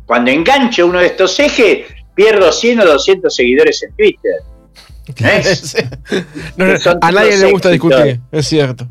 cuando 0.05 0.29
engancho 0.29 0.85
uno 0.85 0.99
de 0.99 1.05
estos 1.07 1.39
ejes, 1.39 1.87
pierdo 2.13 2.51
100 2.51 2.81
o 2.81 2.85
200 2.85 3.33
seguidores 3.33 3.81
en 3.81 3.95
Twitter. 3.95 4.33
a 7.01 7.11
nadie 7.11 7.37
le 7.37 7.51
gusta 7.51 7.69
discutir, 7.69 8.19
es 8.29 8.45
cierto. 8.45 8.87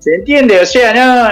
¿Se 0.00 0.16
entiende? 0.16 0.60
O 0.60 0.66
sea, 0.66 0.92
no, 0.92 1.30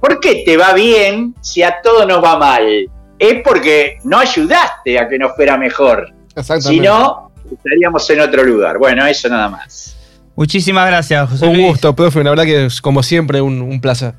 ¿por 0.00 0.18
qué 0.18 0.42
te 0.44 0.56
va 0.56 0.72
bien 0.72 1.34
si 1.40 1.62
a 1.62 1.80
todo 1.80 2.04
nos 2.04 2.22
va 2.22 2.36
mal? 2.36 2.90
Es 3.16 3.42
porque 3.44 3.98
no 4.02 4.18
ayudaste 4.18 4.98
a 4.98 5.08
que 5.08 5.18
nos 5.18 5.36
fuera 5.36 5.56
mejor. 5.56 6.12
Si 6.58 6.80
no, 6.80 7.30
estaríamos 7.48 8.10
en 8.10 8.20
otro 8.20 8.42
lugar. 8.42 8.78
Bueno, 8.78 9.06
eso 9.06 9.28
nada 9.28 9.48
más. 9.48 9.96
Muchísimas 10.36 10.86
gracias, 10.86 11.28
José 11.28 11.46
Un 11.46 11.60
gusto, 11.60 11.94
profe. 11.94 12.22
La 12.24 12.30
verdad 12.30 12.44
que 12.44 12.66
es 12.66 12.80
como 12.80 13.02
siempre 13.02 13.40
un, 13.40 13.80
placer. 13.80 14.14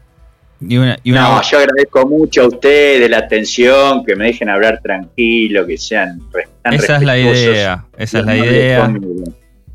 Y 0.59 0.78
una, 0.78 0.97
No, 1.03 1.41
yo 1.41 1.57
agradezco 1.57 2.05
mucho 2.07 2.43
a 2.43 2.47
ustedes 2.47 3.09
la 3.09 3.18
atención, 3.18 4.05
que 4.05 4.16
me 4.16 4.26
dejen 4.26 4.49
hablar 4.49 4.80
tranquilo, 4.84 5.66
que 5.66 5.78
sean 5.78 6.22
tan 6.62 6.74
Esa 6.74 6.97
es 6.97 7.03
la 7.03 7.18
idea, 7.18 7.86
esa 7.97 8.20
es 8.20 8.26
la 8.26 8.38
idea. 8.38 8.93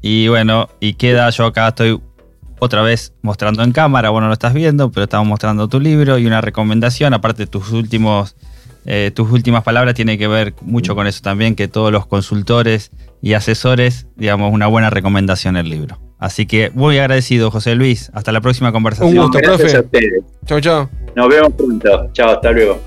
Y 0.01 0.29
bueno, 0.29 0.69
y 0.79 0.95
queda, 0.95 1.29
yo 1.31 1.47
acá 1.47 1.69
estoy 1.69 2.01
otra 2.59 2.83
vez 2.83 3.13
mostrando 3.23 3.63
en 3.65 3.73
cámara, 3.73 4.11
bueno, 4.11 4.29
lo 4.29 4.33
estás 4.33 4.55
viendo, 4.55 4.91
pero 4.93 5.05
estamos 5.05 5.27
mostrando 5.27 5.69
tu 5.69 5.81
libro 5.81 6.19
y 6.19 6.27
una 6.27 6.41
recomendación, 6.41 7.13
aparte 7.13 7.43
de 7.43 7.47
tus 7.49 7.71
últimos 7.73 8.37
eh, 8.89 9.11
tus 9.13 9.29
últimas 9.33 9.65
palabras 9.65 9.95
tienen 9.95 10.17
que 10.17 10.29
ver 10.29 10.55
mucho 10.61 10.95
con 10.95 11.09
eso 11.09 11.21
también, 11.21 11.57
que 11.57 11.67
todos 11.67 11.91
los 11.91 12.07
consultores 12.07 12.93
y 13.21 13.35
asesores, 13.35 14.07
digamos, 14.17 14.53
una 14.53 14.67
buena 14.67 14.91
recomendación 14.91 15.57
el 15.57 15.69
libro. 15.69 16.01
Así 16.19 16.47
que 16.47 16.71
muy 16.75 16.99
agradecido, 16.99 17.51
José 17.51 17.75
Luis. 17.75 18.11
Hasta 18.15 18.33
la 18.33 18.41
próxima 18.41 18.73
conversación. 18.73 19.17
Un 19.19 19.25
gusto, 19.25 19.39
Gracias 19.39 19.73
profe. 19.73 19.77
a 19.77 19.81
ustedes. 19.81 20.25
Chau, 20.47 20.61
chau. 20.61 20.89
Nos 21.15 21.29
vemos 21.29 21.53
pronto. 21.53 22.09
Chao, 22.13 22.31
hasta 22.31 22.53
luego. 22.53 22.81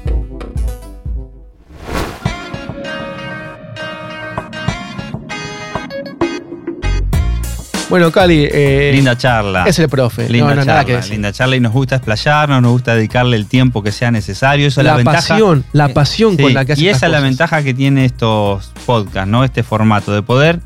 Bueno, 7.89 8.11
Cali, 8.11 8.47
eh, 8.51 8.91
Linda 8.93 9.17
charla. 9.17 9.63
es 9.65 9.79
el 9.79 9.89
profe. 9.89 10.29
Linda 10.29 10.49
no, 10.49 10.55
no, 10.57 10.65
nada 10.65 10.85
que 10.85 10.93
charla, 10.93 11.07
linda 11.07 11.31
charla 11.33 11.55
y 11.55 11.59
nos 11.59 11.73
gusta 11.73 11.95
explayarnos, 11.95 12.61
nos 12.61 12.71
gusta 12.71 12.93
dedicarle 12.93 13.35
el 13.35 13.47
tiempo 13.47 13.81
que 13.81 13.91
sea 13.91 14.11
necesario. 14.11 14.67
Eso 14.67 14.81
es 14.81 14.85
la, 14.85 14.91
la 14.91 14.97
ventaja. 14.97 15.17
pasión, 15.17 15.65
la 15.73 15.85
Eh, 15.87 15.89
pasión 15.89 16.37
Sí, 16.37 16.43
con 16.43 16.53
la 16.53 16.65
que 16.65 16.73
hace 16.73 16.81
y 16.83 16.87
esa 16.89 17.07
es 17.07 17.11
la 17.11 17.19
ventaja 17.19 17.63
que 17.63 17.73
tiene 17.73 18.05
estos 18.05 18.71
podcasts, 18.85 19.27
¿no? 19.29 19.43
Este 19.43 19.63
formato 19.63 20.13
de 20.13 20.21
poder, 20.21 20.59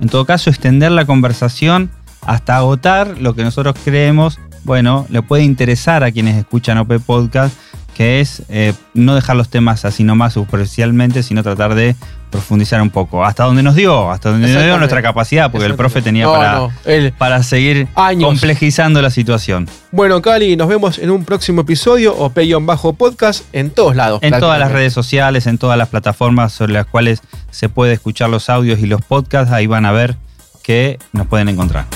en 0.00 0.08
todo 0.10 0.26
caso, 0.26 0.50
extender 0.50 0.92
la 0.92 1.06
conversación 1.06 1.90
hasta 2.26 2.56
agotar 2.56 3.16
lo 3.22 3.34
que 3.34 3.42
nosotros 3.42 3.74
creemos, 3.82 4.38
bueno, 4.64 5.06
le 5.08 5.22
puede 5.22 5.44
interesar 5.44 6.04
a 6.04 6.10
quienes 6.12 6.36
escuchan 6.36 6.76
OP 6.76 6.92
Podcast, 7.06 7.56
que 7.94 8.20
es 8.20 8.42
eh, 8.50 8.74
no 8.92 9.14
dejar 9.14 9.36
los 9.36 9.48
temas 9.48 9.86
así 9.86 10.04
nomás 10.04 10.34
superficialmente, 10.34 11.22
sino 11.22 11.42
tratar 11.42 11.74
de 11.74 11.96
profundizar 12.30 12.80
un 12.82 12.90
poco. 12.90 13.24
Hasta 13.24 13.44
donde 13.44 13.62
nos 13.62 13.74
dio, 13.74 14.10
hasta 14.10 14.30
donde 14.30 14.52
nos 14.52 14.62
dio 14.62 14.78
nuestra 14.78 15.02
capacidad, 15.02 15.50
porque 15.50 15.66
el 15.66 15.74
profe 15.74 16.02
tenía 16.02 16.24
No, 16.24 16.32
para, 16.32 16.52
no, 16.58 16.72
para 17.18 17.42
seguir 17.42 17.88
Años. 17.94 18.28
complejizando 18.28 19.00
la 19.02 19.10
situación. 19.10 19.68
Bueno, 19.92 20.20
Cali, 20.20 20.56
nos 20.56 20.68
vemos 20.68 20.98
en 20.98 21.10
un 21.10 21.24
próximo 21.24 21.62
episodio 21.62 22.14
o 22.16 22.32
bajo 22.60 22.92
podcast 22.92 23.44
en 23.52 23.70
todos 23.70 23.96
lados. 23.96 24.20
En 24.22 24.38
todas 24.38 24.58
las 24.58 24.72
redes 24.72 24.92
sociales, 24.92 25.46
en 25.46 25.58
todas 25.58 25.78
las 25.78 25.88
plataformas 25.88 26.52
sobre 26.52 26.72
las 26.72 26.86
cuales 26.86 27.22
se 27.50 27.68
puede 27.68 27.94
escuchar 27.94 28.28
los 28.30 28.48
audios 28.50 28.78
y 28.80 28.86
los 28.86 29.02
podcasts, 29.02 29.52
ahí 29.52 29.66
van 29.66 29.86
a 29.86 29.92
ver 29.92 30.16
que 30.62 30.98
nos 31.12 31.26
pueden 31.26 31.48
encontrar. 31.48 31.86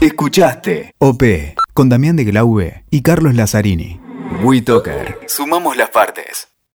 Escuchaste 0.00 0.94
OP 0.98 1.22
con 1.72 1.88
Damián 1.88 2.16
de 2.16 2.24
Glaube 2.24 2.84
y 2.90 3.02
Carlos 3.02 3.34
Lazzarini. 3.34 4.00
WeToker. 4.42 5.18
Sumamos 5.26 5.76
las 5.76 5.90
partes. 5.90 6.53